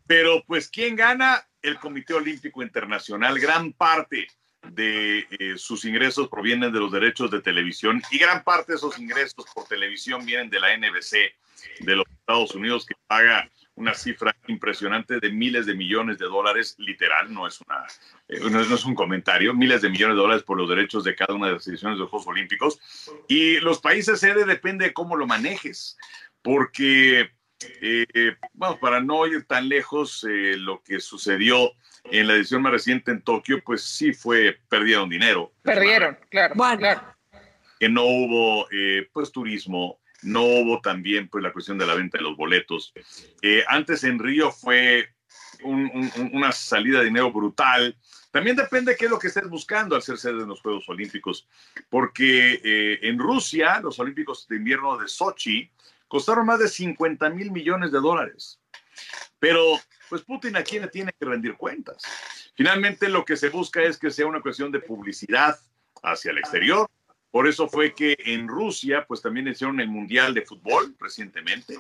pero 0.06 0.43
pues 0.45 0.69
¿quién 0.69 0.95
gana? 0.95 1.43
El 1.62 1.80
Comité 1.80 2.13
Olímpico 2.13 2.62
Internacional, 2.62 3.39
gran 3.39 3.73
parte 3.73 4.28
de 4.69 5.28
eh, 5.32 5.58
sus 5.58 5.86
ingresos 5.86 6.28
provienen 6.30 6.71
de 6.71 6.80
los 6.80 6.91
derechos 6.91 7.32
de 7.32 7.41
televisión 7.41 8.02
y 8.12 8.19
gran 8.19 8.43
parte 8.43 8.73
de 8.73 8.78
esos 8.78 8.99
ingresos 8.99 9.45
por 9.54 9.67
televisión 9.67 10.25
vienen 10.25 10.49
de 10.49 10.60
la 10.60 10.78
NBC 10.78 11.34
de 11.80 11.95
los 11.95 12.06
Estados 12.08 12.54
Unidos 12.54 12.86
que 12.86 12.95
paga 13.08 13.49
una 13.79 13.93
cifra 13.93 14.35
impresionante 14.47 15.19
de 15.19 15.31
miles 15.31 15.65
de 15.65 15.73
millones 15.73 16.17
de 16.17 16.25
dólares, 16.25 16.75
literal, 16.79 17.33
no 17.33 17.47
es, 17.47 17.61
una, 17.61 17.85
eh, 18.27 18.39
no, 18.51 18.59
es 18.59 18.85
un 18.85 18.93
comentario, 18.93 19.53
miles 19.53 19.81
de 19.81 19.89
millones 19.89 20.17
de 20.17 20.21
dólares 20.21 20.43
por 20.43 20.57
los 20.57 20.69
derechos 20.69 21.05
de 21.05 21.15
cada 21.15 21.33
una 21.33 21.47
de 21.47 21.53
las 21.53 21.67
ediciones 21.67 21.97
de 21.97 22.01
los 22.01 22.09
Juegos 22.09 22.27
Olímpicos. 22.27 22.79
Y 23.29 23.59
los 23.61 23.79
países 23.79 24.19
sede 24.19 24.45
depende 24.45 24.85
de 24.85 24.93
cómo 24.93 25.15
lo 25.15 25.25
manejes, 25.25 25.97
porque, 26.41 27.31
eh, 27.81 28.35
bueno, 28.53 28.77
para 28.81 28.99
no 28.99 29.25
ir 29.25 29.45
tan 29.45 29.69
lejos, 29.69 30.25
eh, 30.29 30.57
lo 30.57 30.83
que 30.83 30.99
sucedió 30.99 31.71
en 32.03 32.27
la 32.27 32.33
edición 32.33 32.61
más 32.61 32.73
reciente 32.73 33.11
en 33.11 33.21
Tokio, 33.21 33.63
pues 33.63 33.81
sí 33.81 34.11
fue, 34.11 34.59
perdieron 34.67 35.09
dinero. 35.09 35.53
Perdieron, 35.61 36.17
claro. 36.29 36.53
Bueno. 36.55 36.79
claro. 36.79 37.01
Que 37.79 37.87
no 37.87 38.03
hubo, 38.03 38.67
pues, 39.13 39.31
turismo, 39.31 40.01
no 40.21 40.43
hubo 40.43 40.82
también 40.82 41.29
pues 41.29 41.43
la 41.43 41.53
cuestión 41.53 41.77
de 41.77 41.86
la 41.86 41.95
venta 41.95 42.17
de 42.17 42.23
los 42.23 42.38
boletos. 42.38 42.93
Eh, 43.41 43.63
antes 43.67 44.03
en 44.03 44.19
Río 44.19 44.51
fue 44.51 45.10
una 45.63 46.51
salida 46.51 46.99
de 46.99 47.05
dinero 47.05 47.32
brutal. 47.32 47.97
También 48.32 48.55
depende 48.55 48.91
de 48.91 48.97
qué 48.97 49.05
es 49.05 49.12
lo 49.12 49.19
que 49.19 49.27
estés 49.27 49.49
buscando 49.49 49.95
al 49.95 50.01
ser 50.01 50.17
sede 50.17 50.39
de 50.39 50.45
los 50.45 50.62
Juegos 50.62 50.88
Olímpicos, 50.88 51.47
porque 51.89 52.62
eh, 52.63 52.99
en 53.03 53.17
Rusia 53.17 53.79
los 53.82 53.99
Olímpicos 53.99 54.47
de 54.47 54.58
invierno 54.58 54.97
de 54.97 55.08
Sochi 55.08 55.69
costaron 56.08 56.45
más 56.45 56.60
de 56.60 56.67
50 56.67 57.29
mil 57.32 57.51
millones 57.51 57.91
de 57.91 57.99
dólares. 57.99 58.60
Pero 59.39 59.79
pues 60.10 60.21
Putin 60.23 60.58
aquí 60.58 60.79
le 60.79 60.88
tiene 60.88 61.12
que 61.17 61.25
rendir 61.25 61.55
cuentas. 61.55 62.03
Finalmente 62.55 63.10
lo 63.10 63.23
que 63.23 63.38
se 63.38 63.49
busca 63.49 63.82
es 63.84 63.97
que 63.97 64.12
sea 64.12 64.27
una 64.27 64.41
cuestión 64.41 64.71
de 64.71 64.79
publicidad 64.79 65.58
hacia 66.03 66.32
el 66.32 66.39
exterior, 66.39 66.89
por 67.31 67.47
eso 67.47 67.67
fue 67.67 67.93
que 67.93 68.17
en 68.25 68.47
Rusia, 68.47 69.05
pues 69.07 69.21
también 69.21 69.47
hicieron 69.47 69.79
el 69.79 69.87
Mundial 69.87 70.33
de 70.33 70.41
Fútbol 70.41 70.95
recientemente. 70.99 71.77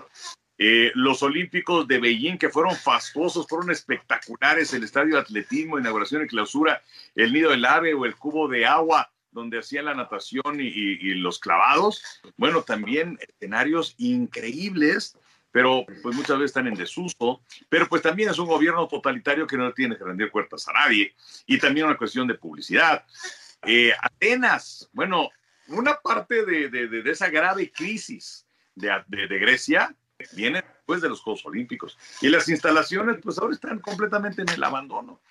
Eh, 0.57 0.91
los 0.93 1.23
Olímpicos 1.23 1.87
de 1.87 1.99
Beijing, 1.99 2.37
que 2.37 2.49
fueron 2.49 2.75
fastuosos, 2.75 3.47
fueron 3.47 3.71
espectaculares, 3.71 4.73
el 4.73 4.83
estadio 4.83 5.15
de 5.15 5.21
atletismo, 5.21 5.79
inauguración 5.79 6.23
y 6.23 6.27
clausura, 6.27 6.81
el 7.15 7.31
nido 7.31 7.51
del 7.51 7.63
ave 7.63 7.93
o 7.93 8.05
el 8.05 8.15
cubo 8.17 8.47
de 8.49 8.65
agua 8.65 9.09
donde 9.31 9.59
hacían 9.59 9.85
la 9.85 9.93
natación 9.93 10.59
y, 10.59 11.13
los 11.15 11.39
clavados. 11.39 12.03
Bueno, 12.35 12.63
también 12.63 13.17
escenarios 13.21 13.95
increíbles, 13.97 15.17
pero 15.51 15.85
pues 16.01 16.15
muchas 16.15 16.37
veces 16.37 16.49
están 16.51 16.67
en 16.67 16.75
desuso, 16.75 17.41
pero 17.69 17.87
pues 17.87 18.01
también 18.01 18.29
es 18.29 18.39
un 18.39 18.47
gobierno 18.47 18.87
totalitario 18.87 19.47
que 19.47 19.57
no 19.57 19.71
tiene 19.73 19.97
que 19.97 20.03
rendir 20.03 20.29
cuentas 20.29 20.67
a 20.67 20.73
nadie 20.73 21.15
y 21.45 21.57
también 21.57 21.85
una 21.85 21.97
cuestión 21.97 22.27
de 22.27 22.35
publicidad. 22.35 23.05
Eh, 23.65 23.93
Atenas, 24.01 24.89
bueno, 24.93 25.29
una 25.69 25.99
parte 25.99 26.45
de, 26.45 27.03
esa 27.05 27.29
grave 27.29 27.71
crisis 27.71 28.45
de, 28.75 29.01
Grecia 29.09 29.95
viene 30.33 30.61
después 30.61 31.01
de 31.01 31.09
los 31.09 31.21
Juegos 31.21 31.45
Olímpicos 31.45 31.97
y 32.21 32.27
las 32.27 32.49
instalaciones 32.49 33.17
pues 33.21 33.37
ahora 33.37 33.53
están 33.53 33.79
completamente 33.79 34.41
en 34.41 34.49
el 34.49 34.63
abandono. 34.63 35.21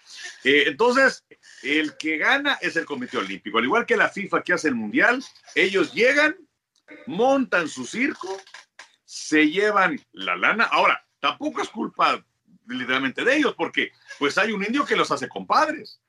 Eh, 0.44 0.64
entonces, 0.66 1.24
el 1.62 1.96
que 1.96 2.18
gana 2.18 2.58
es 2.60 2.76
el 2.76 2.86
Comité 2.86 3.18
Olímpico, 3.18 3.58
al 3.58 3.64
igual 3.64 3.86
que 3.86 3.96
la 3.96 4.08
FIFA 4.08 4.42
que 4.42 4.54
hace 4.54 4.68
el 4.68 4.74
Mundial, 4.74 5.22
ellos 5.54 5.92
llegan, 5.92 6.36
montan 7.06 7.68
su 7.68 7.86
circo, 7.86 8.40
se 9.04 9.50
llevan 9.50 10.00
la 10.12 10.36
lana. 10.36 10.64
Ahora, 10.64 11.04
tampoco 11.20 11.62
es 11.62 11.68
culpa 11.68 12.24
literalmente 12.66 13.24
de 13.24 13.36
ellos, 13.36 13.54
porque 13.56 13.92
pues 14.18 14.36
hay 14.38 14.52
un 14.52 14.62
indio 14.62 14.84
que 14.84 14.96
los 14.96 15.10
hace 15.10 15.28
compadres, 15.28 16.00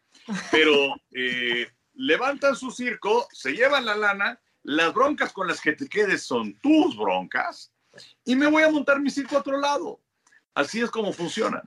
pero... 0.52 0.96
Eh, 1.12 1.68
levantan 2.00 2.56
su 2.56 2.72
circo, 2.72 3.28
se 3.32 3.52
llevan 3.52 3.86
la 3.86 3.96
lana, 3.96 4.40
las 4.64 4.94
broncas 4.94 5.34
con 5.34 5.48
las 5.48 5.60
que 5.60 5.74
te 5.74 5.88
quedes 5.90 6.24
son 6.24 6.58
tus 6.60 6.98
broncas 6.98 7.74
y 8.24 8.36
me 8.36 8.48
voy 8.48 8.64
a 8.64 8.72
montar 8.72 9.02
mi 9.02 9.10
circo 9.10 9.36
a 9.36 9.40
otro 9.40 9.60
lado. 9.60 10.00
Así 10.54 10.80
es 10.80 10.90
como 10.90 11.12
funciona. 11.12 11.62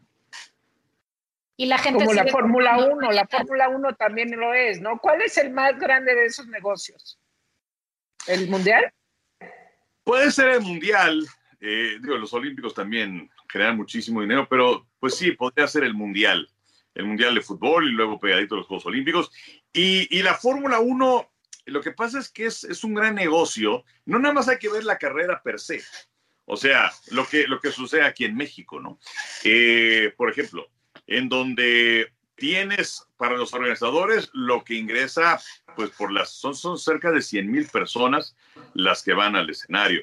Y 1.57 1.67
la 1.67 1.77
gente 1.77 2.05
como 2.05 2.15
la 2.15 2.27
Fórmula 2.29 2.79
1, 2.79 3.13
la 3.13 3.27
Fórmula 3.27 3.69
1 3.69 3.95
también 3.97 4.31
lo 4.31 4.55
es, 4.55 4.81
¿no? 4.81 4.99
¿Cuál 4.99 5.21
es 5.21 5.37
el 5.37 5.51
más 5.51 5.79
grande 5.79 6.15
de 6.15 6.25
esos 6.25 6.47
negocios? 6.47 7.19
¿El 8.27 8.49
Mundial? 8.49 8.91
Puede 10.03 10.31
ser 10.31 10.49
el 10.49 10.61
Mundial, 10.63 11.27
eh, 11.61 11.99
digo, 12.01 12.17
los 12.17 12.33
Olímpicos 12.33 12.73
también 12.73 13.31
generan 13.51 13.77
muchísimo 13.77 14.23
dinero, 14.23 14.47
pero 14.49 14.87
pues 14.99 15.15
sí, 15.15 15.33
podría 15.33 15.69
ser 15.69 15.85
el 15.85 15.93
Mundial 15.93 16.49
el 16.95 17.05
Mundial 17.05 17.35
de 17.35 17.41
Fútbol 17.41 17.89
y 17.89 17.93
luego 17.93 18.21
pegadito 18.21 18.57
los 18.57 18.67
Juegos 18.67 18.87
Olímpicos. 18.87 19.31
Y, 19.73 20.23
la 20.23 20.35
Fórmula 20.35 20.81
1, 20.81 21.33
lo 21.67 21.81
que 21.81 21.93
pasa 21.93 22.19
es 22.19 22.29
que 22.29 22.47
es, 22.47 22.85
un 22.85 22.95
gran 22.95 23.15
negocio. 23.15 23.85
No 24.05 24.19
nada 24.19 24.35
más 24.35 24.49
hay 24.49 24.59
que 24.59 24.71
ver 24.71 24.85
la 24.85 24.99
carrera 24.99 25.43
per 25.43 25.61
se. 25.61 25.83
O 26.45 26.57
sea, 26.57 26.93
lo 27.11 27.27
que, 27.27 27.47
lo 27.47 27.61
que 27.61 27.71
sucede 27.71 28.03
aquí 28.03 28.25
en 28.25 28.37
México, 28.37 28.81
¿no? 28.81 28.99
Eh, 29.45 30.13
por 30.17 30.31
ejemplo, 30.31 30.69
en 31.07 31.29
donde 31.29 32.13
tienes 32.35 33.07
para 33.17 33.37
los 33.37 33.55
organizadores 33.55 34.29
lo 34.33 34.65
que 34.65 34.75
ingresa, 34.75 35.41
pues 35.77 35.91
por 35.91 36.13
las, 36.13 36.31
son, 36.31 36.55
son 36.55 36.79
cerca 36.79 37.11
de 37.11 37.23
100 37.23 37.51
mil 37.51 37.67
personas 37.69 38.37
las 38.75 39.03
que 39.03 39.13
van 39.13 39.37
al 39.37 39.49
escenario. 39.49 40.03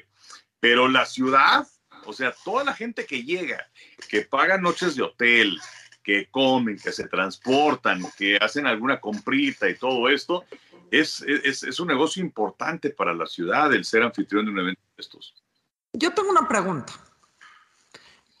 Pero 0.58 0.88
la 0.88 1.06
ciudad, 1.06 1.66
o 2.04 2.12
sea, 2.12 2.34
toda 2.44 2.64
la 2.64 2.74
gente 2.74 3.06
que 3.06 3.22
llega, 3.22 3.70
que 4.08 4.22
paga 4.22 4.58
noches 4.58 4.94
de 4.94 5.02
hotel, 5.02 5.60
que 6.10 6.28
comen, 6.30 6.76
que 6.76 6.90
se 6.90 7.06
transportan, 7.06 8.02
que 8.18 8.36
hacen 8.36 8.66
alguna 8.66 9.00
comprita 9.00 9.68
y 9.68 9.76
todo 9.76 10.08
esto, 10.08 10.44
es, 10.90 11.22
es, 11.22 11.62
es 11.62 11.78
un 11.78 11.86
negocio 11.86 12.20
importante 12.20 12.90
para 12.90 13.14
la 13.14 13.26
ciudad 13.26 13.72
el 13.72 13.84
ser 13.84 14.02
anfitrión 14.02 14.44
de 14.44 14.50
un 14.50 14.58
evento 14.58 14.82
de 14.96 15.00
estos. 15.00 15.34
Yo 15.92 16.12
tengo 16.12 16.30
una 16.30 16.48
pregunta. 16.48 16.92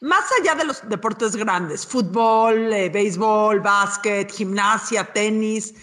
Más 0.00 0.24
allá 0.40 0.56
de 0.56 0.64
los 0.64 0.88
deportes 0.88 1.36
grandes, 1.36 1.86
fútbol, 1.86 2.72
eh, 2.72 2.88
béisbol, 2.88 3.60
básquet, 3.60 4.32
gimnasia, 4.32 5.04
tenis, 5.04 5.74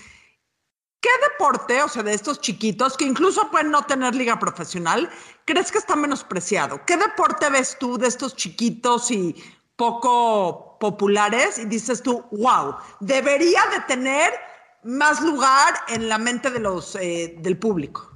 ¿qué 0.99 1.09
deporte, 1.31 1.83
o 1.83 1.87
sea, 1.87 2.03
de 2.03 2.13
estos 2.13 2.41
chiquitos, 2.41 2.97
que 2.97 3.05
incluso 3.05 3.49
pueden 3.49 3.71
no 3.71 3.85
tener 3.85 4.13
liga 4.13 4.39
profesional, 4.39 5.09
crees 5.45 5.71
que 5.71 5.77
está 5.77 5.95
menospreciado? 5.95 6.83
¿Qué 6.85 6.97
deporte 6.97 7.49
ves 7.49 7.77
tú 7.79 7.97
de 7.97 8.07
estos 8.07 8.35
chiquitos 8.35 9.09
y 9.11 9.35
poco 9.77 10.77
populares 10.79 11.57
y 11.59 11.65
dices 11.65 12.03
tú, 12.03 12.25
wow, 12.31 12.75
debería 12.99 13.61
de 13.71 13.79
tener 13.87 14.33
más 14.83 15.21
lugar 15.21 15.73
en 15.87 16.09
la 16.09 16.17
mente 16.17 16.49
de 16.51 16.59
los, 16.59 16.95
eh, 16.95 17.35
del 17.37 17.57
público? 17.57 18.11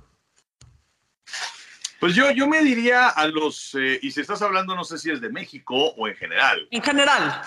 Pues 1.99 2.15
yo, 2.15 2.31
yo 2.31 2.47
me 2.47 2.63
diría 2.63 3.09
a 3.09 3.27
los, 3.27 3.75
eh, 3.75 3.99
y 4.01 4.09
si 4.11 4.21
estás 4.21 4.41
hablando, 4.41 4.75
no 4.75 4.83
sé 4.83 4.97
si 4.97 5.11
es 5.11 5.21
de 5.21 5.29
México 5.29 5.75
o 5.75 6.07
en 6.07 6.15
general, 6.15 6.67
En 6.71 6.81
general. 6.81 7.41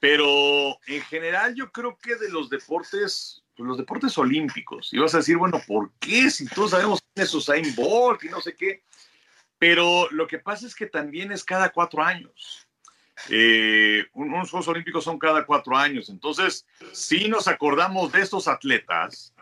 pero 0.00 0.76
en 0.86 1.00
general 1.02 1.54
yo 1.54 1.70
creo 1.70 1.96
que 1.96 2.16
de 2.16 2.30
los 2.30 2.50
deportes, 2.50 3.44
pues 3.56 3.66
los 3.66 3.78
deportes 3.78 4.18
olímpicos, 4.18 4.92
y 4.92 4.98
vas 4.98 5.14
a 5.14 5.18
decir, 5.18 5.36
bueno, 5.36 5.62
¿por 5.68 5.92
qué? 6.00 6.30
Si 6.30 6.46
todos 6.48 6.72
sabemos 6.72 7.00
quién 7.14 7.24
es 7.24 7.32
Usain 7.32 7.74
Bolt 7.76 8.24
y 8.24 8.28
no 8.28 8.40
sé 8.40 8.56
qué, 8.56 8.82
pero 9.56 10.10
lo 10.10 10.26
que 10.26 10.40
pasa 10.40 10.66
es 10.66 10.74
que 10.74 10.86
también 10.86 11.30
es 11.30 11.44
cada 11.44 11.70
cuatro 11.70 12.02
años. 12.02 12.66
Eh, 13.30 14.04
un- 14.12 14.32
unos 14.34 14.50
Juegos 14.50 14.68
Olímpicos 14.68 15.04
son 15.04 15.18
cada 15.18 15.44
cuatro 15.46 15.76
años, 15.76 16.08
entonces 16.08 16.66
si 16.92 17.28
nos 17.28 17.46
acordamos 17.48 18.12
de 18.12 18.20
estos 18.22 18.48
atletas 18.48 19.32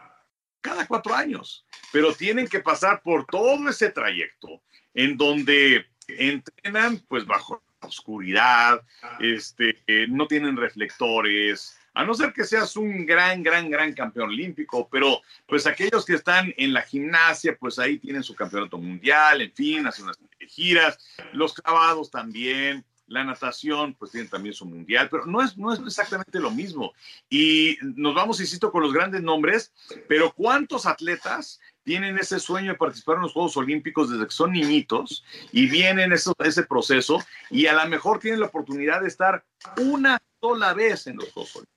cada 0.60 0.86
cuatro 0.86 1.14
años, 1.14 1.64
pero 1.90 2.12
tienen 2.14 2.46
que 2.46 2.60
pasar 2.60 3.02
por 3.02 3.24
todo 3.26 3.68
ese 3.68 3.90
trayecto 3.90 4.62
en 4.94 5.16
donde 5.16 5.86
entrenan 6.06 6.98
pues 7.08 7.26
bajo 7.26 7.62
la 7.80 7.88
oscuridad, 7.88 8.82
este, 9.18 9.82
eh, 9.86 10.06
no 10.08 10.26
tienen 10.28 10.56
reflectores, 10.56 11.76
a 11.94 12.04
no 12.04 12.14
ser 12.14 12.32
que 12.32 12.44
seas 12.44 12.76
un 12.76 13.04
gran, 13.04 13.42
gran, 13.42 13.68
gran 13.70 13.92
campeón 13.92 14.28
olímpico, 14.30 14.88
pero 14.90 15.20
pues 15.46 15.66
aquellos 15.66 16.04
que 16.06 16.14
están 16.14 16.54
en 16.56 16.72
la 16.72 16.82
gimnasia, 16.82 17.56
pues 17.58 17.78
ahí 17.78 17.98
tienen 17.98 18.22
su 18.22 18.34
campeonato 18.34 18.78
mundial, 18.78 19.42
en 19.42 19.52
fin, 19.52 19.86
hacen 19.86 20.04
unas 20.04 20.18
giras, 20.48 20.98
los 21.32 21.52
clavados 21.54 22.10
también, 22.10 22.84
la 23.06 23.24
natación, 23.24 23.94
pues 23.94 24.12
tienen 24.12 24.30
también 24.30 24.54
su 24.54 24.64
mundial, 24.64 25.08
pero 25.10 25.26
no 25.26 25.42
es, 25.42 25.56
no 25.56 25.72
es 25.72 25.80
exactamente 25.80 26.40
lo 26.40 26.50
mismo. 26.50 26.92
Y 27.28 27.76
nos 27.82 28.14
vamos, 28.14 28.40
insisto, 28.40 28.70
con 28.72 28.82
los 28.82 28.92
grandes 28.92 29.22
nombres, 29.22 29.72
pero 30.08 30.32
¿cuántos 30.32 30.86
atletas 30.86 31.60
tienen 31.84 32.16
ese 32.18 32.38
sueño 32.38 32.72
de 32.72 32.78
participar 32.78 33.16
en 33.16 33.22
los 33.22 33.32
Juegos 33.32 33.56
Olímpicos 33.56 34.10
desde 34.10 34.26
que 34.26 34.32
son 34.32 34.52
niñitos 34.52 35.24
y 35.50 35.66
vienen 35.66 36.12
eso, 36.12 36.34
ese 36.38 36.62
proceso 36.62 37.18
y 37.50 37.66
a 37.66 37.72
lo 37.72 37.88
mejor 37.88 38.18
tienen 38.18 38.40
la 38.40 38.46
oportunidad 38.46 39.00
de 39.00 39.08
estar 39.08 39.44
una 39.78 40.22
sola 40.40 40.74
vez 40.74 41.06
en 41.06 41.16
los 41.16 41.32
Juegos 41.32 41.56
Olímpicos? 41.56 41.72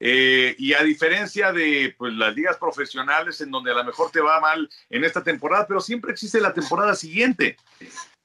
Eh, 0.00 0.54
y 0.58 0.74
a 0.74 0.82
diferencia 0.82 1.52
de 1.52 1.94
pues, 1.96 2.12
las 2.12 2.34
ligas 2.34 2.58
profesionales 2.58 3.40
en 3.40 3.50
donde 3.50 3.70
a 3.70 3.74
lo 3.74 3.84
mejor 3.84 4.10
te 4.10 4.20
va 4.20 4.40
mal 4.40 4.68
en 4.90 5.04
esta 5.04 5.22
temporada, 5.22 5.66
pero 5.66 5.80
siempre 5.80 6.12
existe 6.12 6.40
la 6.40 6.52
temporada 6.52 6.94
siguiente. 6.94 7.56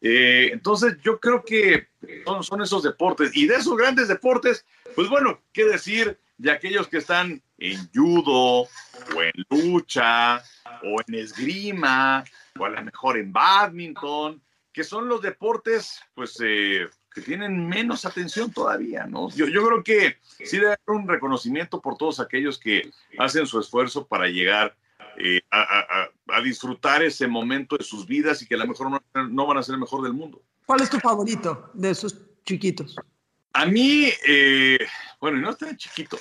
Eh, 0.01 0.49
entonces 0.53 0.97
yo 1.03 1.19
creo 1.19 1.43
que 1.43 1.87
son, 2.25 2.43
son 2.43 2.61
esos 2.61 2.83
deportes 2.83 3.35
y 3.35 3.47
de 3.47 3.55
esos 3.55 3.75
grandes 3.75 4.07
deportes, 4.07 4.65
pues 4.95 5.09
bueno, 5.09 5.41
qué 5.51 5.65
decir 5.65 6.17
de 6.37 6.51
aquellos 6.51 6.87
que 6.87 6.97
están 6.97 7.41
en 7.57 7.89
judo 7.93 8.61
o 8.61 9.21
en 9.21 9.33
lucha 9.49 10.41
o 10.83 11.01
en 11.05 11.15
esgrima 11.15 12.23
o 12.57 12.65
a 12.65 12.69
lo 12.69 12.81
mejor 12.81 13.17
en 13.17 13.33
badminton, 13.33 14.41
que 14.71 14.85
son 14.85 15.09
los 15.09 15.21
deportes 15.21 15.99
pues 16.13 16.37
eh, 16.41 16.87
que 17.13 17.21
tienen 17.21 17.67
menos 17.67 18.05
atención 18.05 18.51
todavía, 18.53 19.05
¿no? 19.05 19.29
Yo, 19.31 19.47
yo 19.47 19.65
creo 19.67 19.83
que 19.83 20.17
sí 20.45 20.57
debe 20.57 20.67
haber 20.67 21.01
un 21.01 21.07
reconocimiento 21.07 21.81
por 21.81 21.97
todos 21.97 22.21
aquellos 22.21 22.57
que 22.57 22.89
hacen 23.17 23.45
su 23.45 23.59
esfuerzo 23.59 24.07
para 24.07 24.27
llegar 24.27 24.77
eh, 25.17 25.41
a, 25.49 25.61
a- 25.61 26.03
a- 26.03 26.09
a 26.37 26.41
disfrutar 26.41 27.01
ese 27.03 27.27
momento 27.27 27.77
de 27.77 27.83
sus 27.83 28.05
vidas 28.05 28.41
y 28.41 28.47
que 28.47 28.55
a 28.55 28.59
lo 28.59 28.67
mejor 28.67 28.89
no, 28.91 29.01
no 29.29 29.47
van 29.47 29.57
a 29.57 29.63
ser 29.63 29.73
el 29.75 29.81
mejor 29.81 30.03
del 30.03 30.13
mundo. 30.13 30.41
¿Cuál 30.65 30.81
es 30.81 30.89
tu 30.89 30.99
favorito 30.99 31.71
de 31.73 31.89
esos 31.91 32.15
chiquitos? 32.45 32.95
A 33.53 33.65
mí, 33.65 34.09
eh, 34.27 34.77
bueno, 35.19 35.39
no 35.39 35.49
es 35.49 35.57
tan 35.57 35.75
chiquito, 35.75 36.17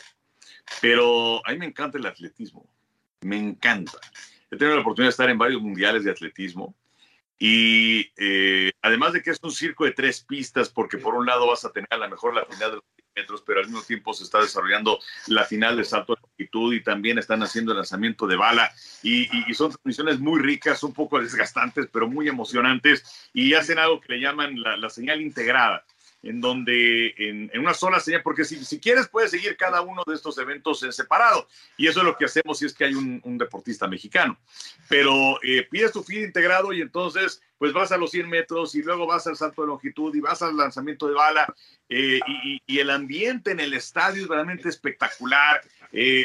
pero 0.81 1.47
a 1.47 1.53
mí 1.53 1.59
me 1.59 1.67
encanta 1.67 1.99
el 1.99 2.07
atletismo. 2.07 2.67
Me 3.21 3.37
encanta. 3.37 3.99
He 4.51 4.57
tenido 4.57 4.77
la 4.77 4.83
oportunidad 4.83 5.09
de 5.09 5.11
estar 5.11 5.29
en 5.31 5.39
varios 5.39 5.61
mundiales 5.61 6.05
de 6.05 6.11
atletismo. 6.11 6.75
Y 7.39 8.11
eh, 8.17 8.73
además 8.83 9.13
de 9.13 9.23
que 9.23 9.31
es 9.31 9.39
un 9.43 9.53
circo 9.53 9.85
de 9.85 9.93
tres 9.93 10.23
pistas, 10.25 10.69
porque 10.71 10.99
por 10.99 11.15
un 11.15 11.27
lado 11.27 11.47
vas 11.47 11.65
a 11.65 11.71
tener 11.71 11.89
a 11.91 11.97
lo 11.99 12.09
mejor 12.09 12.35
la 12.35 12.45
final 12.47 12.71
de 12.71 12.77
los 12.77 12.85
100 12.97 12.98
metros, 13.19 13.43
pero 13.47 13.61
al 13.61 13.67
mismo 13.67 13.83
tiempo 13.83 14.15
se 14.15 14.25
está 14.25 14.41
desarrollando 14.41 14.99
la 15.27 15.45
final 15.45 15.77
de 15.77 15.85
salto 15.85 16.15
de 16.15 16.21
longitud 16.23 16.75
y 16.75 16.83
también 16.83 17.19
están 17.19 17.43
haciendo 17.43 17.73
el 17.73 17.79
lanzamiento 17.79 18.27
de 18.27 18.37
bala. 18.37 18.73
Y, 19.03 19.23
y- 19.25 19.45
y 19.49 19.55
son 19.55 19.71
transmisiones 19.71 20.19
muy 20.21 20.41
ricas, 20.41 20.83
un 20.83 20.93
poco 20.93 21.21
desgastantes, 21.21 21.89
pero 21.93 22.09
muy 22.09 22.29
emocionantes. 22.29 23.31
Y 23.33 23.55
hacen 23.55 23.79
algo 23.79 24.01
que 24.01 24.13
le 24.15 24.21
llaman 24.21 24.61
la, 24.61 24.77
la 24.77 24.91
señal 24.91 25.21
integrada 25.21 25.85
en 26.21 26.41
donde 26.41 27.15
en, 27.17 27.49
en 27.55 27.61
una 27.61 27.75
sola 27.75 28.01
señal, 28.01 28.23
porque 28.25 28.45
si, 28.45 28.65
si 28.65 28.81
quieres 28.81 29.07
puedes 29.07 29.31
seguir 29.31 29.57
cada 29.57 29.83
uno 29.83 30.03
de 30.05 30.15
estos 30.17 30.37
eventos 30.39 30.83
en 30.83 30.93
separado, 30.93 31.47
y 31.77 31.87
eso 31.87 32.01
es 32.01 32.07
lo 32.07 32.17
que 32.19 32.25
hacemos 32.25 32.59
si 32.59 32.67
es 32.67 32.75
que 32.75 32.87
hay 32.87 32.95
un, 32.97 33.21
un 33.23 33.39
deportista 33.39 33.87
mexicano. 33.87 34.37
Pero 34.89 35.39
eh, 35.45 35.67
pides 35.71 35.93
tu 35.93 36.03
feed 36.03 36.25
integrado 36.25 36.73
y 36.73 36.81
entonces 36.81 37.41
pues 37.59 37.73
vas 37.73 37.91
a 37.93 37.97
los 37.99 38.11
100 38.13 38.29
metros 38.29 38.75
y 38.75 38.83
luego 38.83 39.07
vas 39.07 39.27
al 39.27 39.37
salto 39.37 39.63
de 39.63 39.69
longitud 39.69 40.15
y 40.15 40.21
vas 40.21 40.41
al 40.43 40.57
lanzamiento 40.57 41.09
de 41.09 41.15
bala, 41.15 41.53
eh, 41.89 42.21
y, 42.67 42.79
el 42.79 42.91
ambiente 42.91 43.51
en 43.51 43.61
el 43.61 43.75
estadio 43.75 44.23
es 44.23 44.29
realmente 44.29 44.69
espectacular, 44.69 45.61
eh, 45.93 46.25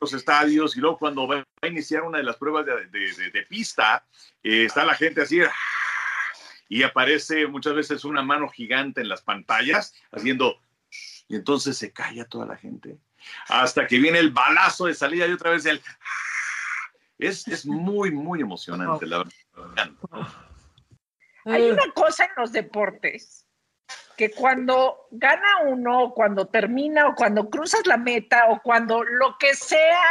los 0.00 0.12
estadios, 0.12 0.76
y 0.76 0.80
luego 0.80 0.98
cuando 0.98 1.26
va 1.26 1.44
a 1.62 1.66
iniciar 1.66 2.02
una 2.02 2.18
de 2.18 2.24
las 2.24 2.36
pruebas 2.36 2.64
de, 2.66 2.86
de- 2.86 3.12
de- 3.14 3.30
de 3.30 3.42
pista, 3.46 4.06
eh, 4.42 4.66
está 4.66 4.84
la 4.84 4.94
gente 4.94 5.22
así, 5.22 5.40
y 6.68 6.82
aparece 6.82 7.46
muchas 7.46 7.74
veces 7.74 8.04
una 8.04 8.22
mano 8.22 8.48
gigante 8.48 9.00
en 9.00 9.08
las 9.08 9.22
pantallas 9.22 9.94
haciendo 10.12 10.60
y 11.26 11.34
entonces 11.36 11.76
se 11.78 11.92
calla 11.92 12.26
toda 12.26 12.46
la 12.46 12.56
gente 12.56 12.98
hasta 13.48 13.86
que 13.86 13.98
viene 13.98 14.18
el 14.18 14.30
balazo 14.30 14.84
de 14.86 14.94
salida 14.94 15.26
y 15.26 15.32
otra 15.32 15.50
vez 15.50 15.64
el 15.66 15.80
es, 17.18 17.48
es 17.48 17.66
muy 17.66 18.10
muy 18.10 18.40
emocionante 18.42 19.06
la 19.06 19.18
verdad 19.18 19.90
Hay 21.48 21.70
una 21.70 21.92
cosa 21.94 22.24
en 22.24 22.30
los 22.36 22.52
deportes 22.52 23.44
que 24.16 24.32
cuando 24.32 25.06
gana 25.12 25.60
uno, 25.66 26.02
o 26.02 26.14
cuando 26.14 26.46
termina, 26.48 27.08
o 27.08 27.14
cuando 27.14 27.48
cruzas 27.48 27.86
la 27.86 27.96
meta, 27.96 28.46
o 28.48 28.60
cuando 28.60 29.04
lo 29.04 29.36
que 29.38 29.54
sea, 29.54 30.02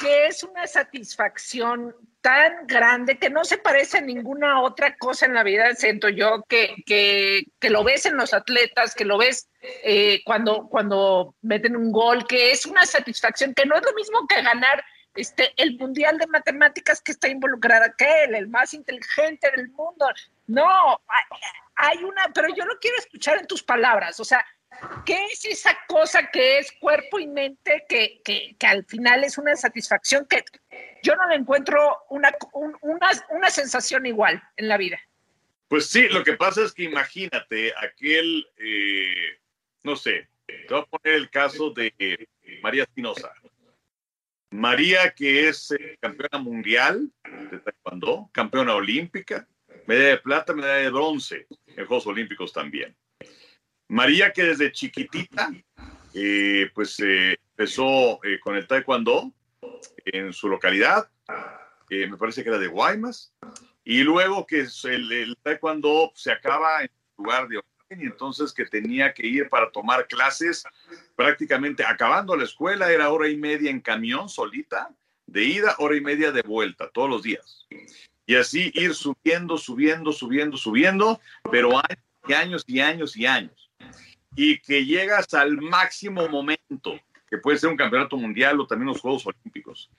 que 0.00 0.26
es 0.26 0.42
una 0.42 0.66
satisfacción 0.66 1.96
tan 2.20 2.66
grande 2.66 3.18
que 3.18 3.30
no 3.30 3.44
se 3.44 3.58
parece 3.58 3.98
a 3.98 4.02
ninguna 4.02 4.60
otra 4.60 4.96
cosa 4.96 5.26
en 5.26 5.34
la 5.34 5.42
vida, 5.42 5.74
siento 5.74 6.10
yo, 6.10 6.44
que, 6.48 6.76
que, 6.86 7.46
que 7.58 7.70
lo 7.70 7.82
ves 7.84 8.04
en 8.04 8.16
los 8.16 8.34
atletas, 8.34 8.94
que 8.94 9.06
lo 9.06 9.18
ves 9.18 9.48
eh, 9.82 10.20
cuando, 10.24 10.68
cuando 10.68 11.34
meten 11.40 11.74
un 11.74 11.90
gol, 11.90 12.26
que 12.26 12.52
es 12.52 12.66
una 12.66 12.84
satisfacción 12.84 13.54
que 13.54 13.66
no 13.66 13.76
es 13.76 13.82
lo 13.82 13.94
mismo 13.94 14.26
que 14.28 14.42
ganar 14.42 14.84
este, 15.14 15.52
el 15.56 15.76
mundial 15.76 16.16
de 16.18 16.26
matemáticas 16.26 17.00
que 17.02 17.12
está 17.12 17.28
involucrada 17.28 17.94
que 17.96 18.24
él, 18.24 18.34
el 18.34 18.48
más 18.48 18.72
inteligente 18.72 19.50
del 19.54 19.68
mundo. 19.70 20.06
No, 20.54 21.00
hay, 21.76 22.04
una, 22.04 22.30
pero 22.34 22.48
yo 22.54 22.64
lo 22.64 22.78
quiero 22.78 22.96
escuchar 22.98 23.38
en 23.38 23.46
tus 23.46 23.62
palabras, 23.62 24.20
o 24.20 24.24
sea, 24.24 24.44
¿qué 25.06 25.24
es 25.32 25.44
esa 25.44 25.76
cosa 25.88 26.28
que 26.30 26.58
es 26.58 26.70
cuerpo 26.80 27.18
y 27.18 27.26
mente 27.26 27.84
que, 27.88 28.20
que, 28.24 28.54
que 28.58 28.66
al 28.66 28.84
final 28.84 29.24
es 29.24 29.38
una 29.38 29.56
satisfacción 29.56 30.26
que 30.28 30.44
yo 31.02 31.16
no 31.16 31.26
le 31.28 31.36
encuentro 31.36 32.04
una, 32.10 32.30
un- 32.52 32.76
una, 32.82 33.10
una 33.30 33.50
sensación 33.50 34.06
igual 34.06 34.42
en 34.56 34.68
la 34.68 34.76
vida? 34.76 34.98
pues 35.68 35.88
sí 35.88 36.06
lo 36.10 36.22
que 36.22 36.34
pasa 36.34 36.62
es 36.64 36.72
que 36.74 36.82
imagínate 36.84 37.72
aquel 37.78 38.46
eh, 38.58 39.40
no 39.84 39.96
sé 39.96 40.28
te 40.46 40.66
voy 40.68 40.80
a 40.82 40.84
poner 40.84 41.14
el 41.16 41.30
caso 41.30 41.70
de 41.70 41.94
eh, 41.98 42.26
María 42.62 42.82
Espinosa 42.82 43.32
María 44.50 45.14
que 45.14 45.48
es 45.48 45.70
eh, 45.70 45.96
campeona 45.98 46.38
mundial 46.38 47.10
de 47.50 47.58
taekwondo 47.58 48.28
campeona 48.32 48.74
olímpica 48.74 49.48
medalla 49.86 50.10
de 50.10 50.18
plata 50.18 50.52
medalla 50.52 50.82
de 50.82 50.90
bronce 50.90 51.46
en 51.66 51.86
Juegos 51.86 52.06
Olímpicos 52.06 52.52
también 52.52 52.96
María 53.92 54.32
que 54.32 54.44
desde 54.44 54.72
chiquitita 54.72 55.52
eh, 56.14 56.70
pues 56.74 56.98
eh, 57.00 57.38
empezó 57.50 58.22
eh, 58.24 58.40
con 58.40 58.56
el 58.56 58.66
taekwondo 58.66 59.32
en 60.04 60.32
su 60.32 60.48
localidad, 60.48 61.10
me 61.90 62.16
parece 62.16 62.42
que 62.42 62.48
era 62.48 62.58
de 62.58 62.68
Guaymas, 62.68 63.34
y 63.84 64.02
luego 64.02 64.46
que 64.46 64.66
el 64.84 65.36
taekwondo 65.42 66.10
se 66.14 66.32
acaba 66.32 66.82
en 66.82 66.90
lugar 67.18 67.48
de 67.48 67.58
origen, 67.58 68.06
y 68.06 68.10
entonces 68.10 68.52
que 68.52 68.64
tenía 68.64 69.12
que 69.12 69.26
ir 69.26 69.50
para 69.50 69.70
tomar 69.70 70.06
clases 70.06 70.64
prácticamente 71.14 71.84
acabando 71.84 72.34
la 72.34 72.44
escuela, 72.44 72.90
era 72.90 73.10
hora 73.10 73.28
y 73.28 73.36
media 73.36 73.70
en 73.70 73.80
camión 73.80 74.28
solita, 74.30 74.88
de 75.26 75.44
ida, 75.44 75.76
hora 75.78 75.96
y 75.96 76.00
media 76.00 76.32
de 76.32 76.42
vuelta, 76.42 76.88
todos 76.88 77.10
los 77.10 77.22
días. 77.22 77.66
Y 78.26 78.36
así 78.36 78.70
ir 78.74 78.94
subiendo, 78.94 79.58
subiendo, 79.58 80.12
subiendo, 80.12 80.56
subiendo, 80.56 81.20
pero 81.50 81.76
años 81.76 82.04
y 82.26 82.32
años 82.32 82.64
y 82.66 82.80
años 82.80 83.16
y 83.16 83.26
años. 83.26 83.70
Y 84.36 84.58
que 84.60 84.84
llegas 84.84 85.34
al 85.34 85.58
máximo 85.58 86.28
momento, 86.28 86.98
que 87.28 87.38
puede 87.38 87.58
ser 87.58 87.70
un 87.70 87.76
campeonato 87.76 88.16
mundial 88.16 88.60
o 88.60 88.66
también 88.66 88.88
los 88.88 89.00
Juegos 89.00 89.26
Olímpicos, 89.26 89.90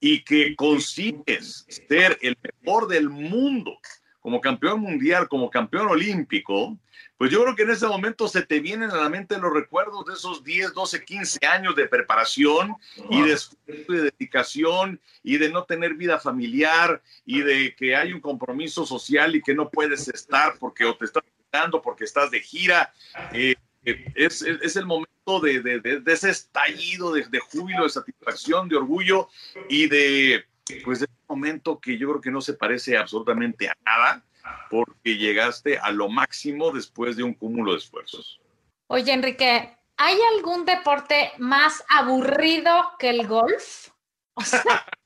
y 0.00 0.22
que 0.22 0.54
consigues 0.54 1.66
ser 1.88 2.18
el 2.22 2.36
mejor 2.42 2.86
del 2.88 3.10
mundo 3.10 3.78
como 4.24 4.40
campeón 4.40 4.80
mundial, 4.80 5.28
como 5.28 5.50
campeón 5.50 5.86
olímpico, 5.86 6.78
pues 7.18 7.30
yo 7.30 7.42
creo 7.42 7.54
que 7.54 7.64
en 7.64 7.72
ese 7.72 7.86
momento 7.86 8.26
se 8.26 8.40
te 8.40 8.58
vienen 8.58 8.90
a 8.90 8.96
la 8.96 9.10
mente 9.10 9.36
los 9.36 9.52
recuerdos 9.52 10.06
de 10.06 10.14
esos 10.14 10.42
10, 10.42 10.72
12, 10.72 11.04
15 11.04 11.46
años 11.46 11.76
de 11.76 11.86
preparación 11.86 12.74
y 13.10 13.20
de 13.20 13.38
de 13.66 14.10
dedicación 14.10 14.98
y 15.22 15.36
de 15.36 15.50
no 15.50 15.64
tener 15.64 15.92
vida 15.92 16.18
familiar 16.18 17.02
y 17.26 17.42
de 17.42 17.76
que 17.76 17.94
hay 17.94 18.14
un 18.14 18.20
compromiso 18.22 18.86
social 18.86 19.36
y 19.36 19.42
que 19.42 19.54
no 19.54 19.68
puedes 19.68 20.08
estar 20.08 20.56
porque 20.58 20.86
o 20.86 20.96
te 20.96 21.04
estás 21.04 21.22
quitando 21.36 21.82
porque 21.82 22.04
estás 22.04 22.30
de 22.30 22.40
gira. 22.40 22.94
Eh, 23.30 23.56
eh, 23.84 24.06
es, 24.14 24.40
es, 24.40 24.58
es 24.62 24.76
el 24.76 24.86
momento 24.86 25.38
de, 25.42 25.60
de, 25.60 25.80
de, 25.80 26.00
de 26.00 26.12
ese 26.14 26.30
estallido 26.30 27.12
de 27.12 27.40
júbilo, 27.40 27.82
de 27.82 27.90
satisfacción, 27.90 28.70
de 28.70 28.76
orgullo 28.76 29.28
y 29.68 29.86
de, 29.86 30.46
pues, 30.84 31.00
de 31.00 31.06
un 31.06 31.36
momento 31.36 31.78
que 31.80 31.98
yo 31.98 32.08
creo 32.08 32.20
que 32.20 32.30
no 32.30 32.40
se 32.40 32.54
parece 32.54 32.96
absolutamente 32.96 33.68
a 33.68 33.76
nada 33.84 34.24
porque 34.70 35.16
llegaste 35.16 35.78
a 35.78 35.90
lo 35.90 36.08
máximo 36.08 36.70
después 36.70 37.16
de 37.16 37.22
un 37.22 37.34
cúmulo 37.34 37.72
de 37.72 37.78
esfuerzos. 37.78 38.40
Oye, 38.88 39.12
Enrique, 39.12 39.76
¿hay 39.96 40.18
algún 40.36 40.64
deporte 40.64 41.32
más 41.38 41.82
aburrido 41.88 42.92
que 42.98 43.10
el 43.10 43.26
golf? 43.26 43.88
O 44.34 44.42
sea, 44.42 44.62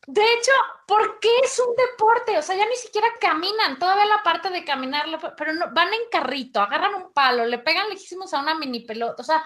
de 0.06 0.22
hecho, 0.22 0.52
¿por 0.86 1.20
qué 1.20 1.28
es 1.44 1.60
un 1.60 1.76
deporte? 1.76 2.38
O 2.38 2.42
sea, 2.42 2.56
ya 2.56 2.66
ni 2.66 2.76
siquiera 2.76 3.06
caminan, 3.20 3.78
todavía 3.78 4.06
la 4.06 4.22
parte 4.22 4.48
de 4.48 4.64
caminar, 4.64 5.04
pero 5.36 5.52
no, 5.52 5.66
van 5.72 5.88
en 5.88 6.00
carrito, 6.10 6.60
agarran 6.60 6.94
un 6.94 7.12
palo, 7.12 7.44
le 7.44 7.58
pegan 7.58 7.90
lejísimos 7.90 8.32
a 8.32 8.40
una 8.40 8.54
mini 8.54 8.80
pelota, 8.80 9.20
o 9.20 9.24
sea, 9.24 9.44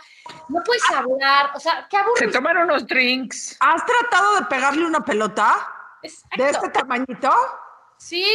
no 0.49 0.63
puedes 0.65 0.89
hablar, 0.89 1.51
o 1.55 1.59
sea, 1.59 1.89
qué 1.91 1.97
aburrido. 1.97 2.31
Se 2.31 2.39
toman 2.39 2.59
unos 2.59 2.87
drinks. 2.87 3.57
¿Has 3.59 3.85
tratado 3.85 4.37
de 4.37 4.47
pegarle 4.47 4.87
una 4.87 5.05
pelota 5.05 5.82
Exacto. 6.03 6.43
de 6.43 6.51
este 6.51 6.69
tamañito? 6.71 7.31
Sí, 7.99 8.27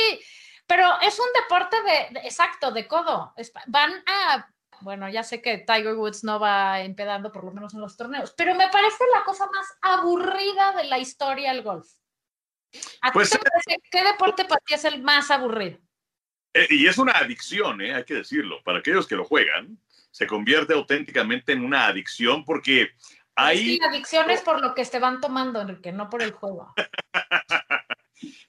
pero 0.65 0.87
es 1.01 1.19
un 1.19 1.25
deporte 1.41 1.77
de, 1.83 2.19
de- 2.19 2.27
exacto, 2.27 2.71
de 2.71 2.87
codo. 2.87 3.33
Es- 3.37 3.51
van 3.67 3.91
a, 4.05 4.47
bueno, 4.81 5.09
ya 5.09 5.23
sé 5.23 5.41
que 5.41 5.59
Tiger 5.59 5.95
Woods 5.95 6.23
no 6.23 6.39
va 6.39 6.81
empedando, 6.81 7.31
por 7.31 7.43
lo 7.43 7.51
menos 7.51 7.73
en 7.73 7.81
los 7.81 7.97
torneos, 7.97 8.33
pero 8.37 8.55
me 8.55 8.69
parece 8.69 9.03
la 9.15 9.23
cosa 9.23 9.45
más 9.47 9.67
aburrida 9.81 10.73
de 10.73 10.85
la 10.85 10.99
historia 10.99 11.51
el 11.51 11.63
golf. 11.63 11.87
¿A 13.01 13.11
Pues, 13.11 13.29
te 13.29 13.39
parece- 13.39 13.81
¿Qué 13.89 14.03
deporte 14.03 14.45
para 14.45 14.61
ti 14.65 14.73
es 14.73 14.85
el 14.85 15.01
más 15.01 15.31
aburrido? 15.31 15.79
Eh, 16.53 16.67
y 16.69 16.87
es 16.87 16.97
una 16.97 17.13
adicción, 17.13 17.81
eh, 17.81 17.93
hay 17.93 18.03
que 18.03 18.15
decirlo. 18.15 18.61
Para 18.63 18.79
aquellos 18.79 19.07
que 19.07 19.15
lo 19.15 19.23
juegan, 19.25 19.77
se 20.11 20.27
convierte 20.27 20.73
auténticamente 20.73 21.53
en 21.53 21.63
una 21.63 21.87
adicción 21.87 22.43
porque 22.43 22.89
ahí... 23.37 23.77
Sí, 23.77 23.79
adicciones 23.83 24.41
por 24.41 24.61
lo 24.61 24.75
que 24.75 24.85
te 24.85 24.99
van 24.99 25.21
tomando, 25.21 25.61
Enrique, 25.61 25.91
no 25.91 26.09
por 26.09 26.21
el 26.21 26.31
juego. 26.31 26.73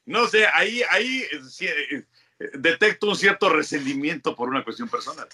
No 0.07 0.26
sé, 0.26 0.47
ahí, 0.47 0.80
ahí 0.89 1.18
eh, 1.30 1.41
sí, 1.47 1.66
eh, 1.66 2.07
eh, 2.39 2.51
detecto 2.55 3.09
un 3.09 3.16
cierto 3.16 3.51
resentimiento 3.51 4.34
por 4.34 4.49
una 4.49 4.64
cuestión 4.64 4.89
personal. 4.89 5.28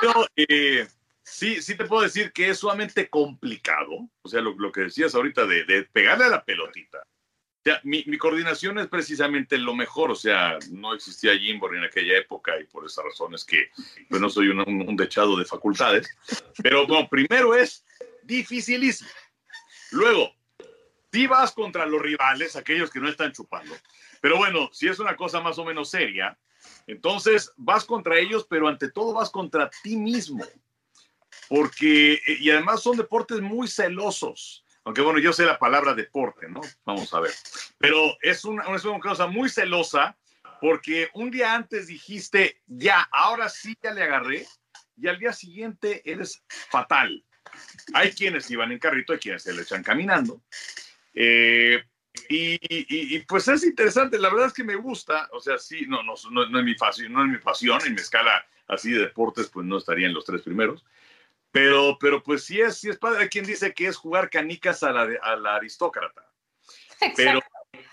Pero 0.00 0.26
eh, 0.36 0.86
sí, 1.22 1.60
sí 1.60 1.76
te 1.76 1.84
puedo 1.84 2.02
decir 2.02 2.32
que 2.32 2.48
es 2.48 2.58
sumamente 2.58 3.10
complicado. 3.10 4.08
O 4.22 4.28
sea, 4.28 4.40
lo, 4.40 4.54
lo 4.56 4.72
que 4.72 4.82
decías 4.82 5.14
ahorita 5.14 5.46
de, 5.46 5.64
de 5.64 5.84
pegarle 5.84 6.24
a 6.24 6.28
la 6.28 6.44
pelotita. 6.44 6.98
O 6.98 7.62
sea, 7.62 7.80
mi, 7.84 8.02
mi 8.06 8.16
coordinación 8.16 8.78
es 8.78 8.86
precisamente 8.86 9.58
lo 9.58 9.74
mejor. 9.74 10.10
O 10.10 10.14
sea, 10.14 10.58
no 10.70 10.94
existía 10.94 11.36
Jimbor 11.36 11.76
en 11.76 11.84
aquella 11.84 12.16
época 12.16 12.58
y 12.58 12.64
por 12.64 12.86
esas 12.86 13.04
razones 13.04 13.44
que 13.44 13.70
pues, 14.08 14.20
no 14.20 14.30
soy 14.30 14.48
un, 14.48 14.60
un, 14.60 14.88
un 14.88 14.96
dechado 14.96 15.36
de 15.36 15.44
facultades. 15.44 16.08
Pero 16.62 16.86
bueno, 16.86 17.06
primero 17.10 17.54
es 17.54 17.84
dificilísimo. 18.30 19.10
Luego, 19.90 20.32
si 21.12 21.26
vas 21.26 21.52
contra 21.52 21.84
los 21.84 22.00
rivales, 22.00 22.54
aquellos 22.54 22.90
que 22.90 23.00
no 23.00 23.08
están 23.08 23.32
chupando. 23.32 23.74
Pero 24.20 24.36
bueno, 24.36 24.70
si 24.72 24.86
es 24.88 24.98
una 25.00 25.16
cosa 25.16 25.40
más 25.40 25.58
o 25.58 25.64
menos 25.64 25.90
seria, 25.90 26.38
entonces 26.86 27.52
vas 27.56 27.84
contra 27.84 28.18
ellos, 28.18 28.46
pero 28.48 28.68
ante 28.68 28.90
todo 28.90 29.12
vas 29.12 29.30
contra 29.30 29.68
ti 29.82 29.96
mismo. 29.96 30.44
Porque, 31.48 32.20
y 32.26 32.50
además 32.50 32.82
son 32.82 32.96
deportes 32.96 33.40
muy 33.40 33.66
celosos. 33.66 34.64
Aunque 34.84 35.02
bueno, 35.02 35.18
yo 35.18 35.32
sé 35.32 35.44
la 35.44 35.58
palabra 35.58 35.94
deporte, 35.94 36.48
¿no? 36.48 36.60
Vamos 36.84 37.12
a 37.12 37.20
ver. 37.20 37.32
Pero 37.78 38.16
es 38.22 38.44
una, 38.44 38.64
es 38.74 38.84
una 38.84 39.00
cosa 39.00 39.26
muy 39.26 39.50
celosa 39.50 40.16
porque 40.60 41.08
un 41.14 41.30
día 41.30 41.54
antes 41.54 41.88
dijiste, 41.88 42.62
ya, 42.66 43.08
ahora 43.10 43.48
sí 43.48 43.76
ya 43.82 43.92
le 43.92 44.02
agarré, 44.02 44.46
y 44.96 45.08
al 45.08 45.18
día 45.18 45.32
siguiente 45.32 46.02
eres 46.04 46.44
fatal. 46.48 47.24
Hay 47.94 48.12
quienes 48.12 48.50
iban 48.50 48.72
en 48.72 48.78
carrito, 48.78 49.12
hay 49.12 49.18
quienes 49.18 49.42
se 49.42 49.52
le 49.52 49.62
echan 49.62 49.82
caminando. 49.82 50.42
Eh, 51.14 51.82
y, 52.28 52.54
y, 52.54 53.16
y, 53.16 53.18
pues 53.20 53.48
es 53.48 53.64
interesante, 53.64 54.18
la 54.18 54.30
verdad 54.30 54.48
es 54.48 54.52
que 54.52 54.64
me 54.64 54.76
gusta, 54.76 55.28
o 55.32 55.40
sea, 55.40 55.58
sí, 55.58 55.86
no, 55.86 56.02
no, 56.02 56.14
no, 56.30 56.48
no 56.48 56.58
es 56.58 56.64
mi 56.64 56.74
pasión, 56.74 57.12
no 57.12 57.24
es 57.24 57.30
mi 57.30 57.38
pasión, 57.38 57.80
en 57.86 57.94
mi 57.94 58.00
escala 58.00 58.44
así 58.68 58.92
de 58.92 59.00
deportes, 59.00 59.48
pues 59.48 59.66
no 59.66 59.78
estaría 59.78 60.06
en 60.06 60.14
los 60.14 60.24
tres 60.24 60.42
primeros, 60.42 60.84
pero, 61.50 61.98
pero 62.00 62.22
pues 62.22 62.44
sí 62.44 62.60
es, 62.60 62.78
sí 62.78 62.88
es 62.88 62.98
padre, 62.98 63.22
hay 63.22 63.28
quien 63.28 63.44
dice 63.44 63.74
que 63.74 63.86
es 63.86 63.96
jugar 63.96 64.30
canicas 64.30 64.82
a 64.82 64.92
la, 64.92 65.08
a 65.22 65.36
la 65.36 65.56
aristócrata, 65.56 66.28
pero 67.16 67.40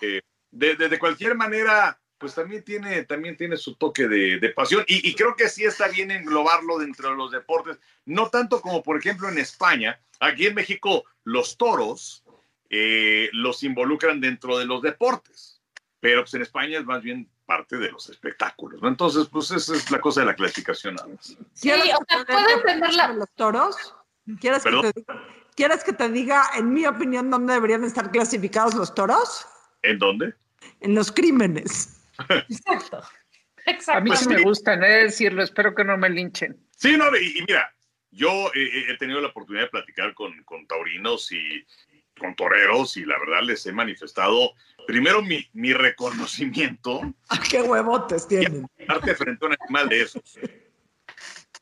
eh, 0.02 0.22
de, 0.52 0.76
de, 0.76 0.90
de, 0.90 1.00
cualquier 1.00 1.36
manera, 1.36 2.00
pues 2.18 2.34
también 2.36 2.64
tiene, 2.64 3.04
también 3.04 3.38
tiene 3.38 3.58
su 3.58 3.76
toque 3.76 4.08
de, 4.08 4.40
de 4.40 4.50
pasión, 4.50 4.84
y, 4.88 5.08
y 5.08 5.16
creo 5.16 5.36
que 5.36 5.50
sí 5.50 5.64
está 5.64 5.88
bien 5.88 6.12
englobarlo 6.12 6.78
dentro 6.80 7.10
de 7.10 7.16
los 7.16 7.32
deportes, 7.32 7.78
no 8.06 8.30
tanto 8.30 8.62
como 8.62 8.84
por 8.84 8.98
ejemplo 8.98 9.30
en 9.30 9.38
España, 9.38 10.00
aquí 10.20 10.48
en 10.48 10.56
México 10.56 11.04
los 11.24 11.58
toros, 11.58 12.24
eh, 12.70 13.30
los 13.34 13.64
involucran 13.64 14.20
dentro 14.20 14.58
de 14.58 14.66
los 14.66 14.82
deportes, 14.82 15.62
pero 16.00 16.22
pues 16.22 16.34
en 16.34 16.42
España 16.42 16.80
es 16.80 16.86
más 16.86 17.02
bien 17.02 17.30
parte 17.46 17.78
de 17.78 17.90
los 17.92 18.10
espectáculos, 18.10 18.82
¿no? 18.82 18.90
Entonces, 18.90 19.28
pues 19.32 19.52
esa 19.52 19.74
es 19.74 19.90
la 19.90 20.02
cosa 20.02 20.20
de 20.20 20.28
la 20.28 20.36
clasificación 20.36 20.96
nada 20.96 21.08
más. 21.08 21.38
Sí, 21.54 21.72
o 21.72 22.06
sea, 22.08 22.26
puedo 22.26 22.50
entender 22.58 22.94
la... 22.94 23.14
los 23.14 23.30
toros? 23.36 23.96
¿Quieres 24.42 24.64
que, 24.64 24.72
te 24.72 24.92
diga, 24.94 25.28
¿Quieres 25.56 25.84
que 25.86 25.94
te 25.94 26.10
diga, 26.10 26.44
en 26.58 26.74
mi 26.74 26.86
opinión, 26.86 27.32
dónde 27.32 27.54
deberían 27.54 27.86
estar 27.86 28.12
clasificados 28.12 28.76
los 28.76 28.94
toros? 28.94 29.46
¿En 29.82 29.98
dónde? 29.98 30.34
En 30.82 30.94
los 30.94 31.10
crímenes. 31.10 31.97
Exacto. 32.30 33.02
Exacto. 33.66 34.00
A 34.00 34.02
mí 34.02 34.16
sí 34.16 34.30
me 34.30 34.42
gustan, 34.44 34.82
he 34.82 34.88
de 34.88 35.04
decirlo, 35.04 35.44
espero 35.44 35.76
que 35.76 35.84
no 35.84 35.98
me 35.98 36.10
linchen. 36.10 36.58
Sí, 36.78 36.96
no, 36.96 37.06
y, 37.18 37.38
y 37.38 37.42
mira, 37.42 37.70
yo 38.12 38.48
eh, 38.54 38.86
he 38.90 38.98
tenido 38.98 39.20
la 39.20 39.28
oportunidad 39.28 39.66
de 39.66 39.70
platicar 39.72 40.14
con, 40.14 40.42
con 40.46 40.66
taurinos 40.68 41.30
y, 41.34 41.66
con 42.18 42.36
toreros 42.36 42.98
y 42.98 43.06
la 43.06 43.18
verdad 43.20 43.44
les 43.44 43.66
he 43.66 43.72
manifestado 43.72 44.54
primero 44.86 45.22
mi, 45.22 45.48
mi 45.54 45.74
reconocimiento. 45.74 47.02
¿A 47.30 47.40
qué 47.50 47.62
huevotes 47.62 48.28
tienen? 48.28 48.68
Darte 48.88 49.16
frente 49.16 49.46
a 49.46 49.50
un 49.50 49.56
animal 49.62 49.90
de 49.90 50.02
esos. 50.02 50.40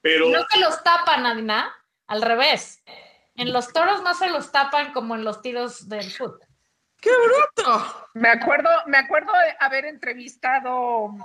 Pero. 0.02 0.30
No 0.30 0.46
se 0.50 0.60
los 0.60 0.84
tapan, 0.84 1.26
Adina, 1.26 1.74
al 2.08 2.22
revés. 2.22 2.84
En 3.36 3.52
los 3.52 3.74
toros 3.74 4.02
no 4.04 4.14
se 4.14 4.30
los 4.30 4.52
tapan 4.52 4.94
como 4.94 5.16
en 5.16 5.24
los 5.24 5.42
tiros 5.42 5.90
del 5.90 6.10
fútbol. 6.10 6.45
¡Qué 7.02 7.10
bruto! 7.10 8.10
Me 8.14 8.30
acuerdo, 8.30 8.70
me 8.88 8.98
acuerdo 8.98 9.32
de 9.34 9.56
haber 9.60 9.86
entrevistado 9.86 11.16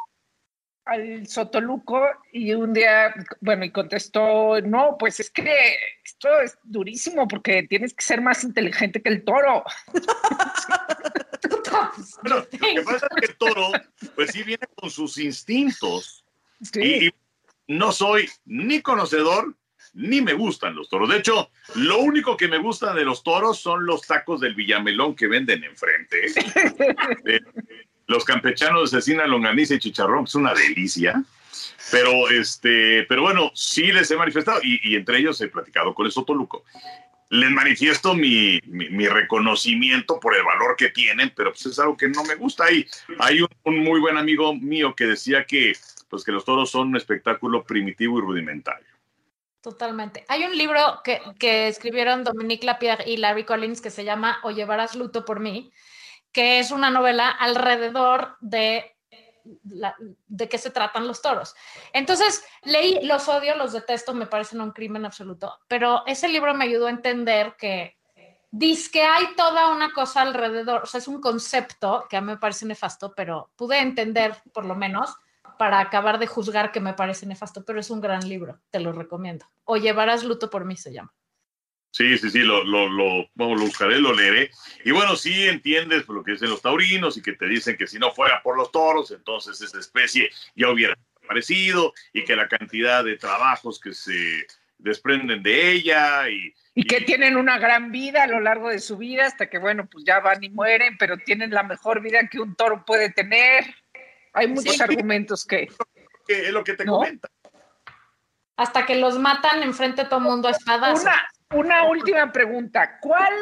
al 0.85 1.27
Sotoluco 1.27 2.03
y 2.33 2.53
un 2.53 2.73
día, 2.73 3.15
bueno, 3.41 3.65
y 3.65 3.71
contestó, 3.71 4.61
no, 4.61 4.97
pues 4.99 5.21
es 5.21 5.31
que 5.31 5.77
esto 6.05 6.41
es 6.41 6.59
durísimo 6.65 7.29
porque 7.29 7.63
tienes 7.65 7.95
que 7.95 8.03
ser 8.03 8.21
más 8.21 8.43
inteligente 8.45 9.01
que 9.01 9.11
el 9.11 9.25
toro. 9.25 9.65
bueno, 12.23 12.37
lo 12.37 12.49
que 12.49 12.83
pasa 12.83 13.07
es 13.07 13.21
que 13.21 13.27
el 13.27 13.37
toro, 13.37 13.71
pues 14.15 14.31
sí 14.33 14.43
viene 14.43 14.67
con 14.75 14.91
sus 14.91 15.17
instintos. 15.19 16.25
Sí. 16.61 16.81
Y, 16.83 17.07
y 17.07 17.13
no 17.79 17.93
soy 17.93 18.29
ni 18.45 18.83
conocedor 18.83 19.55
ni 19.95 20.21
me 20.21 20.35
gustan 20.35 20.75
los 20.75 20.89
toros. 20.89 21.09
De 21.09 21.19
hecho, 21.19 21.51
lo 21.75 21.99
único 21.99 22.37
que 22.37 22.49
me 22.49 22.59
gustan 22.59 22.97
de 22.97 23.05
los 23.05 23.23
toros 23.23 23.61
son 23.61 23.87
los 23.87 24.03
tacos 24.03 24.41
del 24.41 24.55
Villamelón 24.55 25.15
que 25.15 25.27
venden 25.27 25.65
enfrente. 25.65 26.27
eh, 27.27 27.41
los 28.07 28.25
campechanos 28.25 28.91
de 28.91 29.01
cecina, 29.01 29.27
longaniza 29.27 29.75
y 29.75 29.79
chicharrón, 29.79 30.25
es 30.25 30.35
una 30.35 30.55
delicia. 30.55 31.23
Pero, 31.91 32.31
este, 32.31 33.05
pero 33.09 33.23
bueno, 33.23 33.51
sí 33.55 33.91
les 33.93 34.11
he 34.11 34.17
manifestado 34.17 34.61
y, 34.63 34.81
y 34.83 34.97
entre 34.97 35.19
ellos 35.19 35.41
he 35.41 35.49
platicado 35.49 35.95
con 35.95 36.07
el 36.07 36.13
Sotoluco. 36.13 36.65
les 37.31 37.51
manifiesto 37.51 38.15
mi, 38.15 38.61
mi, 38.67 38.89
mi 38.91 39.09
reconocimiento 39.09 40.21
por 40.21 40.37
el 40.37 40.45
valor 40.45 40.77
que 40.77 40.91
tienen, 40.91 41.33
pero 41.35 41.51
pues 41.51 41.67
es 41.67 41.79
algo 41.79 41.97
que 41.97 42.09
no 42.09 42.25
me 42.25 42.35
gusta. 42.35 42.65
Hay, 42.65 42.87
hay 43.19 43.43
un, 43.43 43.49
un 43.65 43.79
muy 43.79 44.01
buen 44.01 44.17
amigo 44.17 44.55
mío 44.55 44.95
que 44.95 45.07
decía 45.07 45.45
que, 45.45 45.73
pues 46.09 46.25
que 46.25 46.33
los 46.33 46.45
toros 46.45 46.71
son 46.71 46.89
un 46.89 46.97
espectáculo 46.97 47.65
primitivo 47.65 48.19
y 48.19 48.23
rudimentario. 48.23 48.90
Totalmente. 49.61 50.25
Hay 50.29 50.45
un 50.45 50.57
libro 50.57 51.03
que, 51.05 51.69
escribieron 51.69 52.25
Dominique 52.25 52.65
Lapierre 52.65 53.05
y 53.09 53.19
Larry 53.19 53.45
Collins 53.45 53.81
que 53.83 53.91
se 53.91 54.05
llama 54.05 54.39
O 54.43 54.51
llevarás 54.51 54.95
luto 54.95 55.25
por 55.25 55.41
mí, 55.41 55.71
que 56.33 56.61
es 56.61 56.71
una 56.71 56.91
novela 56.91 57.29
alrededor 57.29 58.37
de, 58.41 58.97
la- 59.65 59.97
de 59.99 60.49
qué 60.49 60.57
se 60.57 60.71
tratan 60.71 61.07
los 61.07 61.21
toros. 61.21 61.55
Entonces, 61.93 62.43
leí, 62.63 63.05
los 63.05 63.29
odio, 63.29 63.55
los 63.57 63.73
detesto, 63.73 64.15
me 64.15 64.27
parecen 64.27 64.63
un 64.63 64.71
crimen 64.73 65.05
absoluto, 65.05 65.59
pero 65.69 66.05
ese 66.07 66.29
libro 66.29 66.55
me 66.55 66.65
ayudó 66.65 66.87
a 66.87 66.91
entender 66.91 67.55
que 67.59 67.99
dice 68.51 68.91
que 68.91 69.03
hay 69.03 69.35
toda 69.37 69.69
una 69.69 69.93
cosa 69.93 70.23
alrededor, 70.23 70.83
o 70.85 70.87
sea, 70.87 70.99
es 70.99 71.07
un 71.09 71.21
concepto 71.21 72.07
que 72.09 72.17
a 72.17 72.21
mí 72.21 72.29
me 72.29 72.39
parece 72.39 72.65
nefasto, 72.65 73.13
pero 73.15 73.51
pude 73.57 73.79
entender 73.79 74.35
por 74.53 74.65
lo 74.65 74.75
menos 74.75 75.15
para 75.61 75.79
acabar 75.79 76.19
de 76.19 76.27
juzgar 76.27 76.73
que 76.73 76.81
me 76.81 76.95
parece 76.95 77.27
nefasto, 77.27 77.67
pero 77.67 77.79
es 77.79 77.91
un 77.91 78.01
gran 78.01 78.27
libro, 78.27 78.63
te 78.71 78.81
lo 78.81 78.93
recomiendo. 78.93 79.45
O 79.65 79.77
llevarás 79.77 80.25
luto 80.25 80.49
por 80.49 80.65
mí 80.65 80.75
se 80.75 80.91
llama. 80.91 81.13
Sí, 81.91 82.17
sí, 82.17 82.31
sí, 82.31 82.39
lo, 82.39 82.65
lo, 82.65 82.89
lo, 82.89 83.29
vamos, 83.35 83.61
lo 83.61 83.67
buscaré, 83.67 84.01
lo 84.01 84.15
leeré. 84.15 84.51
Y 84.87 84.91
bueno, 84.91 85.17
sí 85.17 85.47
entiendes 85.49 86.09
lo 86.09 86.25
que 86.25 86.33
dicen 86.33 86.49
los 86.49 86.63
taurinos 86.63 87.19
y 87.19 87.21
que 87.21 87.35
te 87.35 87.45
dicen 87.45 87.77
que 87.77 87.87
si 87.87 87.99
no 87.99 88.11
fuera 88.11 88.43
por 88.43 88.57
los 88.57 88.73
toros, 88.73 89.11
entonces 89.11 89.61
esa 89.61 89.79
especie 89.79 90.31
ya 90.57 90.71
hubiera 90.71 90.95
desaparecido 90.97 91.93
y 92.15 92.25
que 92.25 92.37
la 92.37 92.49
cantidad 92.49 93.05
de 93.05 93.19
trabajos 93.19 93.79
que 93.79 93.93
se 93.93 94.47
desprenden 94.79 95.43
de 95.43 95.73
ella 95.73 96.27
y, 96.31 96.55
Y 96.75 96.85
que 96.85 97.03
tienen 97.03 97.37
una 97.37 97.59
gran 97.59 97.93
vida 97.93 98.23
a 98.23 98.29
lo 98.29 98.41
largo 98.41 98.71
de 98.71 98.79
su 98.79 98.97
vida 98.97 99.27
hasta 99.27 99.51
que, 99.51 99.59
bueno, 99.59 99.87
pues 99.93 100.07
ya 100.07 100.21
van 100.21 100.43
y 100.43 100.49
mueren, 100.49 100.97
pero 100.99 101.19
tienen 101.19 101.51
la 101.51 101.65
mejor 101.65 102.01
vida 102.01 102.27
que 102.31 102.41
un 102.41 102.57
toro 102.57 102.83
puede 102.87 103.11
tener. 103.11 103.75
Hay 104.33 104.49
muchos 104.49 104.77
Sí. 104.77 104.83
argumentos 104.83 105.45
que... 105.45 105.69
que 106.27 106.47
es 106.49 106.53
lo 106.53 106.63
que 106.65 106.75
te 106.75 106.85
¿No? 106.85 106.99
comenta. 106.99 107.29
Hasta 108.57 108.85
que 108.87 108.95
los 108.97 109.19
matan 109.19 109.63
enfrente 109.63 110.03
de 110.05 110.09
todo 110.09 110.21
mundo 110.21 110.47
a 110.49 110.51
espadas. 110.51 111.01
Una, 111.01 111.29
una 111.53 111.85
última 111.85 112.31
pregunta. 112.31 112.99
¿Cuál 113.01 113.33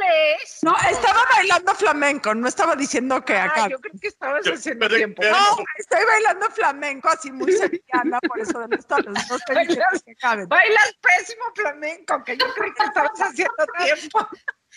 es? 0.40 0.60
No, 0.62 0.76
estaba 0.88 1.24
bailando 1.34 1.74
flamenco, 1.74 2.34
no 2.34 2.46
estaba 2.46 2.76
diciendo 2.76 3.22
que 3.24 3.36
acá. 3.36 3.64
Ah, 3.64 3.68
yo 3.68 3.78
creo 3.80 3.94
que 4.00 4.06
estabas 4.08 4.44
Yo- 4.46 4.54
haciendo 4.54 4.86
pero- 4.86 4.96
tiempo. 4.96 5.20
pero- 5.20 5.36
No, 5.36 5.56
estoy 5.76 6.04
bailando 6.06 6.46
flamenco 6.50 7.08
así 7.08 7.32
muy 7.32 7.50
sevillana, 7.52 8.20
por 8.28 8.38
eso 8.40 8.60
de 8.60 8.68
los 8.76 8.86
toros. 8.86 9.06
No 9.28 9.36
estoy 9.36 9.66
que 10.06 10.14
caben. 10.14 10.48
Bailas 10.48 10.94
pésimo 11.02 11.44
flamenco, 11.54 12.22
que 12.24 12.36
yo 12.36 12.46
creí 12.54 12.72
que 12.72 12.84
estabas 12.84 13.20
haciendo 13.20 13.66
tiempo. 13.84 14.28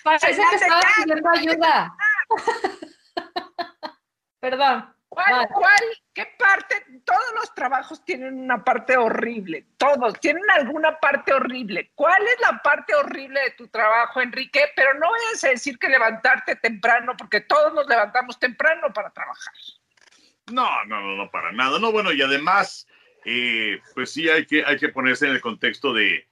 Parece 0.04 0.28
que 0.28 0.34
Señal 0.34 0.50
de 0.50 0.56
estaba 0.56 0.82
ya. 0.82 0.88
pidiendo 1.04 1.30
ayuda. 1.30 1.96
Perdón. 4.40 4.96
¿Cuál, 5.12 5.30
Vale. 5.30 5.48
cuál, 5.54 5.84
qué 6.14 6.26
parte? 6.40 6.86
Todos 7.04 7.34
los 7.36 7.54
trabajos 7.54 8.06
tienen 8.06 8.40
una 8.40 8.64
parte 8.64 8.96
horrible, 8.96 9.66
todos 9.76 10.18
tienen 10.22 10.50
alguna 10.52 10.98
parte 11.02 11.34
horrible. 11.34 11.92
¿Cuál 11.96 12.24
es 12.24 12.40
la 12.40 12.62
parte 12.62 12.96
horrible 12.96 13.42
de 13.42 13.52
tu 13.52 13.68
trabajo, 13.68 14.22
Enrique? 14.22 14.62
Pero 14.74 14.94
no 14.94 15.12
vayas 15.12 15.44
a 15.44 15.50
decir 15.50 15.78
que 15.78 15.90
levantarte 15.90 16.56
temprano, 16.56 17.18
porque 17.18 17.42
todos 17.42 17.74
nos 17.74 17.88
levantamos 17.88 18.40
temprano 18.40 18.88
para 18.94 19.10
trabajar. 19.10 19.54
No, 20.50 20.86
no, 20.86 21.02
no, 21.02 21.18
no, 21.18 21.30
para 21.30 21.52
nada. 21.52 21.78
No, 21.78 21.92
bueno, 21.92 22.14
y 22.14 22.22
además, 22.22 22.88
eh, 23.26 23.82
pues 23.94 24.14
sí 24.14 24.30
hay 24.30 24.46
que, 24.46 24.64
hay 24.64 24.78
que 24.78 24.88
ponerse 24.88 25.26
en 25.26 25.34
el 25.34 25.42
contexto 25.42 25.92
de, 25.94 26.26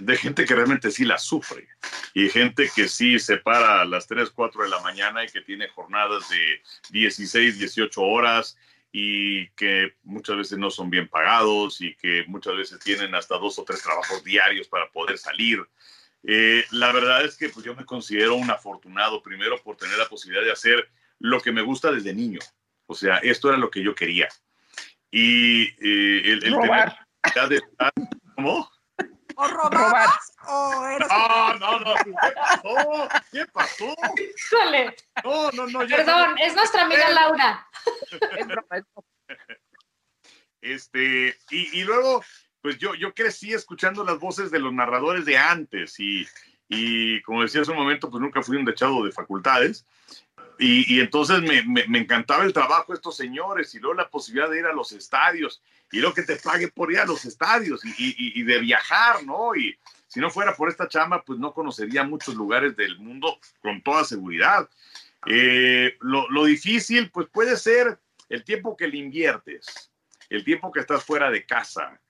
de 0.00 0.16
gente 0.16 0.44
que 0.44 0.54
realmente 0.54 0.90
sí 0.90 1.04
la 1.04 1.18
sufre 1.18 1.68
y 2.14 2.28
gente 2.28 2.70
que 2.74 2.88
sí 2.88 3.18
se 3.18 3.38
para 3.38 3.80
a 3.80 3.84
las 3.84 4.06
3, 4.06 4.30
4 4.30 4.62
de 4.64 4.68
la 4.68 4.80
mañana 4.80 5.24
y 5.24 5.28
que 5.28 5.40
tiene 5.40 5.68
jornadas 5.68 6.28
de 6.28 6.62
16, 6.90 7.58
18 7.58 8.02
horas 8.02 8.56
y 8.92 9.48
que 9.50 9.94
muchas 10.02 10.36
veces 10.36 10.58
no 10.58 10.70
son 10.70 10.90
bien 10.90 11.08
pagados 11.08 11.80
y 11.80 11.94
que 11.96 12.24
muchas 12.26 12.56
veces 12.56 12.78
tienen 12.80 13.14
hasta 13.14 13.36
dos 13.38 13.58
o 13.58 13.64
tres 13.64 13.82
trabajos 13.82 14.24
diarios 14.24 14.68
para 14.68 14.90
poder 14.90 15.18
salir. 15.18 15.60
Eh, 16.24 16.64
la 16.72 16.92
verdad 16.92 17.24
es 17.24 17.36
que 17.36 17.48
pues, 17.48 17.64
yo 17.64 17.74
me 17.74 17.84
considero 17.84 18.34
un 18.34 18.50
afortunado 18.50 19.22
primero 19.22 19.62
por 19.62 19.76
tener 19.76 19.98
la 19.98 20.08
posibilidad 20.08 20.44
de 20.44 20.52
hacer 20.52 20.90
lo 21.18 21.40
que 21.40 21.52
me 21.52 21.62
gusta 21.62 21.92
desde 21.92 22.14
niño. 22.14 22.40
O 22.86 22.94
sea, 22.94 23.18
esto 23.18 23.48
era 23.48 23.58
lo 23.58 23.70
que 23.70 23.82
yo 23.82 23.94
quería. 23.94 24.28
Y 25.10 25.64
eh, 25.64 26.32
el, 26.32 26.40
tener 26.40 26.58
la 27.34 27.46
de 27.48 27.56
estar- 27.56 27.92
¿Cómo? 28.34 28.70
¿O 29.40 29.46
robabas 29.46 30.32
o 30.48 30.84
eras 30.86 31.08
No, 31.08 31.54
no, 31.58 31.78
no. 31.80 31.94
¿Qué 32.04 32.12
pasó? 32.34 33.08
¿Qué 33.30 33.46
pasó? 33.46 33.94
Híjole. 34.16 34.96
No, 35.22 35.50
no, 35.52 35.66
no. 35.68 35.84
ya- 35.84 35.96
Perdón, 35.98 36.36
es 36.38 36.54
nuestra 36.56 36.82
amiga 36.82 37.08
Laura. 37.10 37.66
Este, 40.60 41.36
y, 41.50 41.80
y 41.80 41.84
luego, 41.84 42.22
pues 42.60 42.78
yo, 42.78 42.94
yo 42.96 43.14
crecí 43.14 43.52
escuchando 43.54 44.02
las 44.04 44.18
voces 44.18 44.50
de 44.50 44.58
los 44.58 44.72
narradores 44.72 45.24
de 45.24 45.38
antes 45.38 46.00
y, 46.00 46.26
y 46.68 47.22
como 47.22 47.42
decía 47.42 47.60
hace 47.62 47.70
un 47.70 47.76
momento, 47.76 48.10
pues 48.10 48.20
nunca 48.20 48.42
fui 48.42 48.56
un 48.56 48.64
dechado 48.64 49.04
de 49.04 49.12
facultades. 49.12 49.86
Y, 50.58 50.96
y 50.96 51.00
entonces 51.00 51.40
me, 51.42 51.62
me, 51.62 51.86
me 51.86 52.00
encantaba 52.00 52.42
el 52.42 52.52
trabajo 52.52 52.92
de 52.92 52.96
estos 52.96 53.16
señores 53.16 53.72
y 53.76 53.78
luego 53.78 53.94
la 53.94 54.08
posibilidad 54.10 54.50
de 54.50 54.58
ir 54.58 54.66
a 54.66 54.72
los 54.72 54.90
estadios 54.90 55.62
y 55.90 56.00
luego 56.00 56.14
que 56.14 56.22
te 56.22 56.36
pague 56.36 56.68
por 56.68 56.92
ir 56.92 56.98
a 56.98 57.06
los 57.06 57.24
estadios 57.24 57.84
y, 57.84 57.90
y, 57.90 58.40
y 58.40 58.42
de 58.42 58.58
viajar, 58.58 59.24
¿no? 59.24 59.54
Y 59.54 59.76
si 60.06 60.20
no 60.20 60.30
fuera 60.30 60.54
por 60.54 60.68
esta 60.68 60.88
chamba, 60.88 61.22
pues 61.22 61.38
no 61.38 61.52
conocería 61.52 62.02
muchos 62.04 62.34
lugares 62.34 62.76
del 62.76 62.98
mundo 62.98 63.38
con 63.60 63.82
toda 63.82 64.04
seguridad. 64.04 64.68
Eh, 65.26 65.96
lo, 66.00 66.28
lo 66.30 66.44
difícil, 66.44 67.10
pues 67.10 67.28
puede 67.28 67.56
ser 67.56 67.98
el 68.28 68.44
tiempo 68.44 68.76
que 68.76 68.88
le 68.88 68.98
inviertes, 68.98 69.90
el 70.30 70.44
tiempo 70.44 70.72
que 70.72 70.80
estás 70.80 71.04
fuera 71.04 71.30
de 71.30 71.44
casa, 71.44 72.00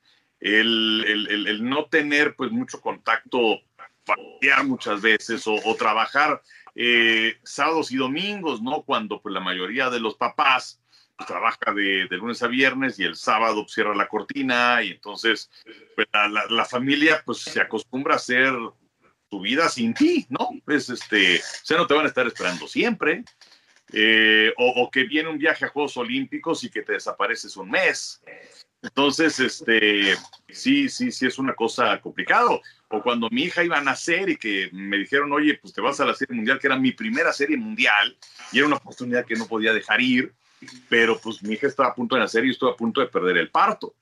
el, 0.41 1.05
el, 1.07 1.47
el, 1.49 1.69
no 1.69 1.87
tener 1.87 2.37
pues 2.37 2.51
mucho 2.51 2.81
contacto 2.81 3.61
familiar 4.05 4.65
muchas 4.65 5.01
veces 5.01 5.45
o, 5.47 5.75
trabajar 5.75 6.41
eh, 6.75 7.37
sábados 7.43 7.91
y 7.91 7.97
domingos, 7.97 8.63
¿no? 8.63 8.83
Cuando 8.83 9.21
pues 9.21 9.33
la 9.33 9.41
mayoría 9.41 9.91
de 9.91 10.01
los 10.01 10.15
papás 10.15 10.81
trabaja 11.27 11.73
de, 11.75 12.07
lunes 12.11 12.43
a 12.43 12.47
viernes 12.47 12.99
y 12.99 13.05
el 13.05 13.17
sábado 13.17 13.67
cierra 13.69 13.95
la 13.95 14.09
cortina 14.09 14.83
y 14.83 14.91
entonces 14.91 15.51
pues, 15.95 16.07
la, 16.13 16.65
familia 16.65 17.23
pues 17.25 17.39
se 17.39 17.61
acostumbra 17.61 18.15
a 18.15 18.17
hacer 18.17 18.53
tu 19.29 19.41
vida 19.41 19.69
sin 19.69 19.95
ti, 19.95 20.27
¿no? 20.31 20.51
Pues 20.65 20.89
este, 20.89 21.39
o 21.39 21.65
sea, 21.65 21.77
no 21.77 21.87
te 21.87 21.95
van 21.95 22.07
a 22.07 22.09
estar 22.09 22.27
esperando 22.27 22.67
siempre. 22.67 23.25
Eh, 23.91 24.53
o, 24.59 24.83
o, 24.83 24.91
que 24.91 25.05
viene 25.05 25.31
un 25.31 25.39
viaje 25.39 25.65
a 25.65 25.69
Juegos 25.69 25.97
Olímpicos 25.97 26.63
y 26.63 26.69
que 26.69 26.83
te 26.83 26.93
desapareces 26.93 27.57
un 27.57 27.71
mes. 27.71 28.23
Entonces, 28.83 29.41
este, 29.41 30.15
sí, 30.49 30.89
sí, 30.89 31.11
sí 31.11 31.27
es 31.27 31.39
una 31.39 31.55
cosa 31.55 32.01
complicado. 32.01 32.61
O 32.89 33.03
cuando 33.03 33.29
mi 33.31 33.45
hija 33.45 33.65
iba 33.65 33.79
a 33.79 33.83
nacer 33.83 34.29
y 34.29 34.37
que 34.37 34.71
me 34.73 34.99
dijeron, 34.99 35.33
oye, 35.33 35.59
pues 35.61 35.73
te 35.73 35.81
vas 35.81 35.99
a 36.01 36.05
la 36.05 36.15
serie 36.15 36.37
mundial, 36.37 36.59
que 36.59 36.69
era 36.69 36.79
mi 36.79 36.93
primera 36.93 37.33
serie 37.33 37.57
mundial, 37.57 38.17
y 38.53 38.59
era 38.59 38.67
una 38.67 38.77
oportunidad 38.77 39.27
que 39.27 39.35
no 39.35 39.47
podía 39.47 39.73
dejar 39.73 40.01
ir, 40.01 40.33
pero 40.89 41.19
pues 41.19 41.43
mi 41.43 41.55
hija 41.55 41.67
estaba 41.67 41.91
a 41.91 41.95
punto 41.95 42.15
de 42.15 42.23
nacer 42.23 42.45
y 42.45 42.51
estuve 42.51 42.71
a 42.71 42.77
punto 42.77 43.01
de 43.01 43.09
perder 43.09 43.39
el 43.39 43.51
parto. 43.51 43.95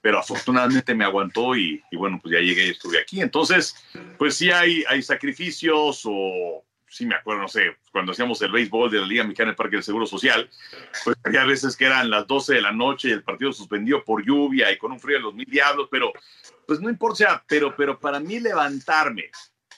Pero 0.00 0.18
afortunadamente 0.18 0.94
me 0.94 1.04
aguantó 1.04 1.54
y, 1.54 1.82
y 1.90 1.96
bueno, 1.96 2.18
pues 2.22 2.32
ya 2.32 2.40
llegué 2.40 2.66
y 2.66 2.70
estuve 2.70 2.98
aquí. 2.98 3.20
Entonces, 3.20 3.76
pues 4.18 4.34
sí 4.34 4.50
hay, 4.50 4.82
hay 4.88 5.02
sacrificios 5.02 6.02
o 6.06 6.64
sí 6.90 7.06
me 7.06 7.14
acuerdo, 7.14 7.42
no 7.42 7.48
sé, 7.48 7.76
cuando 7.92 8.12
hacíamos 8.12 8.42
el 8.42 8.50
béisbol 8.50 8.90
de 8.90 8.98
la 8.98 9.06
Liga 9.06 9.22
Mexicana 9.22 9.48
en 9.48 9.50
el 9.50 9.56
Parque 9.56 9.76
del 9.76 9.84
Seguro 9.84 10.06
Social, 10.06 10.50
pues 11.04 11.16
había 11.22 11.44
veces 11.44 11.76
que 11.76 11.86
eran 11.86 12.10
las 12.10 12.26
12 12.26 12.54
de 12.54 12.62
la 12.62 12.72
noche 12.72 13.08
y 13.08 13.12
el 13.12 13.22
partido 13.22 13.52
suspendido 13.52 14.04
por 14.04 14.24
lluvia 14.24 14.72
y 14.72 14.76
con 14.76 14.90
un 14.90 14.98
frío 14.98 15.18
de 15.18 15.22
los 15.22 15.34
mil 15.34 15.46
diablos, 15.46 15.88
pero 15.90 16.12
pues 16.66 16.80
no 16.80 16.90
importa, 16.90 17.44
pero, 17.46 17.74
pero 17.76 17.98
para 17.98 18.18
mí 18.18 18.40
levantarme 18.40 19.30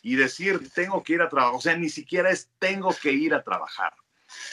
y 0.03 0.17
decir 0.17 0.71
tengo 0.75 1.03
que 1.03 1.13
ir 1.13 1.23
a 1.23 1.29
trabajar, 1.29 1.55
o 1.55 1.61
sea, 1.61 1.77
ni 1.77 1.91
siquiera 1.91 2.31
es 2.31 2.51
tengo 2.59 2.95
que 3.01 3.13
ir 3.13 3.35
a 3.35 3.43
trabajar. 3.43 3.93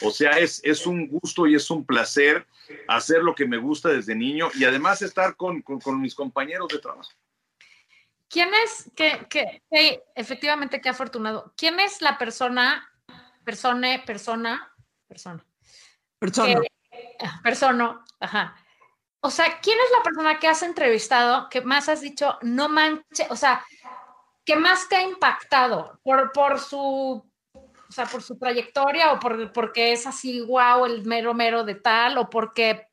O 0.02 0.10
sea, 0.10 0.38
es, 0.38 0.60
es 0.64 0.86
un 0.86 1.08
gusto 1.08 1.46
y 1.46 1.54
es 1.54 1.70
un 1.70 1.84
placer 1.84 2.46
hacer 2.88 3.22
lo 3.22 3.34
que 3.34 3.46
me 3.46 3.58
gusta 3.58 3.88
desde 3.88 4.14
niño 4.14 4.50
y 4.54 4.64
además 4.64 5.02
estar 5.02 5.36
con, 5.36 5.62
con, 5.62 5.80
con 5.80 6.00
mis 6.00 6.14
compañeros 6.14 6.68
de 6.68 6.78
trabajo. 6.78 7.10
¿Quién 8.28 8.48
es, 8.64 8.90
que, 8.94 9.26
que, 9.28 9.62
que, 9.68 10.04
efectivamente, 10.14 10.80
qué 10.80 10.88
afortunado, 10.88 11.52
quién 11.56 11.80
es 11.80 12.00
la 12.00 12.16
persona, 12.16 12.88
persona, 13.44 14.04
persona, 14.06 14.72
persona? 15.08 15.44
Persona. 16.18 16.60
Que, 16.60 16.70
persona, 17.42 18.04
ajá. 18.20 18.56
O 19.20 19.30
sea, 19.30 19.60
¿quién 19.60 19.76
es 19.78 19.90
la 19.96 20.02
persona 20.02 20.38
que 20.38 20.46
has 20.46 20.62
entrevistado 20.62 21.48
que 21.50 21.60
más 21.60 21.88
has 21.88 22.00
dicho, 22.00 22.38
no 22.42 22.68
manche, 22.68 23.26
o 23.30 23.36
sea, 23.36 23.64
que 24.44 24.56
más 24.56 24.88
te 24.88 24.96
ha 24.96 25.02
impactado 25.02 26.00
por, 26.02 26.32
por 26.32 26.58
su, 26.60 27.29
o 27.90 27.92
sea, 27.92 28.06
por 28.06 28.22
su 28.22 28.38
trayectoria 28.38 29.12
o 29.12 29.18
por, 29.18 29.52
porque 29.52 29.90
es 29.90 30.06
así, 30.06 30.40
wow, 30.42 30.86
el 30.86 31.04
mero 31.04 31.34
mero 31.34 31.64
de 31.64 31.74
tal, 31.74 32.18
o 32.18 32.30
porque, 32.30 32.86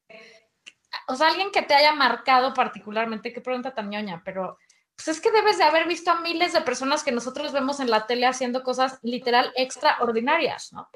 o 1.08 1.16
sea, 1.16 1.28
alguien 1.28 1.52
que 1.52 1.62
te 1.62 1.76
haya 1.76 1.94
marcado 1.94 2.52
particularmente, 2.52 3.32
qué 3.32 3.40
pregunta 3.40 3.76
tan 3.76 3.92
ñoña, 3.92 4.24
pero 4.26 4.58
pues 4.96 5.10
es 5.10 5.22
que 5.22 5.30
debes 5.30 5.60
de 5.60 5.66
haber 5.66 5.88
visto 5.88 6.10
a 6.10 6.22
miles 6.22 6.54
de 6.54 6.62
personas 6.62 7.04
que 7.04 7.12
nosotros 7.12 7.52
vemos 7.52 7.80
en 7.80 7.92
la 7.92 8.08
tele 8.08 8.26
haciendo 8.26 8.64
cosas 8.64 8.98
literal 9.04 9.54
extraordinarias, 9.56 10.74
¿no? 10.74 10.90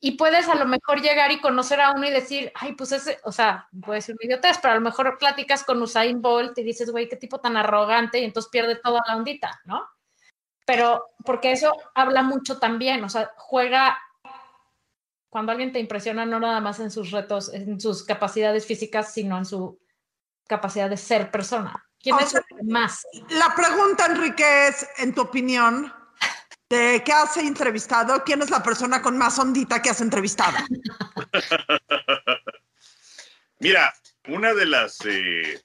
Y 0.00 0.16
puedes 0.16 0.48
a 0.48 0.56
lo 0.56 0.66
mejor 0.66 1.00
llegar 1.00 1.30
y 1.30 1.40
conocer 1.40 1.80
a 1.80 1.92
uno 1.92 2.08
y 2.08 2.10
decir, 2.10 2.50
ay, 2.56 2.72
pues 2.72 2.90
ese, 2.90 3.20
o 3.22 3.30
sea, 3.30 3.68
puede 3.84 4.00
ser 4.00 4.16
un 4.16 4.26
idiotez, 4.26 4.58
pero 4.60 4.72
a 4.72 4.76
lo 4.76 4.82
mejor 4.82 5.16
platicas 5.16 5.62
con 5.62 5.80
Usain 5.80 6.20
Bolt 6.20 6.58
y 6.58 6.64
dices, 6.64 6.90
güey, 6.90 7.08
qué 7.08 7.16
tipo 7.16 7.38
tan 7.38 7.56
arrogante, 7.56 8.18
y 8.18 8.24
entonces 8.24 8.50
pierde 8.50 8.74
toda 8.82 9.00
la 9.06 9.16
ondita, 9.16 9.60
¿no? 9.64 9.88
Pero 10.66 11.14
porque 11.24 11.52
eso 11.52 11.74
habla 11.94 12.22
mucho 12.22 12.58
también, 12.58 13.02
o 13.04 13.08
sea, 13.08 13.32
juega 13.36 13.96
cuando 15.30 15.52
alguien 15.52 15.72
te 15.72 15.78
impresiona 15.78 16.24
no 16.24 16.40
nada 16.40 16.60
más 16.60 16.80
en 16.80 16.90
sus 16.90 17.10
retos, 17.10 17.52
en 17.52 17.80
sus 17.80 18.04
capacidades 18.04 18.66
físicas, 18.66 19.12
sino 19.12 19.36
en 19.38 19.44
su 19.44 19.78
capacidad 20.46 20.88
de 20.88 20.96
ser 20.96 21.30
persona. 21.30 21.84
¿Quién 22.00 22.16
O 22.16 22.20
es 22.20 22.30
sea, 22.30 22.40
más? 22.64 23.06
La 23.30 23.54
pregunta, 23.54 24.06
Enrique, 24.06 24.68
es, 24.68 24.88
en 24.98 25.14
tu 25.14 25.22
opinión, 25.22 25.92
de 26.68 27.02
qué 27.04 27.12
has 27.12 27.36
entrevistado, 27.36 28.24
¿quién 28.24 28.42
es 28.42 28.50
la 28.50 28.62
persona 28.62 29.02
con 29.02 29.16
más 29.18 29.38
ondita 29.38 29.82
que 29.82 29.90
has 29.90 30.00
entrevistado? 30.00 30.56
Mira, 33.58 33.92
una 34.28 34.54
de 34.54 34.66
las, 34.66 34.98
eh, 35.04 35.62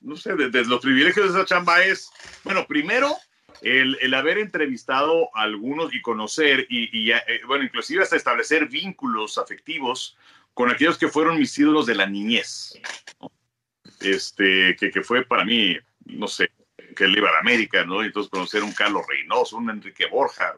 no 0.00 0.16
sé, 0.16 0.34
de, 0.34 0.50
de 0.50 0.64
los 0.64 0.80
privilegios 0.80 1.32
de 1.32 1.38
esa 1.38 1.46
chamba 1.46 1.82
es, 1.82 2.10
bueno, 2.44 2.66
primero, 2.66 3.16
el, 3.66 3.98
el 4.00 4.14
haber 4.14 4.38
entrevistado 4.38 5.28
a 5.34 5.42
algunos 5.42 5.92
y 5.92 6.00
conocer, 6.00 6.66
y, 6.70 6.88
y, 6.96 7.10
eh, 7.10 7.40
bueno, 7.48 7.64
inclusive 7.64 8.04
hasta 8.04 8.14
establecer 8.14 8.68
vínculos 8.68 9.38
afectivos 9.38 10.16
con 10.54 10.70
aquellos 10.70 10.96
que 10.96 11.08
fueron 11.08 11.38
mis 11.38 11.58
ídolos 11.58 11.86
de 11.86 11.96
la 11.96 12.06
niñez. 12.06 12.80
Este, 14.00 14.76
que, 14.76 14.90
que 14.92 15.02
fue 15.02 15.24
para 15.24 15.44
mí, 15.44 15.76
no 16.04 16.28
sé, 16.28 16.52
que 16.94 17.04
él 17.04 17.18
iba 17.18 17.28
a 17.28 17.32
la 17.32 17.40
América, 17.40 17.84
¿no? 17.84 18.04
Y 18.04 18.06
entonces 18.06 18.30
conocer 18.30 18.62
un 18.62 18.72
Carlos 18.72 19.04
Reynoso, 19.08 19.56
un 19.56 19.68
Enrique 19.68 20.06
Borja, 20.06 20.54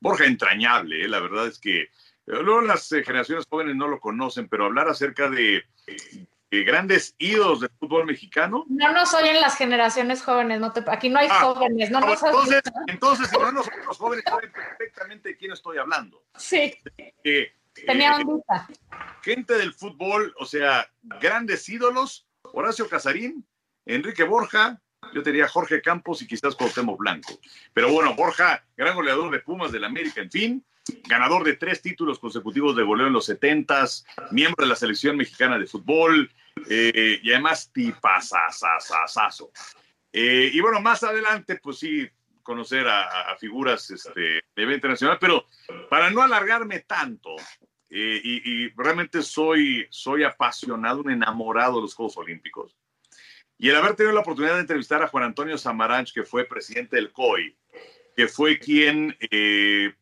Borja 0.00 0.24
entrañable, 0.24 1.04
¿eh? 1.04 1.08
la 1.08 1.20
verdad 1.20 1.48
es 1.48 1.58
que 1.58 1.90
luego 2.24 2.62
las 2.62 2.90
eh, 2.92 3.04
generaciones 3.04 3.44
jóvenes 3.48 3.76
no 3.76 3.86
lo 3.86 4.00
conocen, 4.00 4.48
pero 4.48 4.64
hablar 4.64 4.88
acerca 4.88 5.28
de, 5.28 5.64
de 6.56 6.64
grandes 6.64 7.14
ídolos 7.18 7.60
del 7.60 7.70
fútbol 7.78 8.06
mexicano. 8.06 8.64
No 8.68 8.92
nos 8.92 9.12
oyen 9.14 9.40
las 9.40 9.56
generaciones 9.56 10.22
jóvenes, 10.22 10.60
no 10.60 10.72
te, 10.72 10.82
aquí 10.86 11.08
no 11.08 11.18
hay 11.18 11.28
Ah, 11.30 11.40
jóvenes, 11.40 11.90
no 11.90 12.00
nos 12.00 12.22
entonces, 12.22 12.62
entonces, 12.86 13.28
si 13.28 13.38
no 13.38 13.52
nos 13.52 13.68
oyen 13.68 13.86
los 13.86 13.98
jóvenes, 13.98 14.24
saben 14.24 14.52
perfectamente 14.52 15.28
de 15.30 15.36
quién 15.36 15.52
estoy 15.52 15.78
hablando. 15.78 16.22
Sí, 16.36 16.74
Que, 17.22 17.52
tenía 17.86 18.18
eh, 18.18 18.74
gente 19.22 19.54
del 19.58 19.74
fútbol, 19.74 20.34
o 20.38 20.46
sea, 20.46 20.90
grandes 21.20 21.68
ídolos, 21.68 22.26
Horacio 22.42 22.88
Casarín, 22.88 23.46
Enrique 23.84 24.24
Borja, 24.24 24.80
yo 25.12 25.22
diría 25.22 25.46
Jorge 25.46 25.82
Campos 25.82 26.22
y 26.22 26.26
quizás 26.26 26.54
Cuauhtémoc 26.54 26.98
Blanco. 26.98 27.38
Pero 27.74 27.92
bueno, 27.92 28.14
Borja, 28.14 28.64
gran 28.76 28.94
goleador 28.94 29.30
de 29.30 29.40
Pumas 29.40 29.72
del 29.72 29.84
América, 29.84 30.22
en 30.22 30.30
fin, 30.30 30.64
ganador 31.06 31.44
de 31.44 31.56
tres 31.56 31.82
títulos 31.82 32.18
consecutivos 32.18 32.76
de 32.76 32.82
goleo 32.82 33.08
en 33.08 33.12
los 33.12 33.26
setentas, 33.26 34.04
miembro 34.30 34.64
de 34.64 34.68
la 34.68 34.76
selección 34.76 35.16
mexicana 35.16 35.58
de 35.58 35.66
fútbol, 35.66 36.30
eh, 36.68 37.20
y 37.22 37.32
además 37.32 37.70
tipazazazazazo. 37.72 39.50
Eh, 40.12 40.50
y 40.52 40.60
bueno, 40.60 40.80
más 40.80 41.02
adelante, 41.02 41.58
pues 41.62 41.78
sí, 41.78 42.08
conocer 42.42 42.86
a, 42.86 43.32
a- 43.32 43.36
figuras 43.36 43.90
este, 43.90 44.20
de 44.20 44.42
nivel 44.56 44.76
internacional, 44.76 45.18
pero 45.20 45.44
para 45.90 46.10
no 46.10 46.22
alargarme 46.22 46.80
tanto, 46.80 47.36
eh, 47.90 48.20
y, 48.22 48.64
y 48.66 48.68
realmente 48.76 49.22
soy, 49.22 49.86
soy 49.90 50.24
apasionado, 50.24 51.00
un 51.00 51.10
enamorado 51.10 51.76
de 51.76 51.82
los 51.82 51.94
Juegos 51.94 52.16
Olímpicos. 52.16 52.76
Y 53.58 53.68
el 53.70 53.76
haber 53.76 53.94
tenido 53.94 54.14
la 54.14 54.20
oportunidad 54.20 54.54
de 54.54 54.60
entrevistar 54.60 55.02
a 55.02 55.08
Juan 55.08 55.24
Antonio 55.24 55.56
Samaranch, 55.56 56.12
que 56.12 56.24
fue 56.24 56.44
presidente 56.44 56.96
del 56.96 57.10
COI, 57.12 57.56
que 58.14 58.28
fue 58.28 58.58
quien 58.58 59.16
eh, 59.30 59.94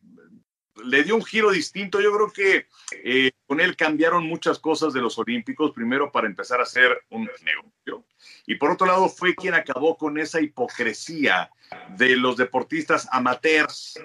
le 0.83 1.03
dio 1.03 1.15
un 1.15 1.23
giro 1.23 1.51
distinto. 1.51 2.01
Yo 2.01 2.13
creo 2.13 2.31
que 2.31 2.67
eh, 3.03 3.31
con 3.45 3.61
él 3.61 3.75
cambiaron 3.75 4.25
muchas 4.25 4.59
cosas 4.59 4.93
de 4.93 5.01
los 5.01 5.17
Olímpicos, 5.17 5.71
primero 5.71 6.11
para 6.11 6.27
empezar 6.27 6.59
a 6.59 6.63
hacer 6.63 7.03
un 7.09 7.29
negocio. 7.43 8.05
Y 8.45 8.55
por 8.55 8.71
otro 8.71 8.87
lado, 8.87 9.09
fue 9.09 9.35
quien 9.35 9.53
acabó 9.53 9.97
con 9.97 10.17
esa 10.17 10.41
hipocresía 10.41 11.49
de 11.97 12.15
los 12.15 12.37
deportistas 12.37 13.07
amateurs, 13.11 13.99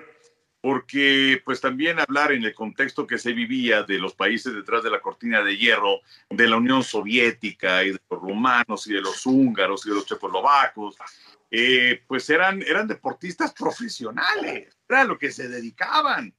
porque 0.60 1.40
pues 1.44 1.60
también 1.60 1.98
hablar 1.98 2.32
en 2.32 2.44
el 2.44 2.54
contexto 2.54 3.06
que 3.06 3.18
se 3.18 3.32
vivía 3.32 3.82
de 3.82 3.98
los 3.98 4.14
países 4.14 4.54
detrás 4.54 4.82
de 4.82 4.90
la 4.90 5.00
cortina 5.00 5.42
de 5.42 5.56
hierro, 5.56 6.00
de 6.28 6.48
la 6.48 6.56
Unión 6.56 6.82
Soviética 6.82 7.82
y 7.82 7.92
de 7.92 8.00
los 8.10 8.20
rumanos 8.20 8.86
y 8.86 8.92
de 8.92 9.00
los 9.00 9.24
húngaros 9.24 9.86
y 9.86 9.88
de 9.88 9.94
los 9.94 10.06
checoslovacos, 10.06 10.96
eh, 11.50 12.02
pues 12.06 12.28
eran, 12.30 12.62
eran 12.62 12.86
deportistas 12.86 13.52
profesionales, 13.52 14.76
era 14.88 15.04
lo 15.04 15.18
que 15.18 15.32
se 15.32 15.48
dedicaban, 15.48 16.32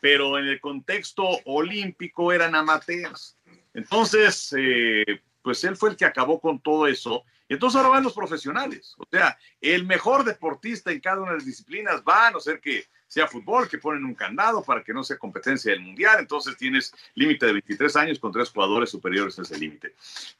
pero 0.00 0.38
en 0.38 0.46
el 0.46 0.60
contexto 0.60 1.24
olímpico 1.44 2.32
eran 2.32 2.54
amateurs. 2.54 3.36
Entonces, 3.72 4.54
eh, 4.56 5.22
pues 5.42 5.64
él 5.64 5.76
fue 5.76 5.90
el 5.90 5.96
que 5.96 6.04
acabó 6.04 6.40
con 6.40 6.60
todo 6.60 6.86
eso. 6.86 7.24
Entonces 7.48 7.76
ahora 7.76 7.90
van 7.90 8.04
los 8.04 8.14
profesionales. 8.14 8.94
O 8.98 9.04
sea, 9.10 9.38
el 9.60 9.84
mejor 9.84 10.24
deportista 10.24 10.90
en 10.90 11.00
cada 11.00 11.20
una 11.20 11.32
de 11.32 11.38
las 11.38 11.46
disciplinas 11.46 12.02
va, 12.08 12.28
a 12.28 12.30
no 12.30 12.40
ser 12.40 12.60
que 12.60 12.86
sea 13.06 13.26
fútbol, 13.28 13.68
que 13.68 13.78
ponen 13.78 14.04
un 14.04 14.14
candado 14.14 14.64
para 14.64 14.82
que 14.82 14.94
no 14.94 15.04
sea 15.04 15.18
competencia 15.18 15.72
del 15.72 15.82
mundial. 15.82 16.16
Entonces 16.18 16.56
tienes 16.56 16.92
límite 17.14 17.46
de 17.46 17.52
23 17.52 17.96
años 17.96 18.18
con 18.18 18.32
tres 18.32 18.50
jugadores 18.50 18.90
superiores 18.90 19.38
a 19.38 19.42
ese 19.42 19.58
límite. 19.58 19.94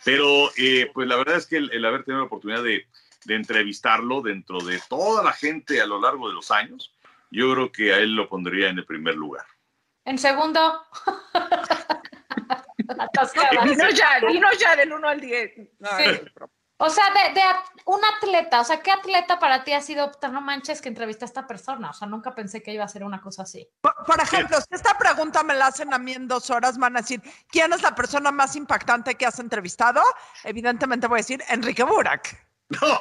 Pero, 0.05 0.51
eh, 0.57 0.91
pues 0.93 1.07
la 1.07 1.17
verdad 1.17 1.37
es 1.37 1.47
que 1.47 1.59
el, 1.59 1.71
el 1.73 1.85
haber 1.85 2.05
tenido 2.05 2.21
la 2.21 2.27
oportunidad 2.27 2.63
de, 2.63 2.87
de 3.25 3.35
entrevistarlo 3.35 4.23
dentro 4.23 4.61
de 4.61 4.81
toda 4.89 5.23
la 5.23 5.33
gente 5.33 5.81
a 5.81 5.87
lo 5.87 6.01
largo 6.01 6.29
de 6.29 6.35
los 6.35 6.51
años, 6.51 6.93
yo 7.35 7.53
creo 7.53 7.73
que 7.73 7.93
a 7.93 7.99
él 7.99 8.15
lo 8.15 8.29
pondría 8.29 8.69
en 8.69 8.79
el 8.79 8.87
primer 8.87 9.15
lugar. 9.15 9.45
En 10.05 10.19
segundo. 10.19 10.83
Dinos 13.65 13.95
ya, 13.95 14.21
dinos 14.27 14.59
ya 14.59 14.77
del 14.77 14.93
1 14.93 15.09
al 15.09 15.21
10. 15.21 15.53
No, 15.79 15.89
Sí. 15.99 16.05
O 16.77 16.91
sea, 16.91 17.05
de, 17.13 17.35
de 17.35 17.41
un 17.87 18.01
atleta, 18.17 18.61
o 18.61 18.65
sea, 18.65 18.83
¿qué 18.83 18.91
atleta 18.91 19.39
para 19.39 19.63
ti 19.63 19.73
ha 19.73 19.81
sido, 19.81 20.11
"Puta, 20.11 20.27
no 20.29 20.41
manches 20.41 20.83
que 20.83 20.89
entrevisté 20.89 21.25
a 21.25 21.27
esta 21.27 21.47
persona? 21.47 21.91
O 21.91 21.93
sea, 21.93 22.09
nunca 22.09 22.35
pensé 22.35 22.63
que 22.65 22.73
iba 22.75 22.85
a 22.85 22.89
ser 22.89 23.05
una 23.05 23.21
cosa 23.21 23.43
así. 23.45 23.67
Por, 23.81 23.95
por 24.05 24.21
ejemplo, 24.21 24.59
si 24.61 24.67
esta 24.75 24.99
pregunta 24.99 25.45
me 25.45 25.55
la 25.55 25.69
hacen 25.69 25.95
a 25.95 25.99
mí 25.99 26.13
en 26.13 26.27
dos 26.27 26.51
horas, 26.51 26.77
van 26.77 26.97
a 26.97 27.01
decir, 27.01 27.23
¿quién 27.49 27.73
es 27.73 27.81
la 27.81 27.95
persona 27.95 28.33
más 28.33 28.57
impactante 28.57 29.15
que 29.15 29.25
has 29.25 29.39
entrevistado? 29.39 30.03
Evidentemente 30.43 31.07
voy 31.07 31.19
a 31.19 31.23
decir 31.23 31.43
Enrique 31.49 31.85
Burak. 31.85 32.45
No. 32.81 33.01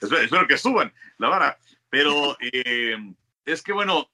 espero, 0.00 0.22
espero 0.22 0.46
que 0.48 0.56
suban 0.58 0.92
la 1.18 1.28
vara. 1.28 1.58
Pero 1.90 2.36
eh, 2.40 2.96
es 3.44 3.62
que, 3.62 3.72
bueno, 3.72 4.10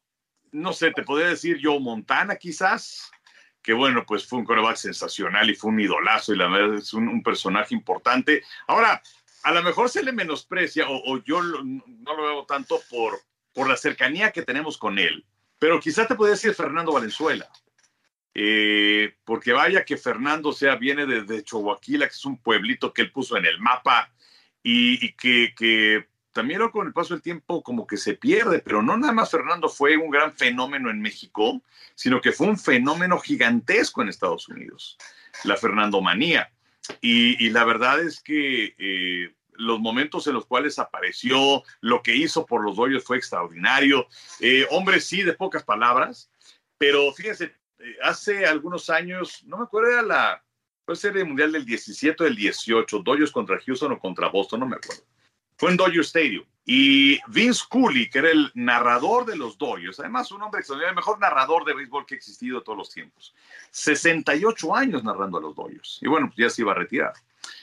no 0.50 0.72
sé, 0.72 0.90
te 0.90 1.02
podría 1.02 1.28
decir 1.28 1.58
yo 1.58 1.78
Montana 1.78 2.36
quizás, 2.36 3.10
que 3.62 3.72
bueno, 3.72 4.04
pues 4.06 4.26
fue 4.26 4.38
un 4.38 4.44
coreback 4.44 4.76
sensacional 4.76 5.50
y 5.50 5.54
fue 5.54 5.70
un 5.70 5.80
idolazo 5.80 6.32
y 6.32 6.38
la 6.38 6.48
verdad 6.48 6.78
es 6.78 6.94
un, 6.94 7.22
personaje 7.22 7.74
importante. 7.74 8.42
Ahora, 8.66 9.02
a 9.42 9.52
lo 9.52 9.62
mejor 9.62 9.90
se 9.90 10.02
le 10.02 10.12
menosprecia 10.12 10.86
o, 10.88 11.22
yo 11.24 11.42
no 11.42 12.16
lo 12.16 12.22
veo 12.22 12.46
tanto 12.46 12.80
por, 12.90 13.20
por 13.52 13.68
la 13.68 13.76
cercanía 13.76 14.32
que 14.32 14.42
tenemos 14.42 14.78
con 14.78 14.98
él, 14.98 15.24
pero 15.58 15.78
quizás 15.78 16.08
te 16.08 16.14
podría 16.14 16.34
decir 16.34 16.54
Fernando 16.54 16.92
Valenzuela. 16.92 17.48
Eh, 18.38 19.16
porque 19.24 19.52
vaya 19.52 19.84
que 19.84 19.96
Fernando, 19.96 20.52
sea, 20.52 20.76
viene 20.76 21.06
desde 21.06 21.42
Choaquila, 21.42 22.06
que 22.06 22.12
es 22.12 22.24
un 22.26 22.36
pueblito 22.36 22.92
que 22.92 23.00
él 23.00 23.10
puso 23.10 23.38
en 23.38 23.46
el 23.46 23.58
mapa 23.58 24.12
y, 24.62 25.14
que 25.14 26.06
también 26.36 26.58
luego 26.58 26.72
con 26.72 26.86
el 26.86 26.92
paso 26.92 27.14
del 27.14 27.22
tiempo 27.22 27.62
como 27.62 27.86
que 27.86 27.96
se 27.96 28.12
pierde, 28.12 28.58
pero 28.58 28.82
no 28.82 28.94
nada 28.98 29.14
más 29.14 29.30
Fernando 29.30 29.70
fue 29.70 29.96
un 29.96 30.10
gran 30.10 30.36
fenómeno 30.36 30.90
en 30.90 31.00
México, 31.00 31.62
sino 31.94 32.20
que 32.20 32.30
fue 32.30 32.46
un 32.46 32.58
fenómeno 32.58 33.18
gigantesco 33.18 34.02
en 34.02 34.10
Estados 34.10 34.46
Unidos, 34.50 34.98
la 35.44 35.56
Fernando 35.56 36.02
Manía. 36.02 36.52
Y, 37.00 37.42
y 37.42 37.48
la 37.48 37.64
verdad 37.64 38.00
es 38.00 38.20
que 38.20 38.74
eh, 38.76 39.34
los 39.52 39.80
momentos 39.80 40.26
en 40.26 40.34
los 40.34 40.44
cuales 40.44 40.78
apareció, 40.78 41.62
lo 41.80 42.02
que 42.02 42.14
hizo 42.14 42.44
por 42.44 42.62
los 42.62 42.76
Dodgers 42.76 43.04
fue 43.04 43.16
extraordinario. 43.16 44.06
Eh, 44.40 44.66
hombre, 44.70 45.00
sí, 45.00 45.22
de 45.22 45.32
pocas 45.32 45.64
palabras, 45.64 46.30
pero 46.76 47.10
fíjense, 47.12 47.56
eh, 47.78 47.96
hace 48.02 48.44
algunos 48.44 48.90
años, 48.90 49.42
no 49.46 49.56
me 49.56 49.64
acuerdo, 49.64 49.90
era 49.90 50.02
la, 50.02 50.44
puede 50.84 50.98
ser 50.98 51.16
el 51.16 51.24
Mundial 51.24 51.52
del 51.52 51.64
17 51.64 52.22
o 52.22 52.26
del 52.26 52.36
18, 52.36 52.98
Dodgers 52.98 53.32
contra 53.32 53.58
Houston 53.58 53.92
o 53.92 53.98
contra 53.98 54.28
Boston, 54.28 54.60
no 54.60 54.66
me 54.66 54.76
acuerdo. 54.76 55.02
Fue 55.56 55.70
en 55.70 55.76
Dodger 55.76 56.00
Stadium. 56.00 56.44
Y 56.68 57.20
Vince 57.28 57.64
Cooley, 57.68 58.10
que 58.10 58.18
era 58.18 58.30
el 58.30 58.50
narrador 58.54 59.24
de 59.24 59.36
los 59.36 59.56
Dodgers, 59.56 60.00
además 60.00 60.32
un 60.32 60.42
hombre 60.42 60.58
extraordinario, 60.58 60.90
el 60.90 60.96
mejor 60.96 61.20
narrador 61.20 61.64
de 61.64 61.74
béisbol 61.74 62.04
que 62.04 62.14
ha 62.14 62.18
existido 62.18 62.58
de 62.58 62.64
todos 62.64 62.76
los 62.76 62.90
tiempos. 62.90 63.34
68 63.70 64.74
años 64.74 65.04
narrando 65.04 65.38
a 65.38 65.40
los 65.40 65.54
Dodgers. 65.54 66.00
Y 66.02 66.08
bueno, 66.08 66.26
pues 66.26 66.38
ya 66.38 66.50
se 66.50 66.62
iba 66.62 66.72
a 66.72 66.74
retirar. 66.74 67.12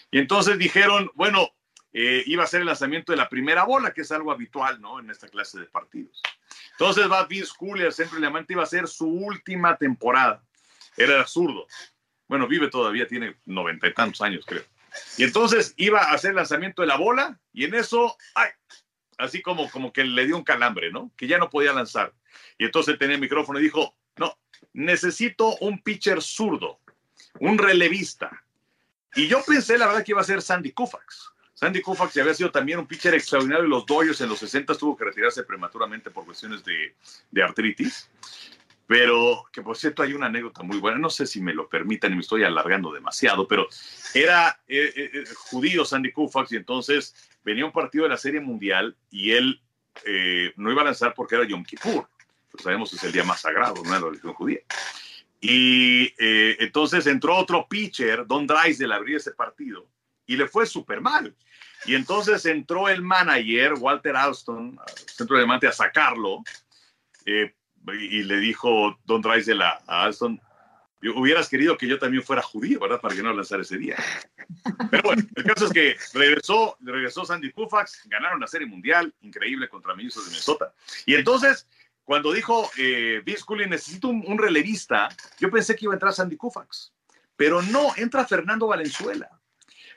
Y 0.09 0.19
entonces 0.19 0.57
dijeron, 0.57 1.11
bueno, 1.15 1.49
eh, 1.91 2.23
iba 2.27 2.45
a 2.45 2.47
ser 2.47 2.61
el 2.61 2.67
lanzamiento 2.67 3.11
de 3.11 3.17
la 3.17 3.27
primera 3.27 3.65
bola, 3.65 3.93
que 3.93 4.01
es 4.01 4.11
algo 4.13 4.31
habitual, 4.31 4.79
¿no? 4.79 4.99
En 4.99 5.09
esta 5.09 5.27
clase 5.27 5.59
de 5.59 5.65
partidos. 5.65 6.21
Entonces 6.71 7.11
va 7.11 7.25
Vince 7.25 7.51
Cooley 7.57 7.85
al 7.85 7.93
centro 7.93 8.15
de 8.15 8.21
diamante, 8.21 8.53
iba 8.53 8.63
a 8.63 8.67
ser 8.67 8.87
su 8.87 9.07
última 9.07 9.75
temporada. 9.75 10.41
Era 10.95 11.27
zurdo. 11.27 11.67
Bueno, 12.27 12.47
vive 12.47 12.69
todavía, 12.69 13.05
tiene 13.05 13.35
noventa 13.45 13.87
y 13.87 13.93
tantos 13.93 14.21
años, 14.21 14.45
creo. 14.45 14.63
Y 15.17 15.23
entonces 15.23 15.73
iba 15.77 15.99
a 16.01 16.13
hacer 16.13 16.31
el 16.31 16.37
lanzamiento 16.37 16.81
de 16.81 16.87
la 16.87 16.97
bola 16.97 17.39
y 17.51 17.65
en 17.65 17.75
eso, 17.75 18.15
ay, 18.35 18.49
así 19.17 19.41
como, 19.41 19.69
como 19.69 19.93
que 19.93 20.03
le 20.03 20.25
dio 20.25 20.37
un 20.37 20.43
calambre, 20.43 20.91
¿no? 20.91 21.11
Que 21.15 21.27
ya 21.27 21.37
no 21.37 21.49
podía 21.49 21.73
lanzar. 21.73 22.13
Y 22.57 22.65
entonces 22.65 22.97
tenía 22.97 23.15
el 23.15 23.21
micrófono 23.21 23.59
y 23.59 23.63
dijo, 23.63 23.95
no, 24.17 24.37
necesito 24.73 25.57
un 25.57 25.81
pitcher 25.81 26.21
zurdo, 26.21 26.79
un 27.39 27.57
relevista. 27.57 28.43
Y 29.15 29.27
yo 29.27 29.43
pensé, 29.45 29.77
la 29.77 29.87
verdad, 29.87 30.03
que 30.03 30.11
iba 30.11 30.21
a 30.21 30.25
ser 30.25 30.41
Sandy 30.41 30.71
Koufax. 30.71 31.31
Sandy 31.53 31.81
Koufax 31.81 32.17
había 32.17 32.33
sido 32.33 32.51
también 32.51 32.79
un 32.79 32.87
pitcher 32.87 33.13
extraordinario 33.13 33.63
de 33.63 33.69
los 33.69 33.85
Dodgers 33.85 34.19
en 34.21 34.29
los 34.29 34.39
60, 34.39 34.75
tuvo 34.75 34.97
que 34.97 35.05
retirarse 35.05 35.43
prematuramente 35.43 36.09
por 36.09 36.25
cuestiones 36.25 36.63
de, 36.63 36.95
de 37.29 37.43
artritis. 37.43 38.09
Pero, 38.85 39.45
que 39.51 39.61
por 39.61 39.77
cierto, 39.77 40.03
hay 40.03 40.13
una 40.13 40.25
anécdota 40.25 40.61
muy 40.61 40.77
buena, 40.77 40.97
no 40.97 41.09
sé 41.09 41.25
si 41.25 41.41
me 41.41 41.53
lo 41.53 41.69
permitan 41.69 42.11
y 42.11 42.15
me 42.15 42.21
estoy 42.21 42.43
alargando 42.43 42.91
demasiado, 42.91 43.47
pero 43.47 43.67
era 44.13 44.59
eh, 44.67 44.91
eh, 44.95 45.11
eh, 45.13 45.23
judío 45.35 45.85
Sandy 45.85 46.11
Koufax 46.11 46.51
y 46.51 46.57
entonces 46.57 47.15
venía 47.43 47.65
un 47.65 47.71
partido 47.71 48.03
de 48.03 48.09
la 48.09 48.17
Serie 48.17 48.41
Mundial 48.41 48.95
y 49.09 49.31
él 49.31 49.61
eh, 50.05 50.51
no 50.57 50.71
iba 50.71 50.81
a 50.81 50.85
lanzar 50.85 51.13
porque 51.13 51.35
era 51.35 51.45
Yom 51.45 51.63
Kippur. 51.63 52.07
Pues 52.51 52.63
sabemos 52.63 52.89
que 52.89 52.97
es 52.97 53.03
el 53.03 53.11
día 53.11 53.23
más 53.23 53.41
sagrado 53.41 53.81
¿no? 53.83 53.89
la 53.89 53.99
religión 53.99 54.33
judía. 54.33 54.59
Y 55.41 56.13
eh, 56.19 56.57
entonces 56.59 57.07
entró 57.07 57.35
otro 57.35 57.67
pitcher, 57.67 58.25
Don 58.27 58.45
Drysdale, 58.47 58.93
abrir 58.93 59.17
ese 59.17 59.31
partido 59.31 59.87
y 60.25 60.37
le 60.37 60.47
fue 60.47 60.65
súper 60.65 61.01
mal. 61.01 61.35
Y 61.85 61.95
entonces 61.95 62.45
entró 62.45 62.87
el 62.87 63.01
manager, 63.01 63.73
Walter 63.73 64.15
Alston, 64.15 64.77
al 64.79 64.95
centro 65.09 65.35
de 65.35 65.43
diamante, 65.43 65.67
a 65.67 65.71
sacarlo. 65.73 66.43
eh, 67.25 67.53
y, 67.93 68.23
le 68.23 68.37
dijo 68.37 68.97
Don 69.05 69.21
Drysdale 69.21 69.63
a, 69.63 69.81
Alston, 69.87 70.39
"Yo- 71.01 71.15
hubieras 71.15 71.49
querido 71.49 71.77
que 71.77 71.87
yo 71.87 71.99
también 71.99 72.23
fuera 72.23 72.41
judío, 72.41 72.79
¿verdad? 72.79 73.01
Para 73.01 73.15
que 73.15 73.23
no 73.23 73.33
lanzara 73.33 73.61
ese 73.61 73.77
día. 73.77 73.97
Pero 74.89 75.03
bueno, 75.03 75.23
el 75.35 75.43
caso 75.43 75.65
es 75.65 75.73
que 75.73 75.95
regresó, 76.13 76.77
regresó 76.81 77.25
Sandy 77.25 77.51
Koufax, 77.51 78.03
ganaron 78.05 78.39
la 78.39 78.47
Serie 78.47 78.67
Mundial, 78.67 79.13
increíble 79.21 79.67
contra 79.67 79.95
Mellizos 79.95 80.25
de 80.25 80.31
Minnesota. 80.31 80.73
Y 81.05 81.15
entonces, 81.15 81.67
cuando 82.03 82.31
dijo 82.31 82.69
eh, 82.77 83.21
Vince 83.25 83.43
Cooley, 83.45 83.67
necesito 83.69 84.07
un, 84.07 84.23
un 84.27 84.37
relevista, 84.37 85.09
yo 85.39 85.49
pensé 85.49 85.75
que 85.75 85.85
iba 85.85 85.93
a 85.93 85.95
entrar 85.95 86.13
Sandy 86.13 86.37
Koufax. 86.37 86.93
Pero 87.35 87.61
no, 87.61 87.93
entra 87.97 88.25
Fernando 88.25 88.67
Valenzuela. 88.67 89.29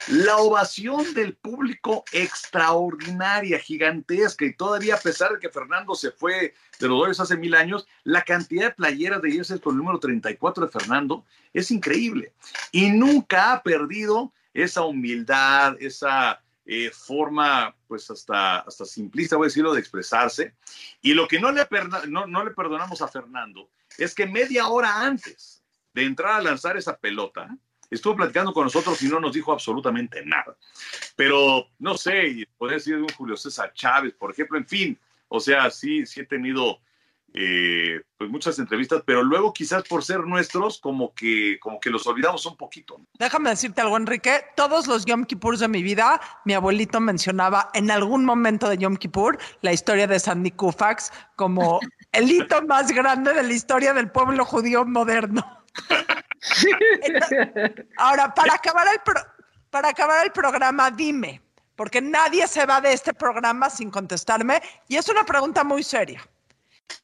La 0.08 0.36
ovación 0.36 1.14
del 1.14 1.34
público 1.34 2.04
extraordinaria, 2.12 3.58
gigantesca, 3.58 4.44
y 4.44 4.54
todavía 4.54 4.94
a 4.94 5.00
pesar 5.00 5.32
de 5.32 5.40
que 5.40 5.50
Fernando 5.50 5.94
se 5.94 6.10
fue 6.10 6.54
de 6.78 6.88
los 6.88 6.98
Dodgers 6.98 7.20
hace 7.20 7.36
mil 7.36 7.54
años, 7.54 7.86
la 8.04 8.22
cantidad 8.22 8.66
de 8.66 8.74
playeras 8.74 9.22
de 9.22 9.32
Jersey 9.32 9.58
con 9.58 9.74
el 9.74 9.78
número 9.78 9.98
34 9.98 10.66
de 10.66 10.72
Fernando 10.72 11.24
es 11.52 11.70
increíble. 11.70 12.32
Y 12.72 12.90
nunca 12.90 13.52
ha 13.52 13.62
perdido 13.62 14.32
esa 14.54 14.82
humildad, 14.82 15.76
esa 15.80 16.40
eh, 16.64 16.90
forma, 16.90 17.74
pues 17.86 18.10
hasta, 18.10 18.60
hasta 18.60 18.84
simplista, 18.84 19.36
voy 19.36 19.46
a 19.46 19.48
decirlo, 19.48 19.74
de 19.74 19.80
expresarse. 19.80 20.54
Y 21.00 21.14
lo 21.14 21.28
que 21.28 21.38
no 21.38 21.52
le, 21.52 21.66
no, 22.08 22.26
no 22.26 22.44
le 22.44 22.50
perdonamos 22.52 23.02
a 23.02 23.08
Fernando 23.08 23.68
es 23.98 24.14
que 24.14 24.26
media 24.26 24.68
hora 24.68 25.02
antes 25.02 25.62
de 25.94 26.04
entrar 26.04 26.32
a 26.32 26.42
lanzar 26.42 26.76
esa 26.76 26.96
pelota, 26.96 27.56
estuvo 27.90 28.16
platicando 28.16 28.52
con 28.52 28.64
nosotros 28.64 29.00
y 29.02 29.08
no 29.08 29.20
nos 29.20 29.32
dijo 29.32 29.52
absolutamente 29.52 30.24
nada. 30.24 30.56
Pero 31.14 31.68
no 31.78 31.96
sé, 31.96 32.46
podría 32.58 32.78
decir 32.78 32.96
de 32.96 33.02
un 33.02 33.08
Julio 33.08 33.36
César 33.36 33.72
Chávez, 33.74 34.14
por 34.14 34.30
ejemplo, 34.30 34.58
en 34.58 34.66
fin, 34.66 34.98
o 35.28 35.40
sea, 35.40 35.70
sí, 35.70 36.06
sí 36.06 36.20
he 36.20 36.26
tenido 36.26 36.80
eh, 37.38 38.00
pues 38.16 38.30
muchas 38.30 38.58
entrevistas, 38.58 39.02
pero 39.04 39.22
luego 39.22 39.52
quizás 39.52 39.82
por 39.82 40.02
ser 40.02 40.20
nuestros, 40.20 40.78
como 40.78 41.12
que, 41.12 41.58
como 41.60 41.78
que 41.78 41.90
los 41.90 42.06
olvidamos 42.06 42.46
un 42.46 42.56
poquito. 42.56 42.98
Déjame 43.18 43.50
decirte 43.50 43.82
algo, 43.82 43.98
Enrique. 43.98 44.42
Todos 44.56 44.86
los 44.86 45.04
Yom 45.04 45.26
Kippurs 45.26 45.60
de 45.60 45.68
mi 45.68 45.82
vida, 45.82 46.18
mi 46.46 46.54
abuelito 46.54 46.98
mencionaba 46.98 47.68
en 47.74 47.90
algún 47.90 48.24
momento 48.24 48.70
de 48.70 48.78
Yom 48.78 48.96
Kippur 48.96 49.38
la 49.60 49.72
historia 49.72 50.06
de 50.06 50.18
Sandy 50.18 50.52
Koufax 50.52 51.12
como 51.36 51.80
el 52.12 52.30
hito 52.30 52.62
más 52.62 52.90
grande 52.90 53.34
de 53.34 53.42
la 53.42 53.52
historia 53.52 53.92
del 53.92 54.10
pueblo 54.10 54.42
judío 54.46 54.86
moderno. 54.86 55.44
Ahora, 57.96 58.34
para 58.34 58.54
acabar 58.54 58.86
el, 58.88 59.00
para 59.70 59.88
acabar 59.88 60.24
el 60.24 60.32
programa, 60.32 60.90
dime, 60.90 61.42
porque 61.74 62.00
nadie 62.00 62.46
se 62.48 62.66
va 62.66 62.80
de 62.80 62.92
este 62.92 63.12
programa 63.12 63.70
sin 63.70 63.90
contestarme, 63.90 64.62
y 64.88 64.96
es 64.96 65.08
una 65.08 65.24
pregunta 65.24 65.64
muy 65.64 65.82
seria. 65.82 66.26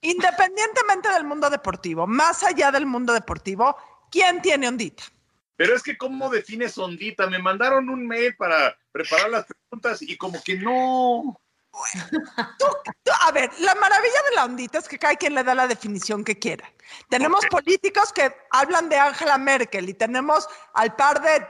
Independientemente 0.01 1.11
del 1.11 1.25
mundo 1.25 1.51
deportivo, 1.51 2.07
más 2.07 2.43
allá 2.43 2.71
del 2.71 2.87
mundo 2.87 3.13
deportivo, 3.13 3.77
¿quién 4.11 4.41
tiene 4.43 4.69
ondita? 4.69 5.05
Pero 5.57 5.77
es 5.77 5.83
que, 5.83 5.97
¿cómo 5.97 6.31
defines 6.31 6.79
ondita? 6.79 7.27
Me 7.27 7.39
mandaron 7.39 7.89
un 7.89 8.07
mail 8.07 8.35
para 8.37 8.77
preparar 8.91 9.31
las 9.31 9.47
preguntas 9.47 10.03
y 10.03 10.17
como 10.17 10.43
que 10.43 10.57
no. 10.57 11.39
Tú- 12.59 12.67
A 13.21 13.31
ver, 13.33 13.51
la 13.61 13.75
maravilla 13.77 14.23
de 14.31 14.37
la 14.37 14.45
ondita 14.45 14.79
es 14.79 14.89
que 14.89 14.99
cada 14.99 15.15
quien 15.17 15.35
le 15.35 15.45
da 15.45 15.55
la 15.55 15.67
definición 15.67 16.25
que 16.25 16.39
quiera. 16.39 16.71
Tenemos 17.09 17.45
políticos 17.47 18.13
que 18.13 18.35
hablan 18.51 18.89
de 18.89 18.97
Angela 18.97 19.39
Merkel 19.39 19.89
y 19.89 19.95
tenemos 19.95 20.49
al 20.75 20.95
par 20.97 21.23
de 21.23 21.47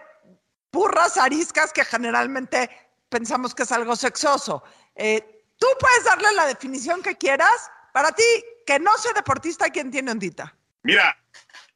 burras 0.72 1.16
ariscas 1.16 1.72
que 1.72 1.84
generalmente 1.84 2.70
pensamos 3.08 3.54
que 3.54 3.62
es 3.64 3.72
algo 3.72 3.96
sexoso. 3.96 4.62
Eh, 4.94 5.44
tú 5.58 5.66
puedes 5.80 6.04
darle 6.04 6.32
la 6.32 6.46
definición 6.46 7.02
que 7.02 7.16
quieras. 7.16 7.70
Para 7.92 8.12
ti, 8.12 8.24
que 8.66 8.78
no 8.78 8.96
sea 8.98 9.12
deportista, 9.12 9.68
¿quién 9.70 9.90
tiene 9.90 10.10
ondita? 10.10 10.54
Mira, 10.82 11.16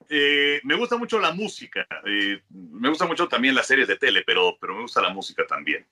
eh, 0.09 0.61
me 0.65 0.75
gusta 0.77 0.97
mucho 0.97 1.19
la 1.19 1.33
música. 1.33 1.87
eh, 2.07 2.43
me 2.51 2.89
gusta 2.89 3.07
mucho 3.07 3.29
también 3.29 3.55
las 3.55 3.67
series 3.67 3.89
de 3.89 3.97
tele, 3.97 4.23
pero, 4.27 4.57
pero 4.61 4.75
me 4.75 4.83
gusta 4.83 5.01
la 5.03 5.11
música 5.11 5.45
también. 5.47 5.87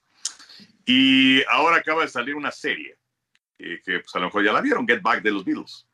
Y 0.87 1.43
ahora 1.45 1.77
acaba 1.77 2.03
de 2.03 2.09
salir 2.09 2.35
una 2.35 2.51
serie 2.51 2.97
eh, 3.59 3.81
que 3.85 4.01
pues, 4.01 4.15
a 4.15 4.19
lo 4.19 4.27
mejor 4.27 4.45
ya 4.45 4.53
la 4.53 4.61
vieron, 4.61 4.87
Get 4.87 5.03
Back 5.03 5.23
de 5.23 5.31
los 5.31 5.45
Beatles. 5.45 5.87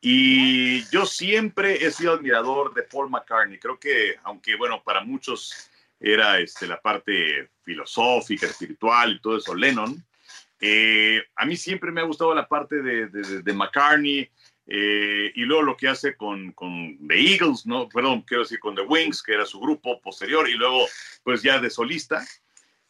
Y 0.00 0.84
yo 0.90 1.06
siempre 1.06 1.84
he 1.84 1.90
sido 1.92 2.12
admirador 2.12 2.74
de 2.74 2.82
Paul 2.82 3.08
McCartney. 3.10 3.58
Creo 3.58 3.78
que, 3.78 4.16
aunque 4.24 4.56
bueno, 4.56 4.82
para 4.82 5.02
muchos 5.02 5.70
era 6.00 6.40
este, 6.40 6.66
la 6.66 6.80
parte 6.80 7.50
filosófica, 7.62 8.46
espiritual 8.46 9.12
y 9.12 9.20
todo 9.20 9.36
eso, 9.36 9.54
Lennon, 9.54 10.04
eh, 10.60 11.22
a 11.36 11.44
mí 11.44 11.56
siempre 11.56 11.92
me 11.92 12.00
ha 12.00 12.04
gustado 12.04 12.34
la 12.34 12.48
parte 12.48 12.82
de, 12.82 13.06
de- 13.08 13.52
McCartney 13.52 14.28
eh, 14.66 15.32
y 15.34 15.40
luego 15.42 15.62
lo 15.62 15.76
que 15.76 15.88
hace 15.88 16.16
con, 16.16 16.52
con 16.52 16.96
The 17.06 17.34
Eagles, 17.34 17.66
¿no? 17.66 17.88
Perdón, 17.88 18.22
quiero 18.22 18.42
decir 18.42 18.58
con 18.58 18.74
The 18.74 18.82
Wings, 18.82 19.22
que 19.22 19.34
era 19.34 19.46
su 19.46 19.60
grupo 19.60 20.00
posterior, 20.00 20.48
y 20.48 20.54
luego 20.54 20.86
pues 21.22 21.42
ya 21.42 21.60
de 21.60 21.70
solista. 21.70 22.24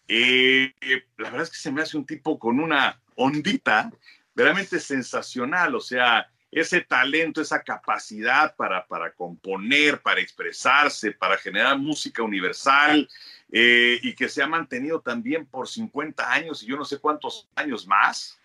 Eh, 0.09 0.73
la 1.19 1.31
verdad 1.31 1.43
es 1.43 1.51
que 1.51 1.57
se 1.57 1.73
me 1.73 1.83
hace 1.83 1.97
un 1.97 2.07
tipo 2.07 2.39
con 2.39 2.61
una 2.61 3.01
ondita 3.15 3.91
verdaderamente 4.35 4.81
sensacional, 4.81 5.75
o 5.75 5.81
sea, 5.81 6.27
ese 6.53 6.83
talento, 6.83 7.41
esa 7.41 7.63
capacidad 7.63 8.55
para, 8.55 8.87
para 8.87 9.13
componer, 9.13 10.03
para 10.03 10.21
expresarse, 10.21 11.13
para 11.13 11.39
generar 11.39 11.79
música 11.79 12.23
universal 12.23 13.09
eh, 13.51 13.99
y 14.03 14.15
que 14.15 14.29
se 14.29 14.43
ha 14.43 14.47
mantenido 14.47 15.01
también 15.01 15.47
por 15.47 15.67
50 15.67 16.31
años 16.31 16.63
y 16.63 16.67
yo 16.67 16.77
no 16.77 16.85
sé 16.85 16.99
cuántos 16.99 17.49
años 17.55 17.87
más. 17.87 18.39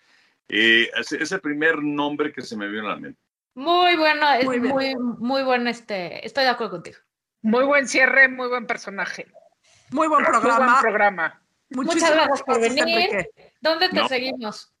Eh, 0.48 0.90
ese 0.96 1.22
es 1.22 1.32
el 1.32 1.40
primer 1.40 1.82
nombre 1.82 2.32
que 2.32 2.40
se 2.40 2.56
me 2.56 2.66
vino 2.68 2.86
a 2.86 2.94
la 2.94 2.96
mente. 2.96 3.20
Muy 3.54 3.96
bueno, 3.96 4.32
es 4.34 4.46
Muy 4.46 4.60
muy, 4.60 4.94
muy, 4.96 5.42
bueno 5.42 5.68
este. 5.68 6.24
Estoy 6.24 6.44
de 6.44 6.50
acuerdo 6.50 6.72
contigo. 6.72 6.98
Muy 7.42 7.64
buen 7.64 7.88
cierre, 7.88 8.28
muy 8.28 8.48
buen 8.48 8.66
personaje. 8.66 9.26
Muy 9.90 10.08
buen 10.08 10.22
Muy 10.22 10.30
buen 10.30 10.80
programa. 10.80 11.42
Muchísimas 11.70 12.12
gracias 12.12 12.42
por 12.42 12.60
venir. 12.60 12.88
Enrique. 12.88 13.30
¿Dónde 13.60 13.88
te 13.88 13.96
No. 13.96 14.08
seguimos? 14.08 14.72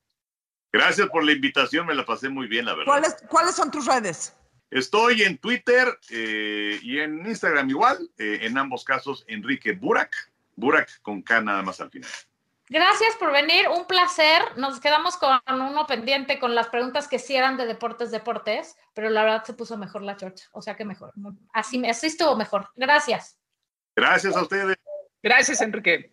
Gracias 0.72 1.08
por 1.08 1.24
la 1.24 1.32
invitación, 1.32 1.86
me 1.86 1.94
la 1.94 2.04
pasé 2.04 2.28
muy 2.28 2.46
bien, 2.46 2.66
la 2.66 2.72
verdad. 2.72 2.86
¿Cuáles, 2.92 3.16
¿Cuáles 3.28 3.54
son 3.54 3.70
tus 3.70 3.86
redes? 3.86 4.34
Estoy 4.70 5.22
en 5.22 5.38
Twitter 5.38 5.98
eh, 6.10 6.78
y 6.82 6.98
en 6.98 7.26
Instagram 7.26 7.70
igual, 7.70 8.10
eh, 8.18 8.40
en 8.42 8.58
ambos 8.58 8.84
casos 8.84 9.24
Enrique 9.28 9.72
Burak, 9.72 10.14
Burak 10.56 11.00
con 11.00 11.22
K 11.22 11.40
nada 11.40 11.62
más 11.62 11.80
al 11.80 11.90
final. 11.90 12.10
Gracias 12.70 13.16
por 13.16 13.32
venir, 13.32 13.66
un 13.68 13.86
placer. 13.86 14.42
Nos 14.58 14.78
quedamos 14.78 15.16
con 15.16 15.40
uno 15.48 15.86
pendiente 15.86 16.38
con 16.38 16.54
las 16.54 16.68
preguntas 16.68 17.08
que 17.08 17.18
sí 17.18 17.34
eran 17.34 17.56
de 17.56 17.64
deportes, 17.64 18.10
deportes, 18.10 18.76
pero 18.92 19.08
la 19.08 19.22
verdad 19.22 19.44
se 19.44 19.54
puso 19.54 19.78
mejor 19.78 20.02
la 20.02 20.18
chorcha, 20.18 20.46
o 20.52 20.60
sea 20.60 20.76
que 20.76 20.84
mejor. 20.84 21.14
Así, 21.54 21.82
así 21.86 22.08
estuvo 22.08 22.36
mejor. 22.36 22.68
Gracias. 22.76 23.38
Gracias 23.96 24.36
a 24.36 24.42
ustedes, 24.42 24.76
Gracias, 25.22 25.62
Enrique. 25.62 26.12